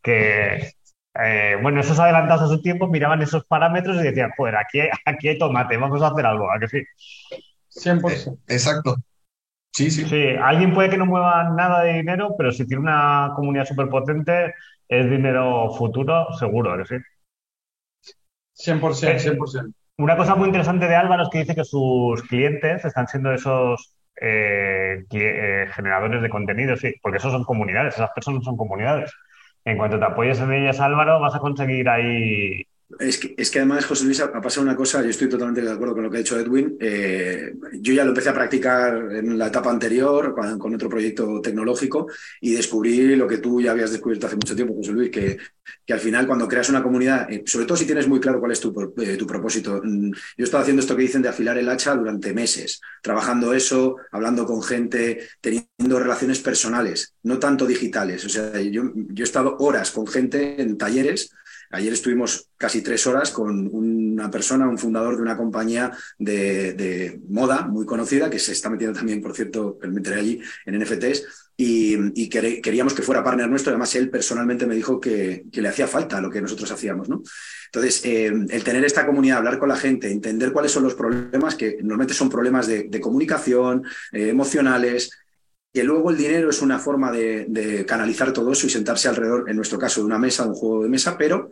que, 0.00 0.70
eh, 1.14 1.56
bueno, 1.60 1.80
esos 1.80 1.98
adelantados 1.98 2.42
a 2.42 2.54
su 2.54 2.62
tiempo 2.62 2.86
miraban 2.86 3.20
esos 3.20 3.44
parámetros 3.44 3.96
y 3.96 4.04
decían, 4.04 4.30
joder, 4.36 4.56
aquí, 4.56 4.78
aquí 5.04 5.28
hay 5.28 5.36
tomate, 5.38 5.76
vamos 5.76 6.00
a 6.00 6.06
hacer 6.06 6.24
algo, 6.24 6.48
¿a 6.48 6.60
que 6.60 6.68
sí? 6.68 6.84
100%. 7.68 8.32
Eh, 8.32 8.54
exacto. 8.54 8.96
Sí, 9.72 9.90
sí. 9.90 10.04
Sí, 10.04 10.28
alguien 10.40 10.72
puede 10.72 10.90
que 10.90 10.96
no 10.96 11.06
mueva 11.06 11.50
nada 11.50 11.82
de 11.82 11.94
dinero, 11.94 12.36
pero 12.38 12.52
si 12.52 12.66
tiene 12.66 12.82
una 12.82 13.32
comunidad 13.34 13.64
súper 13.64 13.88
potente, 13.88 14.54
es 14.88 15.10
dinero 15.10 15.74
futuro, 15.74 16.28
seguro, 16.38 16.72
¿a 16.72 16.78
que 16.78 16.84
sí? 16.84 16.94
100%, 18.70 19.18
100%. 19.18 19.74
Una 20.00 20.16
cosa 20.16 20.34
muy 20.34 20.46
interesante 20.46 20.88
de 20.88 20.94
Álvaro 20.96 21.24
es 21.24 21.28
que 21.28 21.40
dice 21.40 21.54
que 21.54 21.64
sus 21.64 22.22
clientes 22.22 22.82
están 22.86 23.06
siendo 23.06 23.34
esos 23.34 23.98
eh, 24.18 25.04
eh, 25.10 25.66
generadores 25.74 26.22
de 26.22 26.30
contenido, 26.30 26.74
sí, 26.76 26.94
porque 27.02 27.18
esos 27.18 27.32
son 27.32 27.44
comunidades, 27.44 27.94
esas 27.94 28.10
personas 28.12 28.42
son 28.44 28.56
comunidades. 28.56 29.12
En 29.62 29.76
cuanto 29.76 29.98
te 29.98 30.06
apoyes 30.06 30.40
en 30.40 30.52
ellas, 30.54 30.80
Álvaro, 30.80 31.20
vas 31.20 31.34
a 31.34 31.38
conseguir 31.40 31.86
ahí 31.90 32.64
es 32.98 33.18
que, 33.18 33.34
es 33.36 33.50
que, 33.50 33.60
además, 33.60 33.84
José 33.84 34.04
Luis, 34.04 34.20
ha, 34.20 34.32
pasado 34.32 34.62
una 34.62 34.74
cosa, 34.74 35.02
yo 35.02 35.10
estoy 35.10 35.28
totalmente 35.28 35.62
de 35.62 35.70
acuerdo 35.70 35.94
con 35.94 36.02
lo 36.02 36.10
que 36.10 36.16
ha 36.16 36.20
dicho 36.20 36.38
Edwin. 36.38 36.76
Eh, 36.80 37.54
yo 37.74 37.92
ya 37.92 38.04
lo 38.04 38.10
empecé 38.10 38.30
a 38.30 38.34
practicar 38.34 39.12
en 39.12 39.38
la 39.38 39.46
etapa 39.46 39.70
anterior, 39.70 40.34
con, 40.34 40.58
con, 40.58 40.74
otro 40.74 40.88
proyecto 40.88 41.40
tecnológico, 41.40 42.08
y 42.40 42.52
descubrí 42.52 43.14
lo 43.14 43.28
que 43.28 43.38
tú 43.38 43.60
ya 43.60 43.70
habías 43.70 43.92
descubierto 43.92 44.26
hace 44.26 44.36
mucho 44.36 44.56
tiempo, 44.56 44.74
José 44.74 44.92
Luis, 44.92 45.10
que, 45.10 45.38
que 45.86 45.92
al 45.92 46.00
final 46.00 46.26
cuando 46.26 46.48
creas 46.48 46.68
una 46.68 46.82
comunidad, 46.82 47.30
eh, 47.30 47.42
sobre 47.46 47.66
todo 47.66 47.76
si 47.76 47.86
tienes 47.86 48.08
muy 48.08 48.20
claro 48.20 48.40
cuál 48.40 48.52
es 48.52 48.60
tu, 48.60 48.92
eh, 48.98 49.16
tu 49.16 49.26
propósito, 49.26 49.80
mm, 49.82 50.10
yo 50.10 50.16
he 50.38 50.42
estado 50.42 50.62
haciendo 50.62 50.80
esto 50.80 50.96
que 50.96 51.02
dicen 51.02 51.22
de 51.22 51.28
afilar 51.28 51.58
el 51.58 51.68
hacha 51.68 51.94
durante 51.94 52.32
meses, 52.32 52.80
trabajando 53.02 53.52
eso, 53.54 53.96
hablando 54.10 54.46
con 54.46 54.62
gente, 54.62 55.28
teniendo 55.40 55.98
relaciones 55.98 56.40
personales, 56.40 57.14
no 57.22 57.38
tanto 57.38 57.66
digitales. 57.66 58.24
O 58.24 58.28
sea, 58.28 58.60
yo, 58.60 58.92
yo 58.94 59.24
he 59.24 59.26
estado 59.26 59.56
horas 59.58 59.90
con 59.90 60.06
gente 60.06 60.60
en 60.60 60.76
talleres 60.76 61.32
Ayer 61.72 61.92
estuvimos 61.92 62.50
casi 62.56 62.82
tres 62.82 63.06
horas 63.06 63.30
con 63.30 63.68
una 63.72 64.28
persona, 64.28 64.68
un 64.68 64.76
fundador 64.76 65.16
de 65.16 65.22
una 65.22 65.36
compañía 65.36 65.92
de, 66.18 67.20
moda 67.28 67.62
muy 67.62 67.86
conocida, 67.86 68.28
que 68.28 68.40
se 68.40 68.52
está 68.52 68.68
metiendo 68.68 68.98
también, 68.98 69.22
por 69.22 69.34
cierto, 69.34 69.78
me 69.88 70.14
allí 70.14 70.40
en 70.66 70.80
NFTs, 70.80 71.52
y, 71.56 71.96
y 72.20 72.28
queríamos 72.28 72.94
que 72.94 73.02
fuera 73.02 73.22
partner 73.22 73.48
nuestro. 73.48 73.70
Además, 73.70 73.94
él 73.94 74.10
personalmente 74.10 74.66
me 74.66 74.74
dijo 74.74 74.98
que, 74.98 75.44
le 75.52 75.68
hacía 75.68 75.86
falta 75.86 76.20
lo 76.20 76.30
que 76.30 76.40
nosotros 76.40 76.72
hacíamos, 76.72 77.08
¿no? 77.08 77.22
Entonces, 77.66 78.04
eh, 78.04 78.32
el 78.48 78.64
tener 78.64 78.84
esta 78.84 79.06
comunidad, 79.06 79.38
hablar 79.38 79.58
con 79.60 79.68
la 79.68 79.76
gente, 79.76 80.10
entender 80.10 80.52
cuáles 80.52 80.72
son 80.72 80.82
los 80.82 80.94
problemas, 80.94 81.54
que 81.54 81.76
normalmente 81.82 82.14
son 82.14 82.30
problemas 82.30 82.66
de, 82.66 83.00
comunicación, 83.00 83.84
eh, 84.10 84.30
emocionales, 84.30 85.10
que 85.72 85.84
luego 85.84 86.10
el 86.10 86.16
dinero 86.16 86.50
es 86.50 86.62
una 86.62 86.80
forma 86.80 87.12
de, 87.12 87.46
de, 87.48 87.86
canalizar 87.86 88.32
todo 88.32 88.50
eso 88.50 88.66
y 88.66 88.70
sentarse 88.70 89.08
alrededor, 89.08 89.48
en 89.48 89.54
nuestro 89.54 89.78
caso, 89.78 90.00
de 90.00 90.06
una 90.06 90.18
mesa, 90.18 90.42
de 90.42 90.48
un 90.48 90.54
juego 90.56 90.82
de 90.82 90.88
mesa, 90.88 91.16
pero 91.16 91.50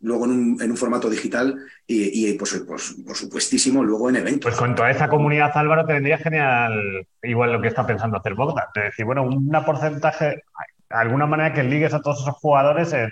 luego 0.00 0.26
en 0.26 0.30
un, 0.30 0.62
en 0.62 0.70
un 0.70 0.76
formato 0.76 1.10
digital 1.10 1.56
y, 1.86 2.30
y 2.30 2.34
pues, 2.34 2.62
pues, 2.66 2.96
por 3.06 3.16
supuestísimo, 3.16 3.82
luego 3.82 4.08
en 4.08 4.16
eventos. 4.16 4.50
Pues 4.50 4.56
con 4.56 4.74
toda 4.74 4.90
esa 4.90 5.08
comunidad, 5.08 5.50
Álvaro, 5.54 5.86
te 5.86 5.94
vendría 5.94 6.18
genial 6.18 7.06
igual 7.22 7.52
lo 7.52 7.60
que 7.60 7.68
está 7.68 7.86
pensando 7.86 8.18
hacer 8.18 8.34
Bogdan. 8.34 8.66
Es 8.74 8.84
decir, 8.84 9.04
bueno, 9.04 9.22
un 9.22 9.50
porcentaje, 9.64 10.26
de 10.26 10.42
alguna 10.90 11.26
manera 11.26 11.52
que 11.52 11.62
ligues 11.62 11.94
a 11.94 12.00
todos 12.00 12.20
esos 12.20 12.34
jugadores 12.36 12.92
en, 12.92 13.10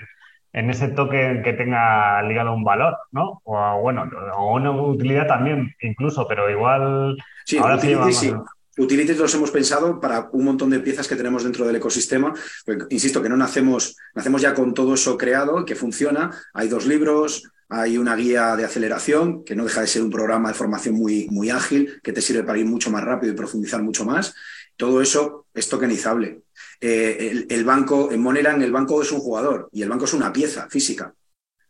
en 0.53 0.71
ese 0.71 0.89
toque 0.89 1.43
que 1.45 1.53
tenga 1.53 2.23
ligado 2.23 2.55
un 2.55 2.65
valor, 2.65 2.97
¿no? 3.13 3.43
O 3.45 3.81
bueno, 3.81 4.09
o 4.37 4.55
una 4.55 4.71
utilidad 4.71 5.27
también, 5.27 5.75
incluso, 5.81 6.27
pero 6.27 6.49
igual... 6.49 7.17
Sí, 7.45 7.59
ahora 7.59 7.79
sí, 7.79 7.95
sí. 8.13 8.33
Utilities 8.79 9.19
los 9.19 9.35
hemos 9.35 9.51
pensado 9.51 10.01
para 10.01 10.29
un 10.33 10.45
montón 10.45 10.71
de 10.71 10.81
piezas 10.81 11.09
que 11.09 11.17
tenemos 11.17 11.45
dentro 11.45 11.67
del 11.67 11.77
ecosistema. 11.77 12.35
Pues, 12.65 12.79
insisto 12.91 13.23
que 13.23 13.29
no 13.29 13.37
nacemos, 13.37 13.97
nacemos 14.15 14.43
ya 14.43 14.55
con 14.55 14.75
todo 14.75 14.95
eso 14.95 15.17
creado, 15.17 15.65
que 15.65 15.75
funciona. 15.75 16.31
Hay 16.53 16.69
dos 16.69 16.87
libros, 16.87 17.51
hay 17.69 17.99
una 17.99 18.15
guía 18.15 18.55
de 18.55 18.65
aceleración, 18.65 19.45
que 19.45 19.57
no 19.57 19.65
deja 19.65 19.81
de 19.81 19.87
ser 19.87 20.03
un 20.03 20.11
programa 20.11 20.49
de 20.49 20.55
formación 20.55 20.95
muy, 20.95 21.27
muy 21.31 21.51
ágil, 21.51 22.01
que 22.03 22.13
te 22.13 22.21
sirve 22.21 22.45
para 22.45 22.59
ir 22.59 22.67
mucho 22.67 22.91
más 22.91 23.03
rápido 23.03 23.33
y 23.33 23.37
profundizar 23.37 23.83
mucho 23.83 24.05
más. 24.05 24.35
Todo 24.77 25.01
eso 25.01 25.47
es 25.55 25.69
tokenizable. 25.69 26.43
Eh, 26.81 27.47
el, 27.49 27.65
banco, 27.65 28.13
en 28.13 28.21
Moneland, 28.21 28.63
el 28.63 28.73
banco 28.73 29.01
es 29.01 29.11
un 29.11 29.21
jugador 29.21 29.71
y 29.73 29.83
el 29.83 29.89
banco 29.89 30.05
es 30.05 30.13
una 30.13 30.33
pieza 30.33 30.69
física. 30.69 31.15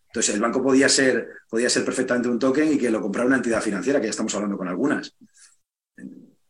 Entonces, 0.08 0.34
el 0.34 0.40
banco 0.40 0.62
podía 0.62 0.88
ser, 0.88 1.28
podía 1.48 1.70
ser 1.70 1.84
perfectamente 1.84 2.28
un 2.28 2.38
token 2.38 2.72
y 2.72 2.78
que 2.78 2.90
lo 2.90 3.00
comprara 3.00 3.26
una 3.26 3.36
entidad 3.36 3.62
financiera, 3.62 4.00
que 4.00 4.06
ya 4.06 4.10
estamos 4.10 4.34
hablando 4.34 4.56
con 4.56 4.66
algunas. 4.66 5.14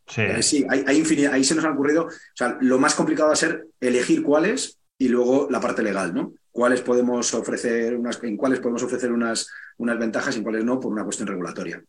Sí, 0.06 0.22
sí 0.40 0.66
hay, 0.68 0.98
infinidad, 0.98 1.32
ahí 1.32 1.42
se 1.42 1.54
nos 1.54 1.64
ha 1.64 1.70
ocurrido, 1.70 2.04
o 2.04 2.10
sea, 2.34 2.56
lo 2.60 2.78
más 2.78 2.94
complicado 2.94 3.28
va 3.28 3.32
a 3.32 3.36
ser 3.36 3.66
elegir 3.80 4.22
cuáles 4.22 4.78
y 4.98 5.08
luego 5.08 5.48
la 5.50 5.60
parte 5.60 5.82
legal, 5.82 6.14
¿no? 6.14 6.32
Cuáles 6.50 6.80
podemos 6.80 7.34
ofrecer 7.34 7.96
unas, 7.96 8.22
en 8.22 8.36
cuáles 8.36 8.60
podemos 8.60 8.82
ofrecer 8.82 9.12
unas, 9.12 9.50
unas 9.78 9.98
ventajas 9.98 10.34
y 10.34 10.38
en 10.38 10.44
cuáles 10.44 10.64
no 10.64 10.80
por 10.80 10.92
una 10.92 11.04
cuestión 11.04 11.28
regulatoria. 11.28 11.82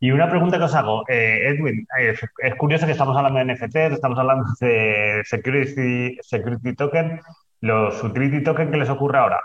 Y 0.00 0.12
una 0.12 0.30
pregunta 0.30 0.58
que 0.58 0.64
os 0.64 0.74
hago, 0.74 1.02
eh, 1.08 1.48
Edwin, 1.48 1.86
eh, 1.98 2.14
es 2.38 2.54
curioso 2.54 2.86
que 2.86 2.92
estamos 2.92 3.16
hablando 3.16 3.38
de 3.40 3.46
NFT, 3.46 3.76
estamos 3.94 4.18
hablando 4.18 4.44
de 4.60 5.22
security, 5.24 6.18
security 6.22 6.74
token, 6.76 7.20
los 7.60 8.04
utility 8.04 8.44
token, 8.44 8.70
¿qué 8.70 8.76
les 8.76 8.90
ocurre 8.90 9.18
ahora? 9.18 9.40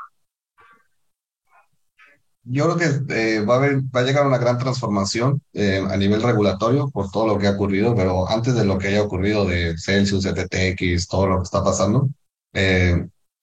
Yo 2.45 2.65
creo 2.65 2.77
que 3.07 3.37
eh, 3.37 3.45
va, 3.45 3.55
a 3.55 3.59
va 3.59 3.99
a 4.01 4.03
llegar 4.03 4.27
una 4.27 4.37
gran 4.37 4.57
transformación 4.57 5.41
a 5.89 5.97
nivel 5.97 6.21
regulatorio 6.21 6.89
por 6.89 7.09
todo 7.09 7.27
lo 7.27 7.37
que 7.37 7.47
ha 7.47 7.51
ocurrido, 7.51 7.95
pero 7.95 8.29
antes 8.29 8.55
de 8.55 8.65
lo 8.65 8.77
que 8.77 8.89
haya 8.89 9.03
ocurrido 9.03 9.45
de 9.45 9.77
Celsius, 9.77 10.25
FTX, 10.25 11.07
todo 11.07 11.27
lo 11.27 11.37
que 11.37 11.43
está 11.43 11.63
pasando, 11.63 12.09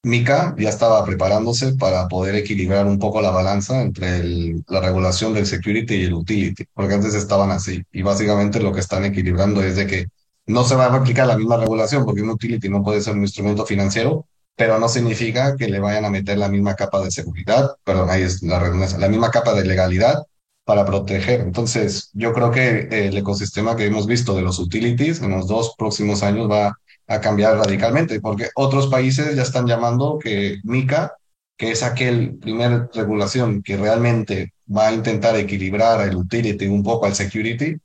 Mika 0.03 0.55
ya 0.59 0.70
estaba 0.70 1.05
preparándose 1.05 1.74
para 1.74 2.09
poder 2.09 2.34
equilibrar 2.34 2.86
un 2.86 2.98
poco 2.98 3.20
la 3.20 3.30
balanza 3.30 3.82
entre 3.82 4.22
la 4.66 4.80
regulación 4.80 5.34
del 5.34 5.46
security 5.46 5.94
y 5.94 6.05
el 6.05 6.14
utility, 6.14 6.64
porque 6.72 6.94
antes 6.94 7.14
estaban 7.14 7.51
así. 7.51 7.82
Y 7.92 8.01
básicamente 8.03 8.61
lo 8.61 8.72
que 8.72 8.80
están 8.80 9.05
equilibrando 9.05 9.62
es 9.62 9.76
de 9.76 9.86
que 9.86 10.07
no 10.46 10.64
se 10.64 10.74
va 10.74 10.86
a 10.86 10.94
aplicar 10.96 11.26
la 11.26 11.36
misma 11.36 11.59
regulación, 11.59 12.07
porque 12.07 12.22
un 12.22 12.30
utility 12.30 12.68
no 12.70 12.82
puede 12.82 13.03
ser 13.03 13.14
un 13.14 13.20
instrumento 13.22 13.66
financiero, 13.66 14.26
pero 14.61 14.79
no 14.79 14.91
significa 14.91 15.57
que 15.57 15.69
le 15.69 15.81
vayan 15.81 16.05
a 16.05 16.11
meter 16.11 16.37
la 16.37 16.51
misma 16.51 16.77
capa 16.77 17.01
de 17.01 17.11
seguridad, 17.11 17.77
perdón, 17.83 18.11
ahí 18.11 18.25
es 18.25 18.43
la 18.43 18.59
redundancia, 18.59 18.99
la 18.99 19.09
misma 19.09 19.31
capa 19.31 19.55
de 19.55 19.65
legalidad 19.65 20.23
para 20.67 20.85
proteger. 20.85 21.41
Entonces, 21.41 22.11
yo 22.13 22.35
creo 22.35 22.51
que 22.51 22.89
el 22.91 23.17
ecosistema 23.17 23.75
que 23.75 23.87
hemos 23.87 24.07
visto 24.07 24.37
de 24.37 24.43
los 24.43 24.59
utilities 24.59 25.23
en 25.23 25.31
los 25.31 25.47
dos 25.49 25.75
próximos 25.79 26.23
años 26.23 26.51
va 26.51 26.77
a 27.07 27.21
cambiar 27.23 27.57
radicalmente, 27.57 28.21
porque 28.21 28.51
otros 28.55 28.89
países 28.89 29.35
ya 29.35 29.45
están 29.45 29.67
llamando 29.67 30.19
que 30.19 30.59
MICA, 30.63 31.15
que 31.57 31.71
es 31.71 31.83
aquel 31.83 32.37
primer 32.37 32.91
regulación 32.93 33.63
que 33.63 33.79
realmente 33.79 34.53
va 34.71 34.89
a 34.89 34.93
intentar 34.93 35.37
equilibrar 35.37 36.07
el 36.07 36.17
utility 36.17 36.67
un 36.67 36.83
poco 36.83 37.07
al 37.07 37.15
security, 37.15 37.79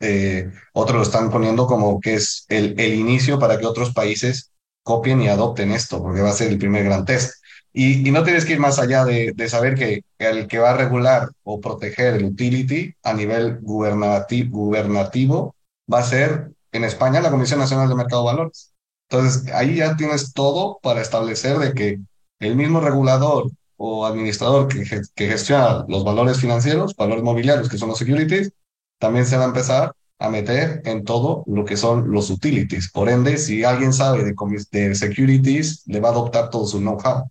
eh, 0.00 0.50
otros 0.72 0.96
lo 0.96 1.02
están 1.02 1.30
poniendo 1.30 1.66
como 1.66 2.00
que 2.00 2.14
es 2.14 2.46
el, 2.48 2.74
el 2.80 2.94
inicio 2.94 3.38
para 3.38 3.58
que 3.58 3.66
otros 3.66 3.92
países 3.92 4.51
copien 4.82 5.22
y 5.22 5.28
adopten 5.28 5.72
esto, 5.72 6.02
porque 6.02 6.20
va 6.20 6.30
a 6.30 6.34
ser 6.34 6.50
el 6.50 6.58
primer 6.58 6.84
gran 6.84 7.04
test. 7.04 7.42
Y, 7.72 8.10
no 8.10 8.22
tienes 8.22 8.44
que 8.44 8.52
ir 8.52 8.60
más 8.60 8.78
allá 8.78 9.04
de, 9.04 9.34
saber 9.48 9.74
que 9.74 10.04
el 10.18 10.46
que 10.46 10.58
va 10.58 10.70
a 10.70 10.76
regular 10.76 11.30
o 11.42 11.60
proteger 11.60 12.14
el 12.14 12.24
utility 12.26 12.94
a 13.02 13.14
nivel 13.14 13.60
gubernativo 13.60 15.54
va 15.92 16.00
a 16.00 16.02
ser 16.02 16.52
en 16.72 16.84
España 16.84 17.20
la 17.20 17.30
Comisión 17.30 17.60
Nacional 17.60 17.88
de 17.88 17.94
Mercado 17.94 18.22
de 18.22 18.26
Valores. 18.26 18.74
Entonces, 19.08 19.52
ahí 19.54 19.76
ya 19.76 19.96
tienes 19.96 20.32
todo 20.32 20.78
para 20.82 21.00
establecer 21.00 21.58
de 21.58 21.72
que 21.74 22.00
el 22.40 22.56
mismo 22.56 22.80
regulador 22.80 23.50
o 23.76 24.06
administrador 24.06 24.68
que, 24.68 24.84
que 25.14 25.28
gestiona 25.28 25.84
los 25.88 26.04
valores 26.04 26.38
financieros, 26.38 26.94
valores 26.94 27.24
mobiliarios, 27.24 27.68
que 27.68 27.78
son 27.78 27.88
los 27.88 27.98
securities, 27.98 28.52
también 28.98 29.26
se 29.26 29.36
va 29.36 29.44
a 29.44 29.48
empezar 29.48 29.94
a 30.22 30.30
meter 30.30 30.82
en 30.84 31.04
todo 31.04 31.42
lo 31.46 31.64
que 31.64 31.76
son 31.76 32.10
los 32.12 32.30
utilities. 32.30 32.90
Por 32.92 33.08
ende, 33.08 33.38
si 33.38 33.64
alguien 33.64 33.92
sabe 33.92 34.24
de, 34.24 34.34
de 34.70 34.94
securities, 34.94 35.82
le 35.86 36.00
va 36.00 36.10
a 36.10 36.12
adoptar 36.12 36.50
todo 36.50 36.66
su 36.66 36.78
know-how. 36.78 37.24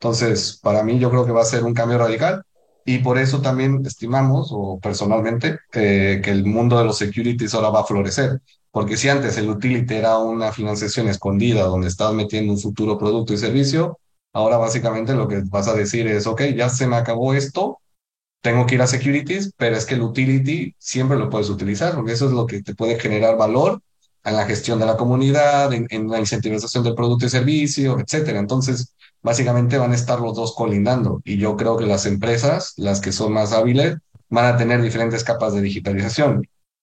Entonces, 0.00 0.58
para 0.62 0.82
mí 0.82 0.98
yo 0.98 1.10
creo 1.10 1.26
que 1.26 1.32
va 1.32 1.42
a 1.42 1.44
ser 1.44 1.64
un 1.64 1.74
cambio 1.74 1.98
radical 1.98 2.42
y 2.84 2.98
por 3.00 3.18
eso 3.18 3.42
también 3.42 3.84
estimamos, 3.84 4.48
o 4.50 4.78
personalmente, 4.80 5.58
que 5.70 6.22
el 6.24 6.46
mundo 6.46 6.78
de 6.78 6.84
los 6.84 6.96
securities 6.96 7.52
ahora 7.54 7.70
va 7.70 7.80
a 7.80 7.84
florecer. 7.84 8.40
Porque 8.70 8.96
si 8.96 9.08
antes 9.08 9.36
el 9.36 9.50
utility 9.50 9.94
era 9.94 10.18
una 10.18 10.52
financiación 10.52 11.08
escondida 11.08 11.64
donde 11.64 11.88
estás 11.88 12.14
metiendo 12.14 12.52
un 12.52 12.58
futuro 12.58 12.96
producto 12.96 13.34
y 13.34 13.38
servicio, 13.38 13.98
ahora 14.32 14.56
básicamente 14.56 15.14
lo 15.14 15.28
que 15.28 15.42
vas 15.46 15.68
a 15.68 15.74
decir 15.74 16.06
es, 16.06 16.26
ok, 16.26 16.42
ya 16.56 16.68
se 16.68 16.86
me 16.86 16.96
acabó 16.96 17.34
esto, 17.34 17.78
tengo 18.40 18.66
que 18.66 18.76
ir 18.76 18.82
a 18.82 18.86
securities, 18.86 19.52
pero 19.56 19.76
es 19.76 19.84
que 19.86 19.94
el 19.94 20.02
utility 20.02 20.74
siempre 20.78 21.18
lo 21.18 21.30
puedes 21.30 21.50
utilizar, 21.50 21.94
porque 21.94 22.12
eso 22.12 22.26
es 22.26 22.32
lo 22.32 22.46
que 22.46 22.62
te 22.62 22.74
puede 22.74 22.98
generar 23.00 23.36
valor 23.36 23.80
en 24.24 24.36
la 24.36 24.46
gestión 24.46 24.78
de 24.78 24.86
la 24.86 24.96
comunidad, 24.96 25.72
en, 25.72 25.86
en 25.90 26.08
la 26.08 26.18
incentivización 26.20 26.84
del 26.84 26.94
producto 26.94 27.26
y 27.26 27.30
servicio, 27.30 27.98
etcétera. 27.98 28.38
Entonces, 28.38 28.94
básicamente 29.22 29.78
van 29.78 29.92
a 29.92 29.96
estar 29.96 30.20
los 30.20 30.34
dos 30.34 30.54
colindando 30.54 31.20
y 31.24 31.38
yo 31.38 31.56
creo 31.56 31.76
que 31.76 31.86
las 31.86 32.06
empresas, 32.06 32.74
las 32.76 33.00
que 33.00 33.12
son 33.12 33.32
más 33.32 33.52
hábiles, 33.52 33.96
van 34.28 34.54
a 34.54 34.56
tener 34.56 34.82
diferentes 34.82 35.24
capas 35.24 35.54
de 35.54 35.62
digitalización 35.62 36.42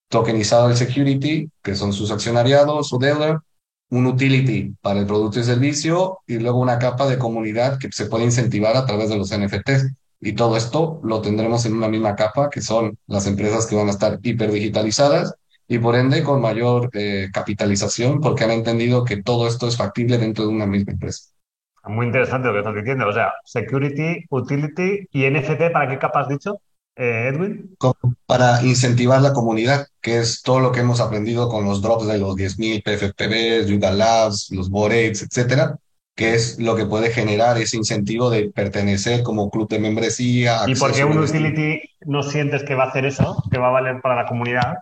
tokenizado 0.09 0.69
el 0.69 0.77
security, 0.77 1.49
que 1.61 1.75
son 1.75 1.93
sus 1.93 2.11
accionariados, 2.11 2.89
su 2.89 2.97
deuda, 2.99 3.43
un 3.89 4.05
utility 4.07 4.75
para 4.81 4.99
el 4.99 5.05
producto 5.05 5.39
y 5.39 5.43
servicio 5.43 6.19
y 6.27 6.39
luego 6.39 6.59
una 6.59 6.79
capa 6.79 7.07
de 7.07 7.17
comunidad 7.17 7.77
que 7.79 7.91
se 7.91 8.05
puede 8.07 8.25
incentivar 8.25 8.75
a 8.75 8.85
través 8.85 9.09
de 9.09 9.17
los 9.17 9.31
NFTs. 9.31 9.91
Y 10.19 10.33
todo 10.33 10.57
esto 10.57 10.99
lo 11.03 11.21
tendremos 11.21 11.65
en 11.65 11.73
una 11.73 11.87
misma 11.87 12.15
capa, 12.15 12.49
que 12.49 12.61
son 12.61 12.97
las 13.07 13.27
empresas 13.27 13.65
que 13.67 13.75
van 13.75 13.87
a 13.87 13.91
estar 13.91 14.19
hiperdigitalizadas 14.21 15.35
y 15.67 15.79
por 15.79 15.95
ende 15.95 16.23
con 16.23 16.41
mayor 16.41 16.89
eh, 16.93 17.29
capitalización, 17.33 18.21
porque 18.21 18.43
han 18.43 18.51
entendido 18.51 19.03
que 19.03 19.21
todo 19.21 19.47
esto 19.47 19.67
es 19.67 19.77
factible 19.77 20.17
dentro 20.17 20.45
de 20.45 20.51
una 20.51 20.65
misma 20.65 20.93
empresa. 20.93 21.31
Muy 21.87 22.07
interesante 22.07 22.47
lo 22.47 22.53
que 22.53 22.59
estás 22.59 22.75
diciendo. 22.75 23.07
O 23.07 23.13
sea, 23.13 23.33
security, 23.43 24.25
utility 24.29 25.07
y 25.11 25.29
NFT, 25.29 25.71
¿para 25.71 25.89
qué 25.89 25.99
capa 25.99 26.21
has 26.21 26.29
dicho? 26.29 26.59
Eh, 26.95 27.29
Edwin. 27.31 27.75
Para 28.25 28.63
incentivar 28.63 29.21
la 29.21 29.33
comunidad, 29.33 29.87
que 30.01 30.19
es 30.19 30.41
todo 30.41 30.59
lo 30.59 30.71
que 30.71 30.79
hemos 30.79 31.01
aprendido 31.01 31.49
con 31.49 31.65
los 31.65 31.81
drops 31.81 32.07
de 32.07 32.17
los 32.17 32.35
10.000 32.35 32.83
PFPBs, 32.83 33.67
Yuga 33.67 33.91
Labs, 33.91 34.49
los 34.51 34.69
Borex, 34.69 35.23
etcétera, 35.23 35.77
que 36.15 36.33
es 36.33 36.59
lo 36.59 36.75
que 36.75 36.85
puede 36.85 37.11
generar 37.11 37.57
ese 37.57 37.77
incentivo 37.77 38.29
de 38.29 38.49
pertenecer 38.49 39.21
como 39.21 39.49
club 39.49 39.67
de 39.67 39.79
membresía. 39.79 40.61
¿Y 40.65 40.75
por 40.75 40.93
qué 40.93 41.03
un 41.03 41.17
utility 41.19 41.81
no 42.05 42.23
sientes 42.23 42.63
que 42.63 42.75
va 42.75 42.85
a 42.85 42.89
hacer 42.89 43.05
eso, 43.05 43.43
que 43.51 43.57
va 43.57 43.67
a 43.67 43.71
valer 43.71 44.01
para 44.01 44.15
la 44.15 44.25
comunidad? 44.25 44.77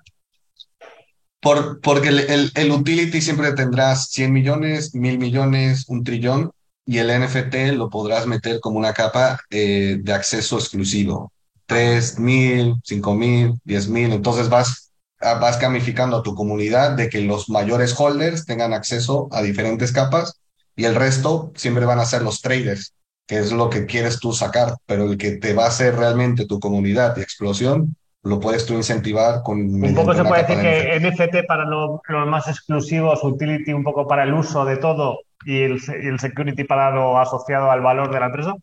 Por, 1.40 1.82
porque 1.82 2.10
el, 2.10 2.52
el, 2.56 2.72
utility 2.72 3.20
siempre 3.20 3.52
tendrás 3.54 4.10
100 4.12 4.32
millones, 4.32 4.96
1000 4.96 5.18
millones, 5.18 5.86
un 5.90 6.04
trillón, 6.04 6.52
y 6.86 7.00
el 7.00 7.08
NFT 7.08 7.76
lo 7.76 7.90
podrás 7.90 8.28
meter 8.28 8.60
como 8.60 8.78
una 8.78 8.94
capa 8.94 9.42
eh, 9.50 9.98
de 10.00 10.14
acceso 10.14 10.58
exclusivo 10.58 11.34
tres 11.66 12.20
mil, 12.20 12.76
cinco 12.84 13.16
mil, 13.16 13.60
diez 13.64 13.88
mil. 13.88 14.12
Entonces 14.12 14.50
vas, 14.50 14.92
vas 15.20 15.60
gamificando 15.60 16.18
a 16.18 16.24
tu 16.24 16.36
comunidad 16.36 16.92
de 16.92 17.10
que 17.10 17.22
los 17.22 17.50
mayores 17.50 17.96
holders 17.98 18.46
tengan 18.46 18.74
acceso 18.74 19.28
a 19.32 19.42
diferentes 19.42 19.92
capas 19.92 20.40
y 20.76 20.86
el 20.86 20.96
resto 20.96 21.52
siempre 21.56 21.86
van 21.86 22.00
a 22.00 22.06
ser 22.06 22.22
los 22.22 22.42
traders, 22.42 22.94
que 23.28 23.38
es 23.40 23.52
lo 23.52 23.70
que 23.70 23.86
quieres 23.86 24.20
tú 24.20 24.34
sacar, 24.34 24.76
pero 24.86 25.06
el 25.06 25.18
que 25.18 25.38
te 25.38 25.54
va 25.54 25.66
a 25.66 25.70
hacer 25.70 25.96
realmente 25.96 26.46
tu 26.46 26.60
comunidad 26.60 27.16
y 27.18 27.22
explosión, 27.22 27.96
lo 28.24 28.40
puedes 28.40 28.66
tú 28.66 28.74
incentivar 28.74 29.44
con... 29.44 29.60
Un 29.60 29.96
poco 29.96 30.14
se 30.14 30.24
puede 30.24 30.44
decir 30.44 30.62
que 30.62 31.00
NFT 31.00 31.48
para 31.48 31.66
los 31.66 32.02
más 32.28 32.48
exclusivos, 32.48 33.24
utility 33.24 33.74
un 33.74 33.84
poco 33.84 34.08
para 34.08 34.24
el 34.24 34.34
uso 34.34 34.66
de 34.66 34.78
todo 34.78 35.20
y 35.46 35.62
el, 35.62 35.82
y 36.02 36.08
el 36.08 36.20
security 36.20 36.64
para 36.64 36.92
lo 36.92 37.20
asociado 37.20 37.70
al 37.70 37.82
valor 37.82 38.12
de 38.12 38.20
la 38.20 38.28
empresa. 38.28 38.56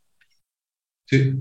Sí, 1.06 1.34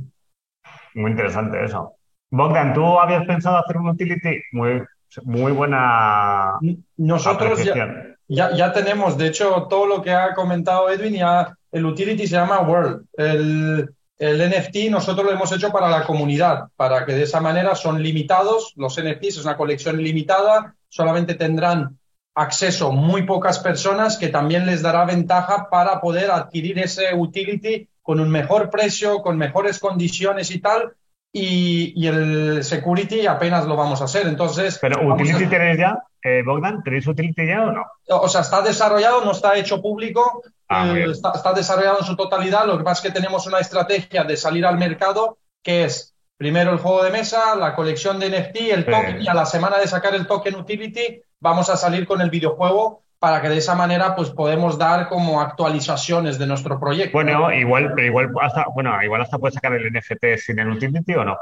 muy 0.95 1.11
interesante 1.11 1.63
eso. 1.63 1.93
Bogdan, 2.31 2.73
¿tú 2.73 2.99
habías 2.99 3.25
pensado 3.25 3.57
hacer 3.57 3.77
un 3.77 3.89
utility? 3.89 4.41
Muy, 4.51 4.83
muy 5.23 5.51
buena. 5.51 6.59
Nosotros 6.97 7.63
ya, 7.63 8.17
ya, 8.29 8.71
tenemos, 8.73 9.17
de 9.17 9.27
hecho, 9.27 9.67
todo 9.69 9.85
lo 9.87 10.01
que 10.01 10.11
ha 10.11 10.33
comentado 10.33 10.89
Edwin, 10.89 11.15
ya 11.15 11.57
el 11.71 11.85
utility 11.85 12.27
se 12.27 12.35
llama 12.35 12.61
World. 12.61 13.05
El, 13.13 13.93
el 14.17 14.49
NFT 14.49 14.89
nosotros 14.91 15.25
lo 15.25 15.31
hemos 15.31 15.51
hecho 15.51 15.71
para 15.71 15.89
la 15.89 16.05
comunidad, 16.05 16.67
para 16.75 17.05
que 17.05 17.13
de 17.13 17.23
esa 17.23 17.39
manera 17.39 17.75
son 17.75 18.01
limitados. 18.01 18.73
Los 18.75 19.01
NFTs 19.01 19.37
es 19.37 19.45
una 19.45 19.57
colección 19.57 19.97
limitada, 19.97 20.75
solamente 20.89 21.35
tendrán 21.35 21.97
acceso 22.35 22.91
muy 22.91 23.23
pocas 23.23 23.59
personas, 23.59 24.17
que 24.17 24.29
también 24.29 24.65
les 24.65 24.81
dará 24.81 25.05
ventaja 25.05 25.69
para 25.69 25.99
poder 25.99 26.31
adquirir 26.31 26.79
ese 26.79 27.13
utility 27.13 27.89
con 28.01 28.19
un 28.19 28.29
mejor 28.29 28.69
precio, 28.69 29.21
con 29.21 29.37
mejores 29.37 29.79
condiciones 29.79 30.51
y 30.51 30.59
tal, 30.59 30.93
y, 31.31 32.07
el 32.07 32.63
security 32.63 33.27
apenas 33.27 33.65
lo 33.65 33.75
vamos 33.75 34.01
a 34.01 34.05
hacer. 34.05 34.27
Entonces. 34.27 34.77
¿Pero 34.81 35.13
utility 35.13 35.47
tenéis 35.47 35.77
ya, 35.77 36.03
eh, 36.23 36.41
Bogdan? 36.45 36.83
¿Tenéis 36.83 37.07
utility 37.07 37.47
ya 37.47 37.63
o 37.63 37.71
no? 37.71 37.85
O 38.07 38.27
sea, 38.27 38.41
está 38.41 38.61
desarrollado, 38.61 39.23
no 39.23 39.31
está 39.31 39.55
hecho 39.57 39.81
público, 39.81 40.41
ah, 40.67 40.93
eh, 40.95 41.05
está, 41.11 41.31
está, 41.35 41.53
desarrollado 41.53 41.99
en 41.99 42.05
su 42.05 42.15
totalidad. 42.15 42.65
Lo 42.65 42.77
que 42.77 42.83
pasa 42.83 43.01
es 43.05 43.13
que 43.13 43.19
tenemos 43.19 43.45
una 43.47 43.59
estrategia 43.59 44.23
de 44.23 44.37
salir 44.37 44.65
al 44.65 44.77
mercado 44.77 45.37
que 45.61 45.85
es 45.85 46.15
primero 46.37 46.71
el 46.71 46.79
juego 46.79 47.03
de 47.03 47.11
mesa, 47.11 47.55
la 47.55 47.75
colección 47.75 48.17
de 48.17 48.29
NFT, 48.29 48.57
el 48.71 48.85
token, 48.85 49.21
y 49.21 49.27
a 49.27 49.33
la 49.33 49.45
semana 49.45 49.77
de 49.77 49.87
sacar 49.87 50.15
el 50.15 50.25
token 50.25 50.55
utility, 50.55 51.21
vamos 51.41 51.69
a 51.69 51.75
salir 51.75 52.07
con 52.07 52.21
el 52.21 52.29
videojuego 52.29 53.03
para 53.19 53.41
que 53.41 53.49
de 53.49 53.57
esa 53.57 53.75
manera 53.75 54.15
pues 54.15 54.29
podemos 54.29 54.77
dar 54.77 55.09
como 55.09 55.41
actualizaciones 55.41 56.39
de 56.39 56.47
nuestro 56.47 56.79
proyecto. 56.79 57.13
Bueno, 57.13 57.51
igual, 57.53 57.93
pero 57.93 58.07
igual 58.07 58.31
hasta, 58.41 58.65
bueno, 58.73 58.91
igual 59.03 59.21
hasta 59.21 59.37
puedes 59.37 59.55
sacar 59.55 59.73
el 59.73 59.91
NFT 59.91 60.37
sin 60.37 60.59
el 60.59 60.69
utility 60.69 61.15
o 61.15 61.25
no. 61.25 61.37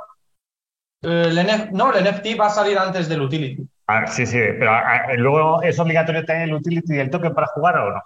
El 1.02 1.36
no, 1.74 1.94
el 1.94 2.04
NFT 2.04 2.40
va 2.40 2.48
a 2.48 2.50
salir 2.50 2.78
antes 2.78 3.08
del 3.08 3.22
utility. 3.22 3.68
Ah, 3.86 4.08
sí, 4.08 4.26
sí, 4.26 4.38
pero 4.38 4.72
ah, 4.72 4.82
ah, 4.86 5.14
luego 5.16 5.62
es 5.62 5.80
obligatorio 5.80 6.26
tener 6.26 6.50
el 6.50 6.56
utility 6.56 6.96
y 6.96 7.00
el 7.00 7.12
token 7.12 7.34
para 7.34 7.48
jugar 7.48 7.78
o 7.78 7.92
no? 7.92 8.02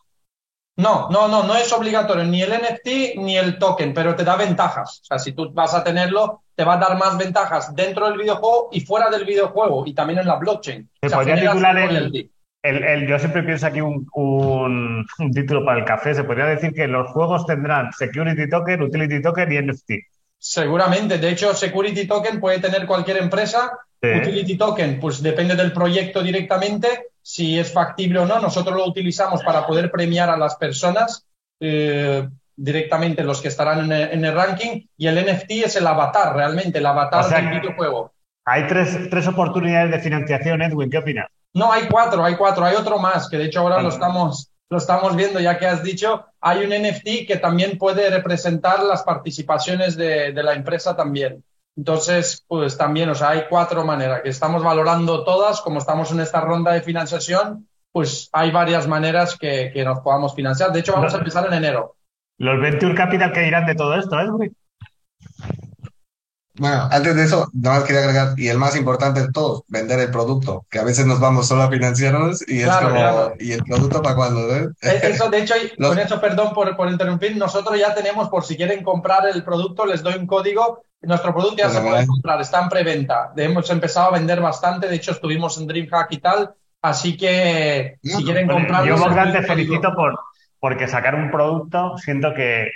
No, 0.78 1.10
no, 1.10 1.28
no, 1.28 1.44
no 1.44 1.56
es 1.56 1.72
obligatorio 1.74 2.24
ni 2.24 2.42
el 2.42 2.52
NFT 2.52 3.18
ni 3.18 3.38
el 3.38 3.58
token, 3.58 3.94
pero 3.94 4.16
te 4.16 4.24
da 4.24 4.36
ventajas. 4.36 5.02
O 5.02 5.06
sea, 5.06 5.20
si 5.20 5.32
tú 5.32 5.52
vas 5.54 5.74
a 5.74 5.84
tenerlo, 5.84 6.44
te 6.56 6.64
va 6.64 6.74
a 6.74 6.78
dar 6.78 6.98
más 6.98 7.18
ventajas 7.18 7.74
dentro 7.76 8.10
del 8.10 8.18
videojuego 8.18 8.70
y 8.72 8.82
fuera 8.82 9.10
del 9.10 9.26
videojuego 9.26 9.84
y 9.86 9.94
también 9.94 10.20
en 10.20 10.28
la 10.28 10.36
blockchain. 10.36 10.90
Se 11.02 11.10
podría 11.10 11.36
titular 11.36 11.78
el, 11.78 12.32
yo 12.64 13.20
siempre 13.20 13.44
pienso 13.44 13.66
aquí 13.66 13.82
un, 13.82 14.08
un, 14.14 15.32
título 15.34 15.66
para 15.66 15.80
el 15.80 15.86
café. 15.86 16.14
Se 16.14 16.24
podría 16.24 16.46
decir 16.46 16.74
que 16.74 16.88
los 16.88 17.10
juegos 17.12 17.46
tendrán 17.46 17.92
Security 17.94 18.50
Token, 18.50 18.82
Utility 18.82 19.22
Token 19.22 19.52
y 19.52 19.62
NFT. 19.62 19.92
Seguramente. 20.38 21.18
De 21.18 21.30
hecho, 21.30 21.54
Security 21.54 22.06
Token 22.06 22.40
puede 22.40 22.60
tener 22.60 22.86
cualquier 22.86 23.18
empresa. 23.18 23.72
Utility 24.02 24.58
Token, 24.58 25.00
pues 25.00 25.22
depende 25.22 25.56
del 25.56 25.72
proyecto 25.72 26.24
directamente, 26.24 27.08
si 27.22 27.60
es 27.60 27.72
factible 27.72 28.20
o 28.20 28.26
no.Nosotros 28.26 28.76
lo 28.76 28.88
utilizamos 28.88 29.44
para 29.44 29.68
poder 29.68 29.92
premiar 29.92 30.30
a 30.30 30.38
las 30.38 30.56
personas. 30.56 31.26
Eh, 31.60 32.28
directamente 32.56 33.24
los 33.24 33.42
que 33.42 33.48
estarán 33.48 33.92
en 33.92 34.26
el, 34.26 34.34
ranking 34.34 34.86
y 34.98 35.08
el 35.08 35.16
NFT 35.16 35.52
es 35.66 35.76
el 35.76 35.88
avatar, 35.88 36.36
realmente, 36.36 36.80
el 36.80 36.86
avatar 36.86 37.28
del 37.30 37.60
videojuego. 37.60 38.12
Hay 38.46 38.68
tres, 38.68 39.10
tres 39.10 39.28
oportunidades 39.28 39.92
de 39.92 40.00
financiación, 40.00 40.62
Edwin, 40.62 40.90
¿qué 40.90 40.98
opinas? 40.98 41.28
No, 41.54 41.72
hay 41.72 41.88
cuatro, 41.90 42.24
hay 42.24 42.36
cuatro, 42.36 42.66
hay 42.66 42.76
otro 42.76 42.98
más, 43.00 43.28
que 43.30 43.38
de 43.38 43.46
hecho 43.46 43.60
ahora 43.60 43.82
lo 43.82 43.90
estamos, 43.90 44.52
lo 44.70 44.78
estamos 44.78 45.16
viendo, 45.16 45.40
ya 45.40 45.60
que 45.60 45.68
has 45.68 45.84
dicho, 45.84 46.26
hay 46.40 46.64
un 46.64 46.72
NFT 46.72 47.28
que 47.28 47.38
también 47.42 47.78
puede 47.78 48.10
representar 48.10 48.84
las 48.84 49.04
participaciones 49.04 49.98
de, 49.98 50.32
la 50.34 50.54
empresa 50.54 50.96
también. 50.96 51.44
Entonces, 51.76 52.46
pues 52.48 52.78
también, 52.78 53.10
o 53.10 53.16
sea, 53.16 53.30
hay 53.30 53.44
cuatro 53.50 53.84
maneras 53.84 54.22
que 54.22 54.30
estamos 54.30 54.64
valorando 54.64 55.24
todas, 55.24 55.62
como 55.62 55.80
estamos 55.80 56.12
en 56.12 56.22
esta 56.22 56.42
ronda 56.42 56.72
de 56.72 56.82
financiación, 56.82 57.68
pues 57.92 58.30
hay 58.32 58.52
varias 58.52 58.88
maneras 58.88 59.38
que, 59.38 59.74
nos 59.84 60.00
podamos 60.00 60.34
financiar. 60.34 60.72
De 60.72 60.80
hecho, 60.80 60.94
vamos 60.94 61.14
a 61.14 61.18
empezar 61.18 61.46
en 61.48 61.54
enero. 61.54 61.96
Los 62.38 62.62
Venture 62.62 62.96
Capital 62.96 63.34
que 63.34 63.42
dirán 63.42 63.66
de 63.66 63.76
todo 63.76 63.96
esto, 63.96 64.20
¿eh? 64.20 64.52
Bueno, 66.62 66.88
antes 66.92 67.16
de 67.16 67.24
eso, 67.24 67.50
nada 67.54 67.80
más 67.80 67.88
quería 67.88 68.04
agregar, 68.04 68.34
y 68.38 68.48
el 68.48 68.60
más 68.60 68.76
importante 68.76 69.20
de 69.20 69.32
todos, 69.32 69.64
vender 69.68 70.00
el 70.00 70.12
producto, 70.12 70.64
que 70.70 70.78
a 70.78 70.84
veces 70.84 71.08
nos 71.08 71.20
vamos 71.20 71.48
solo 71.48 71.64
a 71.64 71.72
financiarnos 71.72 72.48
y 72.48 72.62
es 72.62 72.70
como, 72.70 73.32
¿y 73.40 73.54
el 73.54 73.64
producto 73.64 74.00
para 74.04 74.16
cuándo? 74.16 74.56
Eh? 74.56 74.70
Eh, 74.84 75.00
eso, 75.06 75.28
de 75.32 75.40
hecho, 75.40 75.56
con 75.80 75.98
eso, 75.98 76.22
perdón 76.22 76.54
por, 76.54 76.78
por, 76.78 76.88
interrumpir, 76.92 77.36
nosotros 77.36 77.80
ya 77.80 77.96
tenemos, 77.96 78.30
por 78.30 78.44
si 78.44 78.56
quieren 78.56 78.84
comprar 78.84 79.28
el 79.28 79.44
producto, 79.44 79.88
les 79.88 80.04
doy 80.04 80.14
un 80.14 80.28
código, 80.28 80.84
nuestro 81.02 81.34
producto 81.34 81.64
ya 81.64 81.72
se 81.72 81.82
puede 81.82 82.06
comprar, 82.06 82.40
está 82.40 82.62
en 82.62 82.70
preventa, 82.70 83.34
hemos 83.38 83.68
empezado 83.72 84.10
a 84.10 84.20
vender 84.20 84.40
bastante, 84.40 84.88
de 84.88 84.98
hecho 84.98 85.14
estuvimos 85.14 85.60
en 85.60 85.66
DreamHack 85.66 86.12
y 86.12 86.18
tal, 86.20 86.52
así 86.84 87.18
que 87.18 87.98
si 88.04 88.24
quieren 88.24 88.48
comprar... 88.48 88.86
Yo, 88.86 88.98
Bogdan, 88.98 89.32
te 89.32 89.42
felicito 89.42 89.96
por, 89.96 90.16
porque 90.60 90.88
sacar 90.88 91.16
un 91.16 91.32
producto, 91.32 91.98
siento 91.98 92.36
que 92.36 92.68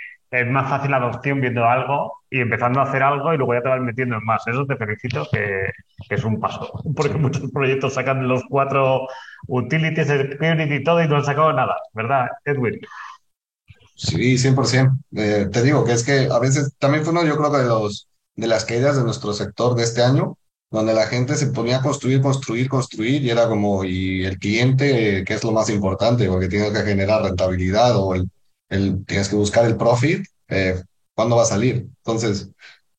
es 0.41 0.47
más 0.47 0.69
fácil 0.69 0.91
la 0.91 0.97
adopción 0.97 1.41
viendo 1.41 1.65
algo 1.65 2.13
y 2.29 2.39
empezando 2.41 2.79
a 2.79 2.83
hacer 2.83 3.03
algo 3.03 3.33
y 3.33 3.37
luego 3.37 3.53
ya 3.53 3.61
te 3.61 3.69
vas 3.69 3.81
metiendo 3.81 4.15
en 4.17 4.23
más. 4.25 4.45
Eso 4.47 4.65
te 4.65 4.75
felicito, 4.75 5.27
que, 5.31 5.67
es 6.09 6.23
un 6.23 6.39
paso. 6.39 6.71
Porque 6.95 7.15
muchos 7.15 7.51
proyectos 7.51 7.93
sacan 7.93 8.27
los 8.27 8.43
cuatro 8.49 9.07
utilities, 9.47 10.07
security 10.07 10.75
y 10.75 10.83
todo 10.83 11.03
y 11.03 11.07
no 11.07 11.17
han 11.17 11.25
sacado 11.25 11.53
nada, 11.53 11.75
¿verdad, 11.93 12.27
Edwin? 12.43 12.79
Sí, 13.95 14.37
100%. 14.37 14.97
Eh, 15.15 15.47
te 15.51 15.63
digo 15.63 15.85
que 15.85 15.93
es 15.93 16.03
que 16.03 16.27
a 16.31 16.39
veces 16.39 16.75
también 16.79 17.03
fue 17.03 17.13
uno, 17.13 17.25
yo 17.25 17.37
creo 17.37 17.51
que 17.51 17.59
de, 17.59 17.65
los, 17.65 18.09
de 18.35 18.47
las 18.47 18.65
caídas 18.65 18.97
de 18.97 19.03
nuestro 19.03 19.33
sector 19.33 19.75
de 19.75 19.83
este 19.83 20.03
año, 20.03 20.37
donde 20.69 20.93
la 20.93 21.07
gente 21.07 21.35
se 21.35 21.47
ponía 21.47 21.77
a 21.77 21.81
construir, 21.81 22.21
construir, 22.21 22.67
construir 22.67 23.23
y 23.23 23.29
era 23.29 23.47
como, 23.47 23.85
y 23.85 24.25
el 24.25 24.37
cliente, 24.37 25.23
que 25.23 25.33
es 25.33 25.43
lo 25.43 25.53
más 25.53 25.69
importante, 25.69 26.27
porque 26.27 26.49
tienes 26.49 26.71
que 26.71 26.81
generar 26.83 27.21
rentabilidad 27.23 27.95
o 27.95 28.15
el 28.15 28.29
tienes 28.67 29.29
que 29.29 29.35
buscar 29.35 29.65
el 29.65 29.77
profit, 29.77 30.25
eh, 30.47 30.81
¿cuándo 31.13 31.35
va 31.35 31.43
a 31.43 31.45
salir? 31.45 31.87
Entonces, 31.97 32.49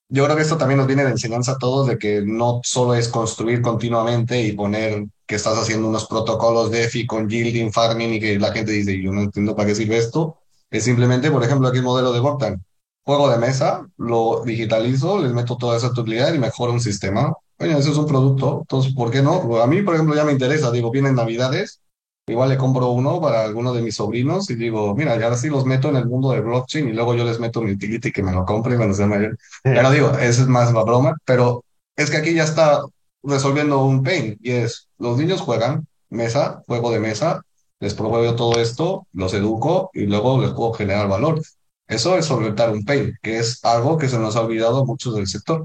yo 0.09 0.25
creo 0.25 0.37
que 0.37 0.43
esto 0.43 0.57
también 0.57 0.79
nos 0.79 0.87
viene 0.87 1.05
de 1.05 1.11
enseñanza 1.11 1.53
a 1.53 1.59
todos 1.59 1.89
de 1.89 1.99
que 1.99 2.23
no 2.23 2.61
solo 2.62 2.95
es 2.95 3.09
construir 3.09 3.61
continuamente 3.61 4.41
y 4.43 4.53
poner 4.53 5.07
que 5.27 5.35
estás 5.35 5.59
haciendo 5.59 5.89
unos 5.89 6.07
protocolos 6.07 6.71
de 6.71 6.85
EFI 6.85 7.07
con 7.07 7.29
yielding, 7.29 7.73
farming 7.73 8.14
y 8.14 8.21
que 8.21 8.39
la 8.39 8.53
gente 8.53 8.71
dice, 8.73 9.01
yo 9.03 9.12
no 9.12 9.23
entiendo 9.23 9.57
para 9.57 9.69
qué 9.69 9.75
sirve 9.75 9.97
esto. 9.99 10.39
Es 10.71 10.85
simplemente, 10.85 11.31
por 11.31 11.43
ejemplo, 11.43 11.69
aquí 11.69 11.79
el 11.79 11.85
modelo 11.85 12.12
de 12.12 12.21
Bogdan. 12.21 12.64
Juego 13.05 13.29
de 13.31 13.39
mesa, 13.39 13.87
lo 13.97 14.43
digitalizo, 14.45 15.21
les 15.21 15.33
meto 15.33 15.57
toda 15.57 15.77
esa 15.77 15.89
utilidad 15.89 16.33
y 16.35 16.39
mejoro 16.39 16.73
un 16.73 16.81
sistema. 16.81 17.33
Oye, 17.59 17.77
eso 17.77 17.91
es 17.91 17.97
un 17.97 18.07
producto, 18.07 18.61
entonces, 18.62 18.93
¿por 18.95 19.11
qué 19.11 19.23
no? 19.23 19.57
A 19.62 19.67
mí, 19.67 19.83
por 19.83 19.95
ejemplo, 19.95 20.14
ya 20.14 20.25
me 20.25 20.33
interesa, 20.33 20.71
digo, 20.71 20.91
vienen 20.91 21.14
navidades, 21.14 21.81
Igual 22.29 22.49
le 22.49 22.57
compro 22.57 22.89
uno 22.91 23.20
para 23.20 23.45
alguno 23.45 23.72
de 23.72 23.83
mis 23.83 23.95
sobrinos 23.95 24.51
y 24.51 24.57
digo, 24.57 24.97
mira, 24.97 25.16
ya 25.16 25.27
ahora 25.27 25.37
sí 25.37 25.49
los 25.49 25.64
meto 25.64 25.91
en 25.91 25.97
el 25.97 26.07
mundo 26.07 26.33
de 26.33 26.41
blockchain 26.41 26.89
y 26.89 26.93
luego 26.93 27.14
yo 27.14 27.24
les 27.24 27.39
meto 27.39 27.62
mi 27.62 27.70
utility 27.70 28.11
que 28.11 28.22
me 28.22 28.33
lo 28.33 28.45
compre 28.45 28.77
cuando 28.77 28.95
sea 28.95 29.07
mayor. 29.07 29.39
Pero 29.62 29.91
digo, 29.93 30.11
eso 30.18 30.43
es 30.43 30.49
más 30.49 30.72
la 30.72 30.83
broma, 30.83 31.16
pero 31.24 31.62
es 31.95 32.11
que 32.11 32.16
aquí 32.16 32.35
ya 32.35 32.43
está 32.43 32.81
resolviendo 33.22 33.85
un 33.85 34.03
pain 34.03 34.37
y 34.41 34.51
es, 34.51 34.89
los 34.99 35.16
niños 35.18 35.41
juegan 35.41 35.87
mesa, 36.11 36.64
juego 36.66 36.91
de 36.91 36.99
mesa, 36.99 37.43
les 37.79 37.95
proveo 37.95 38.35
todo 38.35 38.61
esto, 38.61 39.07
los 39.12 39.33
educo 39.33 39.91
y 39.95 40.07
luego 40.07 40.41
les 40.41 40.51
puedo 40.51 40.72
generar 40.72 41.09
valor. 41.09 41.41
Eso 41.87 42.16
es 42.16 42.27
solventar 42.27 42.70
un 42.70 42.85
pain, 42.85 43.16
que 43.22 43.39
es 43.39 43.64
algo 43.64 43.99
que 43.99 44.09
se 44.09 44.18
nos 44.18 44.35
ha 44.35 44.41
olvidado 44.41 44.85
mucho 44.85 45.12
del 45.12 45.29
sector. 45.29 45.64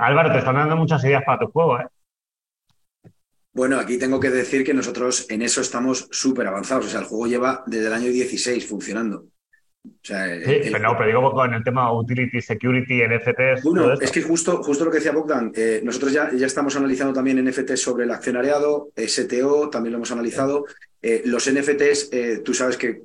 Álvaro, 0.00 0.32
te 0.32 0.38
están 0.38 0.56
dando 0.56 0.76
muchas 0.76 1.02
ideas 1.04 1.22
para 1.24 1.38
tu 1.38 1.46
juego, 1.46 1.78
¿eh? 1.78 1.86
Bueno, 3.52 3.78
aquí 3.78 3.98
tengo 3.98 4.20
que 4.20 4.30
decir 4.30 4.64
que 4.64 4.74
nosotros 4.74 5.26
en 5.30 5.42
eso 5.42 5.60
estamos 5.60 6.08
súper 6.10 6.46
avanzados. 6.46 6.86
O 6.86 6.88
sea, 6.88 7.00
el 7.00 7.06
juego 7.06 7.26
lleva 7.26 7.64
desde 7.66 7.86
el 7.86 7.92
año 7.92 8.10
16 8.10 8.66
funcionando. 8.66 9.26
O 9.84 9.90
sea, 10.02 10.26
pero 10.44 10.78
no, 10.78 10.96
pero 10.96 11.06
digo 11.06 11.32
con 11.32 11.54
el 11.54 11.64
tema 11.64 11.92
utility, 11.92 12.40
security, 12.40 13.02
NFTs. 13.02 13.62
Bueno, 13.62 13.94
es 13.94 14.10
que 14.10 14.22
justo, 14.22 14.62
justo 14.62 14.84
lo 14.84 14.90
que 14.90 14.98
decía 14.98 15.12
Bogdan, 15.12 15.52
eh, 15.54 15.80
nosotros 15.82 16.12
ya, 16.12 16.30
ya 16.32 16.46
estamos 16.46 16.76
analizando 16.76 17.12
también 17.12 17.42
NFTs 17.44 17.80
sobre 17.80 18.04
el 18.04 18.10
accionariado, 18.10 18.90
STO, 18.96 19.70
también 19.70 19.92
lo 19.92 19.98
hemos 19.98 20.12
analizado. 20.12 20.66
Eh, 21.00 21.22
los 21.24 21.50
NFTs, 21.50 22.10
eh, 22.12 22.42
tú 22.44 22.54
sabes 22.54 22.76
que 22.76 23.02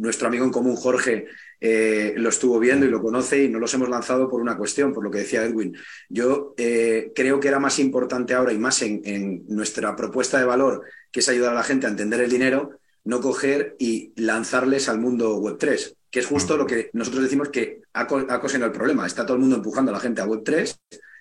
nuestro 0.00 0.28
amigo 0.28 0.44
en 0.44 0.50
común, 0.50 0.76
Jorge, 0.76 1.26
eh, 1.60 2.14
lo 2.16 2.30
estuvo 2.30 2.58
viendo 2.58 2.86
y 2.86 2.88
lo 2.88 3.02
conoce 3.02 3.44
y 3.44 3.48
no 3.50 3.58
los 3.58 3.72
hemos 3.74 3.90
lanzado 3.90 4.30
por 4.30 4.40
una 4.40 4.56
cuestión, 4.56 4.94
por 4.94 5.04
lo 5.04 5.10
que 5.10 5.18
decía 5.18 5.44
Edwin. 5.44 5.76
Yo 6.08 6.54
eh, 6.56 7.12
creo 7.14 7.38
que 7.38 7.48
era 7.48 7.58
más 7.58 7.78
importante 7.78 8.32
ahora 8.32 8.52
y 8.52 8.58
más 8.58 8.80
en, 8.80 9.44
nuestra 9.48 9.94
propuesta 9.94 10.38
de 10.38 10.46
valor, 10.46 10.84
que 11.12 11.20
es 11.20 11.28
ayudar 11.28 11.52
a 11.52 11.56
la 11.56 11.62
gente 11.62 11.86
a 11.86 11.90
entender 11.90 12.20
el 12.22 12.30
dinero, 12.30 12.78
no 13.04 13.20
coger 13.20 13.76
y 13.78 14.12
lanzarles 14.16 14.88
al 14.88 14.98
mundo 14.98 15.38
Web3, 15.38 15.94
que 16.10 16.20
es 16.20 16.26
justo 16.26 16.56
lo 16.56 16.66
que 16.66 16.88
nosotros 16.94 17.22
decimos 17.22 17.50
que 17.50 17.82
ha, 17.92 18.02
ha 18.02 18.66
el 18.66 18.72
problema. 18.72 19.06
Está 19.06 19.26
todo 19.26 19.34
el 19.34 19.40
mundo 19.40 19.56
empujando 19.56 19.90
a 19.90 19.94
la 19.94 20.00
gente 20.00 20.22
a 20.22 20.26
Web3 20.26 20.76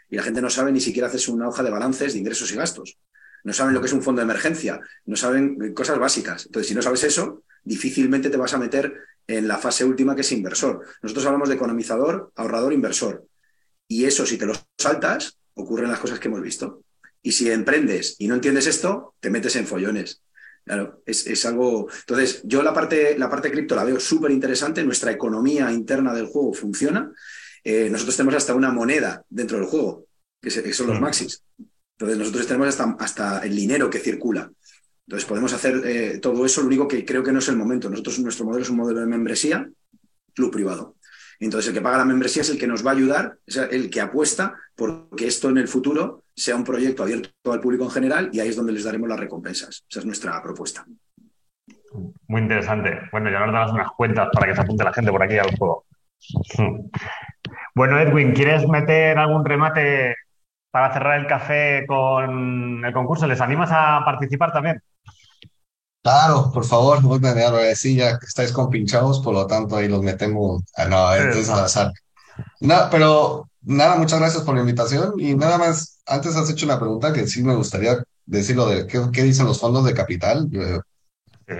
y 0.09 0.15
la 0.15 0.23
gente 0.23 0.41
no 0.41 0.49
sabe 0.49 0.71
ni 0.71 0.79
siquiera 0.79 1.09
hacerse 1.09 1.31
una 1.31 1.49
hoja 1.49 1.63
de 1.63 1.69
balances 1.69 2.13
de 2.13 2.19
ingresos 2.19 2.49
y 2.53 2.55
gastos. 2.55 2.97
No 3.43 3.51
saben 3.51 3.73
lo 3.73 3.81
que 3.81 3.87
es 3.87 3.93
un 3.93 4.01
fondo 4.01 4.19
de 4.19 4.25
emergencia, 4.25 4.79
no 5.05 5.17
saben 5.17 5.73
cosas 5.73 5.99
básicas. 5.99 6.45
Entonces, 6.45 6.67
si 6.67 6.75
no 6.75 6.81
sabes 6.81 7.03
eso, 7.03 7.43
difícilmente 7.63 8.29
te 8.29 8.37
vas 8.37 8.53
a 8.53 8.57
meter 8.57 8.93
en 9.27 9.47
la 9.47 9.57
fase 9.57 9.85
última 9.85 10.15
que 10.15 10.21
es 10.21 10.31
inversor. 10.31 10.85
Nosotros 11.01 11.25
hablamos 11.25 11.49
de 11.49 11.55
economizador, 11.55 12.31
ahorrador, 12.35 12.73
inversor. 12.73 13.25
Y 13.87 14.05
eso, 14.05 14.25
si 14.25 14.37
te 14.37 14.45
lo 14.45 14.53
saltas, 14.77 15.37
ocurren 15.53 15.89
las 15.89 15.99
cosas 15.99 16.19
que 16.19 16.27
hemos 16.27 16.41
visto. 16.41 16.83
Y 17.21 17.31
si 17.31 17.49
emprendes 17.51 18.15
y 18.19 18.27
no 18.27 18.35
entiendes 18.35 18.67
esto, 18.67 19.15
te 19.19 19.29
metes 19.29 19.55
en 19.55 19.67
follones. 19.67 20.21
Claro, 20.63 21.01
es, 21.05 21.45
algo. 21.45 21.87
Entonces, 21.99 22.41
yo 22.43 22.61
la 22.61 22.73
parte, 22.73 23.17
la 23.17 23.29
parte 23.29 23.51
cripto 23.51 23.75
la 23.75 23.83
veo 23.83 23.99
súper 23.99 24.31
interesante. 24.31 24.83
Nuestra 24.83 25.11
economía 25.11 25.71
interna 25.71 26.13
del 26.13 26.27
juego 26.27 26.53
funciona. 26.53 27.11
Eh, 27.63 27.89
nosotros 27.89 28.15
tenemos 28.15 28.35
hasta 28.35 28.53
una 28.53 28.71
moneda 28.71 29.23
dentro 29.29 29.57
del 29.57 29.67
juego, 29.67 30.05
que, 30.41 30.51
son 30.51 30.87
los 30.87 31.01
maxis. 31.01 31.43
Entonces, 31.93 32.17
nosotros 32.17 32.47
tenemos 32.47 32.67
hasta, 32.67 32.95
hasta 32.99 33.39
el 33.39 33.55
dinero 33.55 33.89
que 33.89 33.99
circula. 33.99 34.51
Entonces 35.09 35.27
podemos 35.27 35.51
hacer 35.53 35.81
eh, 35.85 36.19
todo 36.19 36.45
eso, 36.45 36.61
lo 36.61 36.67
único 36.67 36.87
que 36.87 37.03
creo 37.03 37.23
que 37.23 37.31
no 37.31 37.39
es 37.39 37.47
el 37.47 37.57
momento. 37.57 37.89
Nosotros, 37.89 38.19
nuestro 38.19 38.45
modelo 38.45 38.61
es 38.61 38.69
un 38.69 38.77
modelo 38.77 38.99
de 38.99 39.07
membresía, 39.07 39.67
club 40.35 40.51
privado. 40.51 40.97
Entonces 41.39 41.69
el 41.69 41.73
que 41.73 41.81
paga 41.81 41.97
la 41.97 42.05
membresía 42.05 42.43
es 42.43 42.49
el 42.51 42.59
que 42.59 42.67
nos 42.67 42.85
va 42.85 42.91
a 42.91 42.93
ayudar, 42.93 43.37
es 43.47 43.57
el 43.57 43.89
que 43.89 44.01
apuesta 44.01 44.53
porque 44.75 45.25
esto 45.25 45.49
en 45.49 45.57
el 45.57 45.67
futuro 45.67 46.25
sea 46.35 46.55
un 46.55 46.63
proyecto 46.63 47.01
abierto 47.01 47.31
al 47.51 47.59
público 47.59 47.85
en 47.85 47.89
general 47.89 48.29
y 48.31 48.39
ahí 48.39 48.49
es 48.49 48.55
donde 48.55 48.71
les 48.71 48.83
daremos 48.83 49.09
las 49.09 49.19
recompensas. 49.19 49.83
Esa 49.89 49.99
es 49.99 50.05
nuestra 50.05 50.39
propuesta. 50.43 50.85
Muy 52.27 52.41
interesante. 52.41 52.99
Bueno, 53.11 53.31
ya 53.31 53.39
nos 53.39 53.51
das 53.51 53.71
unas 53.71 53.89
cuentas 53.97 54.29
para 54.31 54.45
que 54.45 54.53
se 54.53 54.61
apunte 54.61 54.83
la 54.83 54.93
gente 54.93 55.09
por 55.09 55.23
aquí 55.23 55.39
al 55.39 55.57
juego. 55.57 55.85
Bueno, 57.75 57.97
Edwin, 57.97 58.33
¿quieres 58.33 58.67
meter 58.67 59.17
algún 59.17 59.45
remate 59.45 60.15
para 60.71 60.93
cerrar 60.93 61.19
el 61.19 61.27
café 61.27 61.85
con 61.87 62.83
el 62.85 62.93
concurso? 62.93 63.27
¿Les 63.27 63.41
animas 63.41 63.69
a 63.71 64.01
participar 64.05 64.51
también? 64.51 64.81
Claro, 66.01 66.49
por 66.53 66.65
favor, 66.65 66.99
a 66.99 67.75
sí, 67.75 67.95
ya 67.95 68.17
estáis 68.25 68.51
compinchados, 68.51 69.19
por 69.19 69.33
lo 69.33 69.45
tanto 69.47 69.75
ahí 69.75 69.87
los 69.87 70.01
metemos. 70.01 70.63
Ah, 70.75 70.85
no, 70.85 71.13
entonces 71.13 71.49
al 71.49 71.65
azar. 71.65 71.91
No, 72.61 72.75
pero 72.89 73.49
nada, 73.61 73.97
muchas 73.97 74.19
gracias 74.19 74.43
por 74.43 74.55
la 74.55 74.61
invitación 74.61 75.13
y 75.17 75.35
nada 75.35 75.57
más, 75.57 75.99
antes 76.05 76.35
has 76.35 76.49
hecho 76.49 76.65
una 76.65 76.79
pregunta 76.79 77.11
que 77.11 77.27
sí 77.27 77.43
me 77.43 77.55
gustaría 77.55 78.01
decirlo 78.25 78.67
de 78.67 78.87
qué, 78.87 79.23
dicen 79.23 79.45
los 79.45 79.59
fondos 79.59 79.83
de 79.85 79.93
capital. 79.93 80.47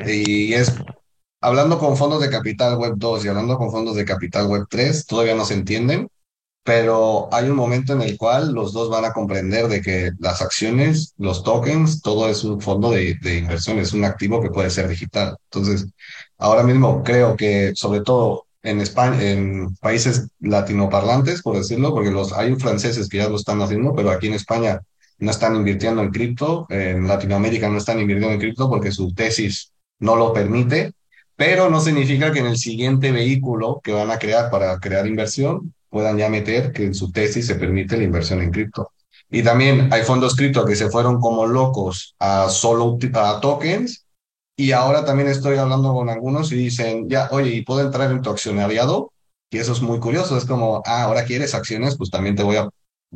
Y 0.05 0.53
es, 0.53 0.73
hablando 1.41 1.77
con 1.77 1.97
fondos 1.97 2.21
de 2.21 2.29
capital 2.29 2.77
web 2.77 2.93
2 2.95 3.25
y 3.25 3.27
hablando 3.27 3.57
con 3.57 3.71
fondos 3.71 3.95
de 3.95 4.05
capital 4.05 4.47
web 4.47 4.67
3, 4.69 5.05
todavía 5.05 5.35
no 5.35 5.45
se 5.45 5.55
entienden, 5.55 6.09
pero 6.63 7.29
hay 7.33 7.49
un 7.49 7.55
momento 7.55 7.93
en 7.93 8.01
el 8.01 8.17
cual 8.17 8.53
los 8.53 8.73
dos 8.73 8.89
van 8.89 9.05
a 9.05 9.13
comprender 9.13 9.67
de 9.67 9.81
que 9.81 10.11
las 10.19 10.41
acciones, 10.41 11.13
los 11.17 11.43
tokens, 11.43 12.01
todo 12.01 12.29
es 12.29 12.43
un 12.43 12.61
fondo 12.61 12.91
de, 12.91 13.15
de 13.21 13.37
inversión, 13.39 13.79
es 13.79 13.93
un 13.93 14.05
activo 14.05 14.41
que 14.41 14.51
puede 14.51 14.69
ser 14.69 14.87
digital. 14.87 15.35
Entonces, 15.51 15.87
ahora 16.37 16.63
mismo 16.63 17.03
creo 17.03 17.35
que 17.35 17.73
sobre 17.75 18.01
todo 18.01 18.45
en 18.63 18.81
España, 18.81 19.21
en 19.21 19.75
países 19.77 20.27
latinoparlantes, 20.39 21.41
por 21.41 21.57
decirlo, 21.57 21.91
porque 21.93 22.11
los, 22.11 22.33
hay 22.33 22.55
franceses 22.55 23.07
que 23.07 23.17
ya 23.17 23.29
lo 23.29 23.37
están 23.37 23.61
haciendo, 23.61 23.95
pero 23.95 24.11
aquí 24.11 24.27
en 24.27 24.33
España 24.33 24.81
no 25.17 25.31
están 25.31 25.55
invirtiendo 25.55 26.01
en 26.01 26.11
cripto, 26.11 26.65
en 26.69 27.07
Latinoamérica 27.07 27.69
no 27.69 27.77
están 27.77 27.99
invirtiendo 27.99 28.33
en 28.33 28.39
cripto 28.39 28.69
porque 28.69 28.91
su 28.91 29.13
tesis 29.13 29.71
no 29.99 30.15
lo 30.15 30.33
permite, 30.33 30.93
pero 31.35 31.69
no 31.69 31.79
significa 31.79 32.31
que 32.31 32.39
en 32.39 32.47
el 32.47 32.57
siguiente 32.57 33.11
vehículo 33.11 33.79
que 33.83 33.93
van 33.93 34.11
a 34.11 34.19
crear 34.19 34.49
para 34.49 34.77
crear 34.79 35.07
inversión 35.07 35.73
puedan 35.89 36.17
ya 36.17 36.29
meter 36.29 36.71
que 36.71 36.85
en 36.85 36.93
su 36.93 37.11
tesis 37.11 37.47
se 37.47 37.55
permite 37.55 37.97
la 37.97 38.03
inversión 38.03 38.41
en 38.41 38.51
cripto. 38.51 38.91
Y 39.31 39.43
también 39.43 39.91
hay 39.93 40.03
fondos 40.03 40.35
cripto 40.35 40.65
que 40.65 40.75
se 40.75 40.89
fueron 40.89 41.19
como 41.19 41.45
locos 41.45 42.15
a 42.19 42.49
solo 42.49 42.97
a 43.13 43.39
tokens 43.41 44.05
y 44.55 44.73
ahora 44.73 45.05
también 45.05 45.29
estoy 45.29 45.57
hablando 45.57 45.93
con 45.93 46.09
algunos 46.09 46.51
y 46.51 46.55
dicen, 46.55 47.07
ya, 47.07 47.29
oye, 47.31 47.51
¿y 47.51 47.61
puedo 47.63 47.81
entrar 47.81 48.11
en 48.11 48.21
tu 48.21 48.29
accionariado? 48.29 49.13
Y 49.49 49.57
eso 49.57 49.71
es 49.71 49.81
muy 49.81 49.99
curioso, 49.99 50.37
es 50.37 50.45
como, 50.45 50.83
ah, 50.85 51.03
ahora 51.03 51.23
quieres 51.23 51.55
acciones, 51.55 51.97
pues 51.97 52.09
también 52.09 52.35
te 52.35 52.43
voy 52.43 52.57
a 52.57 52.69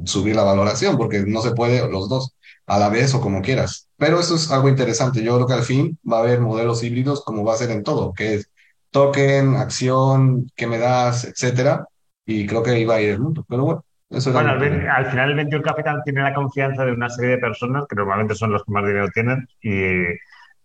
subir 0.05 0.35
la 0.35 0.43
valoración, 0.43 0.97
porque 0.97 1.19
no 1.27 1.41
se 1.41 1.51
puede 1.51 1.87
los 1.89 2.07
dos 2.09 2.33
a 2.65 2.79
la 2.79 2.89
vez 2.89 3.13
o 3.13 3.21
como 3.21 3.41
quieras. 3.41 3.89
Pero 3.97 4.19
eso 4.19 4.35
es 4.35 4.51
algo 4.51 4.69
interesante. 4.69 5.21
Yo 5.21 5.35
creo 5.35 5.47
que 5.47 5.53
al 5.53 5.63
fin 5.63 5.99
va 6.09 6.17
a 6.17 6.21
haber 6.21 6.39
modelos 6.39 6.81
híbridos 6.83 7.23
como 7.23 7.43
va 7.43 7.53
a 7.55 7.57
ser 7.57 7.71
en 7.71 7.83
todo, 7.83 8.13
que 8.13 8.35
es 8.35 8.49
token, 8.91 9.55
acción, 9.57 10.49
que 10.55 10.67
me 10.67 10.77
das, 10.77 11.25
etcétera. 11.25 11.87
Y 12.25 12.45
creo 12.45 12.63
que 12.63 12.85
va 12.85 12.95
a 12.95 13.01
ir 13.01 13.11
el 13.11 13.19
mundo. 13.19 13.45
Pero 13.47 13.65
bueno. 13.65 13.85
Eso 14.09 14.31
bueno, 14.31 14.51
al, 14.51 14.87
al, 14.89 15.05
final 15.07 15.31
el 15.31 15.35
Venture 15.35 15.63
Capital 15.63 16.01
tiene 16.03 16.21
la 16.21 16.35
confianza 16.35 16.85
de 16.85 16.91
una 16.91 17.09
serie 17.09 17.31
de 17.31 17.37
personas 17.39 17.85
que 17.89 17.95
normalmente 17.95 18.35
son 18.35 18.51
los 18.51 18.63
que 18.63 18.71
más 18.71 18.85
dinero 18.85 19.07
tienen 19.11 19.47
y 19.59 20.03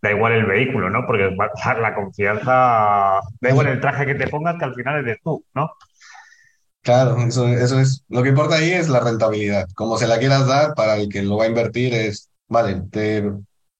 da 0.02 0.10
igual 0.10 0.32
el 0.32 0.46
vehículo, 0.46 0.90
¿no? 0.90 1.06
Porque 1.06 1.34
la 1.34 1.94
confianza, 1.94 3.20
da 3.40 3.50
igual 3.50 3.68
el 3.68 3.80
traje 3.80 4.06
que 4.06 4.14
te 4.14 4.28
pongas, 4.28 4.56
que 4.58 4.64
al 4.64 4.74
final 4.74 4.98
eres 4.98 5.18
tú, 5.22 5.44
¿no? 5.54 5.70
Claro, 6.82 7.18
eso, 7.18 7.48
eso 7.48 7.80
es, 7.80 8.04
lo 8.08 8.22
que 8.22 8.28
importa 8.30 8.56
ahí 8.56 8.70
es 8.70 8.88
la 8.88 9.00
rentabilidad. 9.00 9.66
Como 9.74 9.98
se 9.98 10.06
la 10.06 10.18
quieras 10.18 10.46
dar 10.46 10.74
para 10.74 10.96
el 10.96 11.08
que 11.08 11.22
lo 11.22 11.36
va 11.36 11.44
a 11.44 11.48
invertir 11.48 11.92
es, 11.94 12.30
vale, 12.48 12.82
te, 12.90 13.30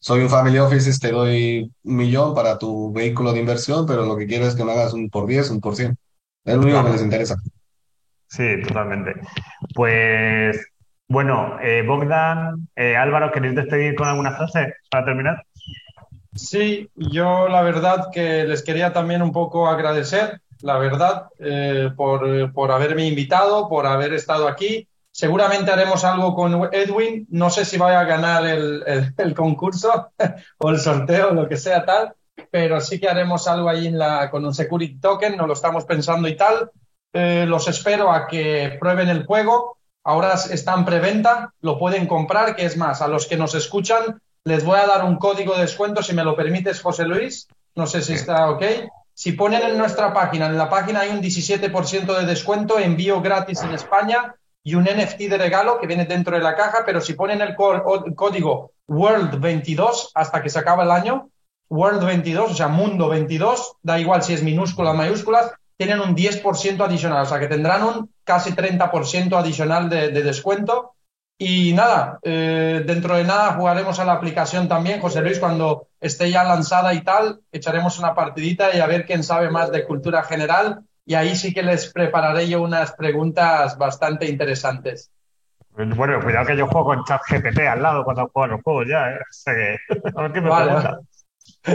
soy 0.01 0.21
un 0.21 0.29
family 0.29 0.59
office, 0.59 0.99
te 0.99 1.13
doy 1.13 1.73
un 1.85 1.97
millón 1.97 2.35
para 2.35 2.59
tu 2.59 2.93
vehículo 2.93 3.33
de 3.33 3.41
inversión, 3.41 3.87
pero 3.87 4.05
lo 4.05 4.17
que 4.17 4.27
quiero 4.27 4.47
es 4.47 4.55
que 4.55 4.65
me 4.65 4.73
hagas 4.73 4.93
un 4.93 5.09
por 5.11 5.27
10, 5.27 5.51
un 5.51 5.61
por 5.61 5.77
100. 5.77 5.97
Es 6.45 6.55
lo 6.55 6.63
único 6.63 6.85
que 6.85 6.91
les 6.91 7.03
interesa. 7.03 7.37
Sí, 8.29 8.61
totalmente. 8.63 9.15
Pues, 9.75 10.61
bueno, 11.09 11.59
eh, 11.63 11.83
Bogdan, 11.87 12.69
eh, 12.77 12.95
Álvaro, 12.95 13.33
¿queréis 13.33 13.55
despedir 13.55 13.95
con 13.95 14.09
alguna 14.09 14.37
frase 14.37 14.75
para 14.91 15.07
terminar? 15.07 15.43
Sí, 16.35 16.89
yo 16.95 17.49
la 17.49 17.63
verdad 17.63 18.09
que 18.13 18.45
les 18.45 18.63
quería 18.63 18.93
también 18.93 19.23
un 19.23 19.33
poco 19.33 19.69
agradecer, 19.69 20.43
la 20.61 20.79
verdad, 20.79 21.29
eh, 21.39 21.91
por, 21.97 22.53
por, 22.53 22.71
haberme 22.71 23.07
invitado, 23.07 23.69
por 23.69 23.87
haber 23.87 24.13
estado 24.13 24.47
aquí. 24.47 24.87
Seguramente 25.11 25.73
haremos 25.73 26.05
algo 26.05 26.35
con 26.35 26.69
Edwin. 26.73 27.27
No 27.31 27.49
sé 27.49 27.65
si 27.65 27.79
vaya 27.79 28.01
a 28.01 28.05
ganar 28.05 28.47
el, 28.47 28.85
el, 29.17 29.35
concurso 29.35 30.13
o 30.59 30.71
el 30.71 30.79
sorteo, 30.79 31.33
lo 31.33 31.49
que 31.49 31.57
sea 31.57 31.85
tal, 31.85 32.13
pero 32.51 32.81
sí 32.81 33.01
que 33.01 33.09
haremos 33.09 33.49
algo 33.49 33.69
ahí 33.69 33.87
en 33.87 33.99
la, 33.99 34.31
con 34.31 34.45
un 34.45 34.55
security 34.55 35.01
token, 35.01 35.37
nos 35.37 35.49
lo 35.49 35.55
estamos 35.55 35.87
pensando 35.87 36.29
y 36.29 36.37
tal. 36.37 36.71
Eh, 37.13 37.47
los 37.47 37.69
espero 37.69 38.13
a 38.13 38.27
que 38.27 38.77
prueben 38.79 39.09
el 39.09 39.25
juego. 39.25 39.79
Ahora 40.05 40.35
está 40.35 40.75
en 40.75 40.85
preventa, 40.85 41.53
lo 41.61 41.79
pueden 41.79 42.07
comprar, 42.07 42.57
que 42.57 42.65
es 42.65 42.77
más, 42.77 43.03
a 43.03 43.09
los 43.09 43.27
que 43.27 43.37
nos 43.37 43.55
escuchan, 43.55 44.21
les 44.45 44.65
voy 44.65 44.79
a 44.79 44.87
dar 44.87 45.05
un 45.05 45.17
código 45.17 45.55
de 45.55 45.63
descuento, 45.63 46.03
si 46.03 46.15
me 46.15 46.25
lo 46.25 46.35
permites, 46.35 46.81
José 46.81 47.05
Luis. 47.05 47.49
No 47.75 47.87
sé 47.87 48.03
si 48.03 48.15
está 48.15 48.51
ok. 48.51 48.63
Si 49.13 49.33
ponen 49.33 49.63
en 49.63 49.77
nuestra 49.77 50.13
página, 50.13 50.47
en 50.47 50.57
la 50.57 50.71
página 50.71 51.01
hay 51.01 51.11
un 51.11 51.21
17% 51.21 52.19
de 52.19 52.27
descuento, 52.27 52.79
envío 52.79 53.21
gratis 53.21 53.63
en 53.63 53.75
España 53.75 54.35
y 54.63 54.75
un 54.75 54.85
NFT 54.85 55.23
de 55.23 55.39
regalo 55.39 55.81
que 55.81 55.87
viene 55.87 56.05
dentro 56.05 56.37
de 56.37 56.43
la 56.43 56.55
caja, 56.55 56.85
pero 56.87 57.01
si 57.01 57.15
ponen 57.15 57.41
el, 57.41 57.55
código 57.57 58.73
World22 58.89 60.11
hasta 60.15 60.43
que 60.43 60.51
se 60.51 60.59
acaba 60.59 60.85
el 60.85 60.91
año, 60.91 61.31
World22, 61.71 62.39
o 62.39 62.55
sea, 62.55 62.69
Mundo 62.69 63.09
22, 63.09 63.77
da 63.83 63.99
igual 63.99 64.23
si 64.23 64.35
es 64.35 64.43
minúscula 64.43 64.93
o 64.93 64.95
mayúsculas, 64.95 65.53
tienen 65.79 66.01
un 66.01 66.15
10% 66.15 66.85
adicional, 66.85 67.23
o 67.23 67.27
sea 67.27 67.39
que 67.39 67.49
tendrán 67.49 67.85
un 67.85 68.11
casi 68.25 68.53
30% 68.53 69.39
adicional 69.39 69.89
de 69.89 70.11
descuento 70.11 70.97
y 71.41 71.73
nada, 71.73 72.19
eh, 72.23 72.83
dentro 72.85 73.15
de 73.17 73.23
nada 73.23 73.53
jugaremos 73.53 74.01
a 74.01 74.05
la 74.05 74.15
aplicación 74.15 74.67
también, 74.67 75.01
José 75.01 75.23
Luis, 75.23 75.39
cuando 75.39 75.87
esté 76.01 76.33
ya 76.33 76.43
lanzada 76.43 76.93
y 76.93 77.03
tal, 77.03 77.41
echaremos 77.53 77.97
una 78.01 78.13
partidita 78.13 78.75
y 78.75 78.81
a 78.81 78.89
ver 78.89 79.07
quién 79.07 79.23
sabe 79.23 79.49
más 79.49 79.71
de 79.71 79.85
cultura 79.85 80.25
general. 80.25 80.81
Y 81.07 81.15
ahí 81.15 81.37
sí 81.37 81.55
que 81.55 81.63
les 81.63 81.93
prepararé 81.93 82.49
yo 82.49 82.61
unas 82.61 82.93
preguntas 82.93 83.79
bastante 83.79 84.27
interesantes. 84.27 85.13
Bueno, 85.71 86.21
cuidado 86.21 86.45
que 86.45 86.57
yo 86.57 86.67
juego 86.67 86.87
con 86.87 87.05
ChatGPT 87.05 87.61
al 87.61 87.83
lado 87.83 88.03
cuando 88.03 88.29
juego 88.29 88.55
los 88.55 88.63
juegos 88.63 88.87
ya, 88.89 89.11
¿eh? 89.11 89.79
a 90.17 90.23
ver 90.23 90.33
qué 90.33 90.41
me 90.41 90.49
vale. 90.49 90.99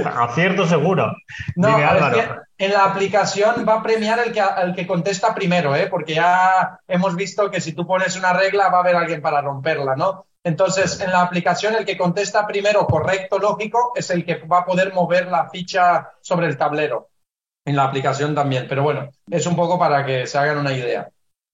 Acierto 0.06 0.66
seguro. 0.66 1.16
No, 1.56 1.78
en 2.58 2.72
la 2.72 2.86
aplicación 2.86 3.66
va 3.68 3.76
a 3.76 3.84
premiar 3.84 4.20
el 4.20 4.32
que, 4.32 4.42
el 4.62 4.74
que 4.74 4.88
contesta 4.88 5.34
primero, 5.34 5.76
¿eh? 5.76 5.88
porque 5.88 6.16
ya 6.16 6.80
hemos 6.88 7.16
visto 7.16 7.52
que 7.52 7.60
si 7.60 7.74
tú 7.74 7.86
pones 7.86 8.18
una 8.18 8.32
regla 8.32 8.70
va 8.70 8.78
a 8.78 8.82
haber 8.82 8.96
alguien 8.96 9.22
para 9.22 9.42
romperla, 9.42 9.96
¿no? 9.96 10.26
Entonces, 10.44 11.00
en 11.00 11.12
la 11.12 11.22
aplicación 11.22 11.76
el 11.76 11.86
que 11.86 11.98
contesta 11.98 12.46
primero 12.46 12.86
correcto, 12.86 13.40
lógico, 13.40 13.94
es 13.96 14.10
el 14.12 14.26
que 14.26 14.36
va 14.40 14.60
a 14.60 14.66
poder 14.66 14.94
mover 14.94 15.28
la 15.28 15.50
ficha 15.50 16.12
sobre 16.22 16.48
el 16.48 16.58
tablero. 16.58 17.10
En 17.66 17.78
la 17.78 17.86
aplicación 17.86 18.36
también, 18.36 18.66
pero 18.68 18.84
bueno, 18.84 19.10
es 19.30 19.46
un 19.48 19.56
poco 19.56 19.80
para 19.80 20.06
que 20.06 20.28
se 20.28 20.38
hagan 20.38 20.58
una 20.58 20.74
idea. 20.74 21.08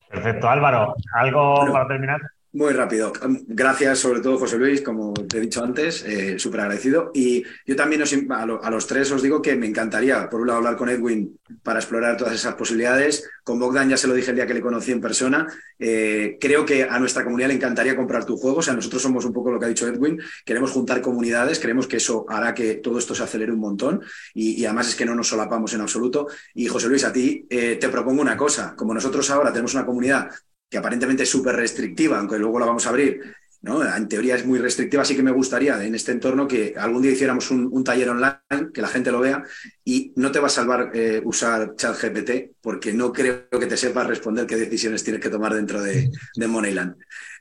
Perfecto, 0.10 0.50
Álvaro, 0.50 0.96
¿algo 1.14 1.72
para 1.72 1.88
terminar? 1.88 2.20
Muy 2.52 2.74
rápido. 2.74 3.14
Gracias, 3.45 4.00
sobre 4.00 4.22
todo, 4.22 4.39
José 4.39 4.58
Luis, 4.58 4.82
como 4.82 5.14
te 5.14 5.38
he 5.38 5.41
dicho 5.41 5.64
antes, 5.64 6.04
eh, 6.04 6.39
súper 6.39 6.62
agradecido. 6.62 7.12
Y 7.14 7.43
yo 7.64 7.76
también 7.76 8.02
a, 8.32 8.72
los 8.72 8.88
tres 8.88 9.12
os 9.12 9.22
digo 9.22 9.39
que 9.39 9.56
me 9.56 9.68
encantaría, 9.68 10.28
por 10.28 10.41
un 10.41 10.47
lado, 10.47 10.58
hablar 10.58 10.76
con 10.76 10.89
Edwin 10.89 11.38
para 11.62 11.78
explorar 11.78 12.18
todas 12.18 12.34
esas 12.34 12.56
posibilidades. 12.56 13.30
Con 13.43 13.60
Bogdan 13.60 13.88
ya 13.88 13.97
se 13.97 14.08
lo 14.08 14.16
dije 14.16 14.32
el 14.32 14.38
día 14.38 14.47
que 14.47 14.56
le 14.56 14.62
conocí 14.62 14.91
en 14.91 15.00
persona. 15.00 15.45
Eh, 15.78 16.38
creo 16.41 16.66
que 16.66 16.86
a 16.86 16.97
nuestra 16.97 17.24
comunidad 17.24 17.50
le 17.50 17.54
encantaría 17.54 17.95
comprar 17.95 18.26
tu 18.26 18.36
juego. 18.36 18.58
O 18.58 18.64
sea, 18.64 18.74
nosotros 18.74 19.00
somos 19.00 19.26
un 19.26 19.34
poco 19.34 19.52
lo 19.52 19.60
que 19.60 19.66
ha 19.66 19.70
dicho 19.70 19.88
Edwin. 19.88 20.20
Queremos 20.43 20.72
juntar 20.72 21.02
comunidades, 21.02 21.60
creemos 21.60 21.86
que 21.86 21.97
eso 21.97 22.26
hará 22.30 22.56
que 22.56 22.76
todo 22.76 22.97
esto 22.97 23.14
se 23.14 23.22
acelere 23.22 23.52
un 23.52 23.60
montón. 23.60 24.02
Y, 24.34 24.66
además 24.66 24.89
es 24.89 24.95
que 24.95 25.06
no 25.06 25.14
nos 25.14 25.28
solapamos 25.28 25.72
en 25.76 25.82
absoluto. 25.82 26.26
Y 26.56 26.66
José 26.66 26.88
Luis, 26.88 27.04
a 27.04 27.14
ti 27.14 27.45
eh, 27.47 27.78
te 27.80 27.89
propongo 27.89 28.24
una 28.24 28.36
cosa. 28.36 28.74
Como 28.76 28.95
nosotros 28.95 29.30
ahora 29.30 29.52
tenemos 29.52 29.76
una 29.76 29.86
comunidad 29.86 30.32
que 30.70 30.78
aparentemente 30.78 31.24
es 31.24 31.30
súper 31.30 31.55
restrictiva, 31.55 32.20
aunque 32.20 32.38
luego 32.38 32.59
la 32.59 32.67
vamos 32.67 32.86
a 32.86 32.89
abrir, 32.89 33.22
¿no? 33.61 33.84
En 33.84 34.07
teoría 34.07 34.36
es 34.36 34.45
muy 34.45 34.59
restrictiva, 34.59 35.01
así 35.01 35.15
que 35.15 35.24
me 35.24 35.32
gustaría 35.32 35.84
en 35.84 35.95
este 35.95 36.11
entorno 36.11 36.47
que 36.47 36.76
algún 36.78 37.01
día 37.01 37.11
hiciéramos 37.11 37.49
un, 37.51 37.84
taller 37.84 38.09
online, 38.09 38.72
que 38.74 38.82
la 38.82 38.88
gente 38.88 39.11
lo 39.11 39.20
vea, 39.20 39.43
y 39.84 40.13
no 40.15 40.32
te 40.32 40.39
va 40.39 40.47
a 40.47 40.51
salvar 40.51 40.91
eh, 40.93 41.22
usar 41.26 41.76
ChatGPT, 41.76 42.55
porque 42.61 42.93
no 42.93 43.11
creo 43.11 43.49
que 43.49 43.65
te 43.65 43.78
sepas 43.78 44.07
responder 44.07 44.45
qué 44.45 44.55
decisiones 44.55 45.03
tienes 45.03 45.22
que 45.22 45.30
tomar 45.30 45.53
dentro 45.53 45.82
de, 45.82 46.09
Moneyland. 46.47 46.95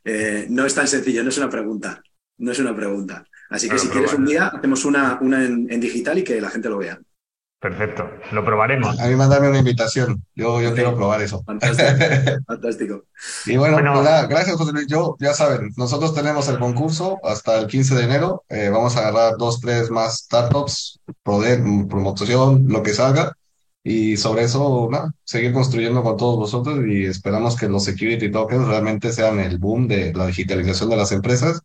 Eh, 0.05 0.47
no 0.49 0.65
es 0.65 0.75
tan 0.75 0.89
sencillo, 0.89 1.23
no 1.23 1.29
es 1.29 1.39
una 1.39 1.51
pregunta, 1.51 2.03
no 2.39 2.51
es 2.51 2.59
una 2.59 2.75
pregunta. 2.75 3.25
Así 3.51 3.69
que 3.69 3.79
si 3.79 3.89
quieres 3.89 4.13
un 4.13 4.27
día, 4.27 4.49
hacemos 4.49 4.85
una, 4.85 5.19
una 5.21 5.45
en 5.45 5.81
digital 5.81 6.19
y 6.19 6.25
que 6.25 6.41
la 6.41 6.51
gente 6.51 6.69
lo 6.69 6.79
vea. 6.79 6.99
Perfecto, 7.61 8.09
lo 8.31 8.45
probaremos. 8.45 9.01
A 9.01 9.09
mí 9.09 9.17
mandarme 9.17 9.49
una 9.49 9.59
invitación, 9.59 10.25
yo, 10.37 10.61
yo 10.61 10.75
quiero 10.75 10.95
probar 10.95 11.21
eso. 11.23 11.43
Fantástico. 11.45 13.05
Y 13.47 13.57
bueno, 13.57 13.77
pues 13.77 14.05
nada, 14.05 14.27
gracias 14.27 14.57
José 14.57 14.73
Luis. 14.73 14.87
Yo, 14.87 15.17
ya 15.19 15.35
saben, 15.35 15.73
nosotros 15.77 16.15
tenemos 16.15 16.49
el 16.49 16.61
concurso 16.61 17.19
hasta 17.25 17.59
el 17.59 17.67
15 17.67 17.97
de 17.97 18.05
enero. 18.05 18.45
Eh, 18.49 18.69
vamos 18.69 18.97
a 18.97 19.01
agarrar 19.01 19.37
dos, 19.37 19.61
tres 19.61 19.91
más 19.91 20.19
startups, 20.19 21.01
promoción, 21.25 22.67
lo 22.69 22.83
que 22.85 22.95
salga. 22.95 23.33
Y 23.83 24.17
sobre 24.19 24.45
eso, 24.45 24.89
nada, 24.89 25.13
seguir 25.25 25.53
construyendo 25.53 26.05
con 26.05 26.17
todos 26.17 26.37
vosotros 26.37 26.79
y 26.87 27.07
esperamos 27.07 27.57
que 27.57 27.69
los 27.69 27.83
security 27.83 28.31
tokens 28.31 28.69
realmente 28.69 29.13
sean 29.13 29.41
el 29.41 29.59
boom 29.59 29.89
de 29.89 30.13
la 30.15 30.27
digitalización 30.27 30.91
de 30.91 30.97
las 30.97 31.11
empresas 31.11 31.61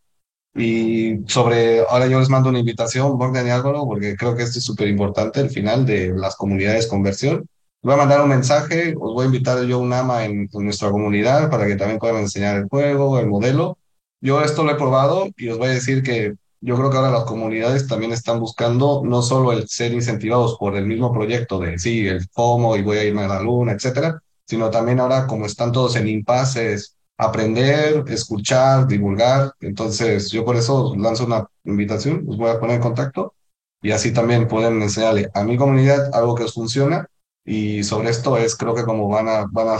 y 0.56 1.20
sobre, 1.28 1.80
ahora 1.82 2.08
yo 2.08 2.20
les 2.20 2.30
mando 2.30 2.50
una 2.50 2.60
invitación, 2.60 3.18
Bogdan 3.18 3.48
y 3.48 3.50
Álvaro, 3.50 3.86
porque 3.86 4.16
creo 4.16 4.36
que 4.36 4.44
esto 4.44 4.60
es 4.60 4.66
súper 4.66 4.88
importante, 4.88 5.40
el 5.40 5.50
final 5.50 5.86
de 5.86 6.14
las 6.16 6.36
comunidades 6.36 6.88
conversión. 6.88 7.48
Voy 7.82 7.96
a 7.96 7.98
mandar 7.98 8.22
un 8.22 8.30
mensaje, 8.30 8.96
os 9.00 9.14
voy 9.14 9.24
a 9.24 9.26
invitar 9.26 9.64
yo 9.66 9.80
un 9.80 9.92
AMA 9.92 10.26
en, 10.26 10.50
nuestra 10.54 10.92
comunidad 10.92 11.50
para 11.50 11.68
que 11.68 11.76
también 11.76 12.00
puedan 12.00 12.18
enseñar 12.18 12.56
el 12.58 12.68
juego, 12.70 13.20
el 13.20 13.28
modelo. 13.28 13.78
Yo 14.22 14.42
esto 14.42 14.64
lo 14.64 14.72
he 14.72 14.76
probado 14.76 15.28
y 15.36 15.50
os 15.50 15.58
voy 15.58 15.68
a 15.68 15.72
decir 15.72 16.04
que 16.04 16.36
yo 16.62 16.78
creo 16.78 16.90
que 16.90 16.98
ahora 16.98 17.12
las 17.12 17.26
comunidades 17.26 17.88
también 17.88 18.14
están 18.14 18.40
buscando 18.40 19.02
no 19.04 19.22
solo 19.22 19.52
el 19.52 19.68
ser 19.68 19.92
incentivados 19.94 20.56
por 20.58 20.78
el 20.78 20.86
mismo 20.86 21.12
proyecto 21.12 21.60
de 21.60 21.78
sí, 21.78 22.08
el 22.08 22.26
FOMO 22.30 22.78
y 22.78 22.84
voy 22.84 22.98
a 22.98 23.04
irme 23.04 23.24
a 23.24 23.28
la 23.28 23.42
luna, 23.42 23.74
etcétera, 23.74 24.22
sino 24.46 24.70
también 24.70 25.02
ahora 25.02 25.28
como 25.28 25.46
están 25.46 25.74
todos 25.74 25.98
en 25.98 26.08
impases, 26.08 26.96
aprender, 27.24 28.04
escuchar, 28.08 28.88
divulgar. 28.88 29.54
Entonces, 29.62 30.32
yo 30.32 30.46
por 30.46 30.56
eso 30.56 30.96
lanzo 30.98 31.26
una 31.26 31.46
invitación, 31.64 32.26
os 32.28 32.38
voy 32.38 32.50
a 32.50 32.60
poner 32.60 32.78
en 32.78 32.82
contacto 32.82 33.34
y 33.82 33.92
así 33.92 34.14
también 34.14 34.48
pueden 34.48 34.82
enseñarle 34.82 35.30
a 35.34 35.44
mi 35.44 35.58
comunidad 35.58 36.14
algo 36.14 36.36
que 36.36 36.44
os 36.44 36.54
funciona 36.54 37.08
y 37.46 37.84
sobre 37.84 38.10
esto 38.10 38.38
es 38.38 38.56
creo 38.56 38.74
que 38.74 38.84
como 38.84 39.10
van 39.10 39.28
a, 39.28 39.46
van 39.52 39.68
a, 39.68 39.78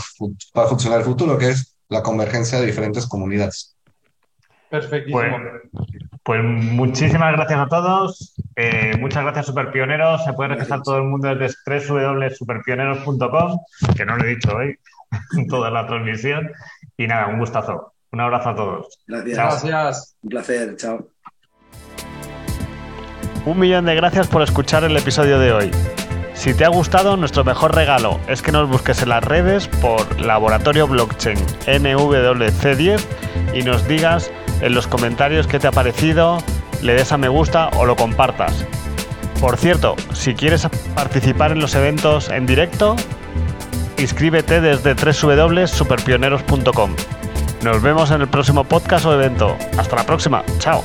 va 0.58 0.64
a 0.64 0.68
funcionar 0.68 1.00
el 1.00 1.06
futuro, 1.06 1.38
que 1.38 1.50
es 1.50 1.76
la 1.90 2.04
convergencia 2.04 2.60
de 2.60 2.66
diferentes 2.66 3.08
comunidades. 3.08 3.78
Perfectísimo. 4.70 5.38
Pues 6.24 6.42
muchísimas 6.44 7.34
gracias 7.34 7.60
a 7.60 7.68
todos. 7.68 8.34
Eh, 8.56 8.94
muchas 9.00 9.24
gracias, 9.24 9.46
Superpioneros. 9.46 10.24
Se 10.24 10.34
puede 10.34 10.50
registrar 10.50 10.82
todo 10.82 10.98
el 10.98 11.04
mundo 11.04 11.34
desde 11.36 11.56
www.superpioneros.com, 11.66 13.60
que 13.96 14.06
no 14.06 14.18
lo 14.18 14.24
he 14.24 14.30
dicho 14.30 14.56
hoy 14.56 14.76
en 15.38 15.48
toda 15.48 15.70
la 15.70 15.86
transmisión. 15.86 16.50
Y 16.98 17.08
nada, 17.08 17.28
un 17.28 17.40
gustazo. 17.40 17.94
Un 18.12 18.22
abrazo 18.22 18.50
a 18.50 18.56
todos. 18.56 19.00
Gracias. 19.08 19.38
Gracias. 19.38 20.16
Un 20.22 20.30
placer. 20.30 20.76
Chao. 20.78 21.08
Un 23.46 23.60
millón 23.60 23.86
de 23.86 23.96
gracias 23.96 24.28
por 24.28 24.42
escuchar 24.42 24.84
el 24.84 24.96
episodio 24.96 25.40
de 25.40 25.52
hoy. 25.52 25.72
Si 26.34 26.54
te 26.54 26.66
ha 26.66 26.70
gustado, 26.70 27.18
nuestro 27.18 27.44
mejor 27.44 27.76
regalo 27.76 28.20
es 28.28 28.42
que 28.42 28.52
nos 28.52 28.70
busques 28.70 29.02
en 29.02 29.10
las 29.10 29.24
redes 29.24 29.68
por 29.68 30.20
Laboratorio 30.20 30.88
Blockchain 30.88 31.38
NWC10 31.68 33.02
y 33.54 33.64
nos 33.64 33.88
digas 33.88 34.32
en 34.62 34.74
los 34.74 34.88
comentarios 34.88 35.48
qué 35.48 35.60
te 35.60 35.68
ha 35.68 35.72
parecido, 35.72 36.38
le 36.82 36.94
des 36.94 37.12
a 37.12 37.18
me 37.18 37.28
gusta 37.28 37.70
o 37.78 37.86
lo 37.86 37.96
compartas. 37.96 38.66
Por 39.40 39.58
cierto, 39.58 39.96
si 40.14 40.36
quieres 40.36 40.68
participar 40.96 41.52
en 41.52 41.60
los 41.60 41.76
eventos 41.76 42.30
en 42.30 42.46
directo, 42.46 42.96
inscríbete 44.04 44.62
desde 44.62 44.94
www.superpioneros.com. 44.94 46.96
Nos 47.64 47.82
vemos 47.82 48.12
en 48.12 48.22
el 48.22 48.28
próximo 48.28 48.66
podcast 48.66 49.06
o 49.06 49.14
evento. 49.14 49.58
Hasta 49.78 49.96
la 49.96 50.06
próxima. 50.06 50.44
Chao. 50.60 50.84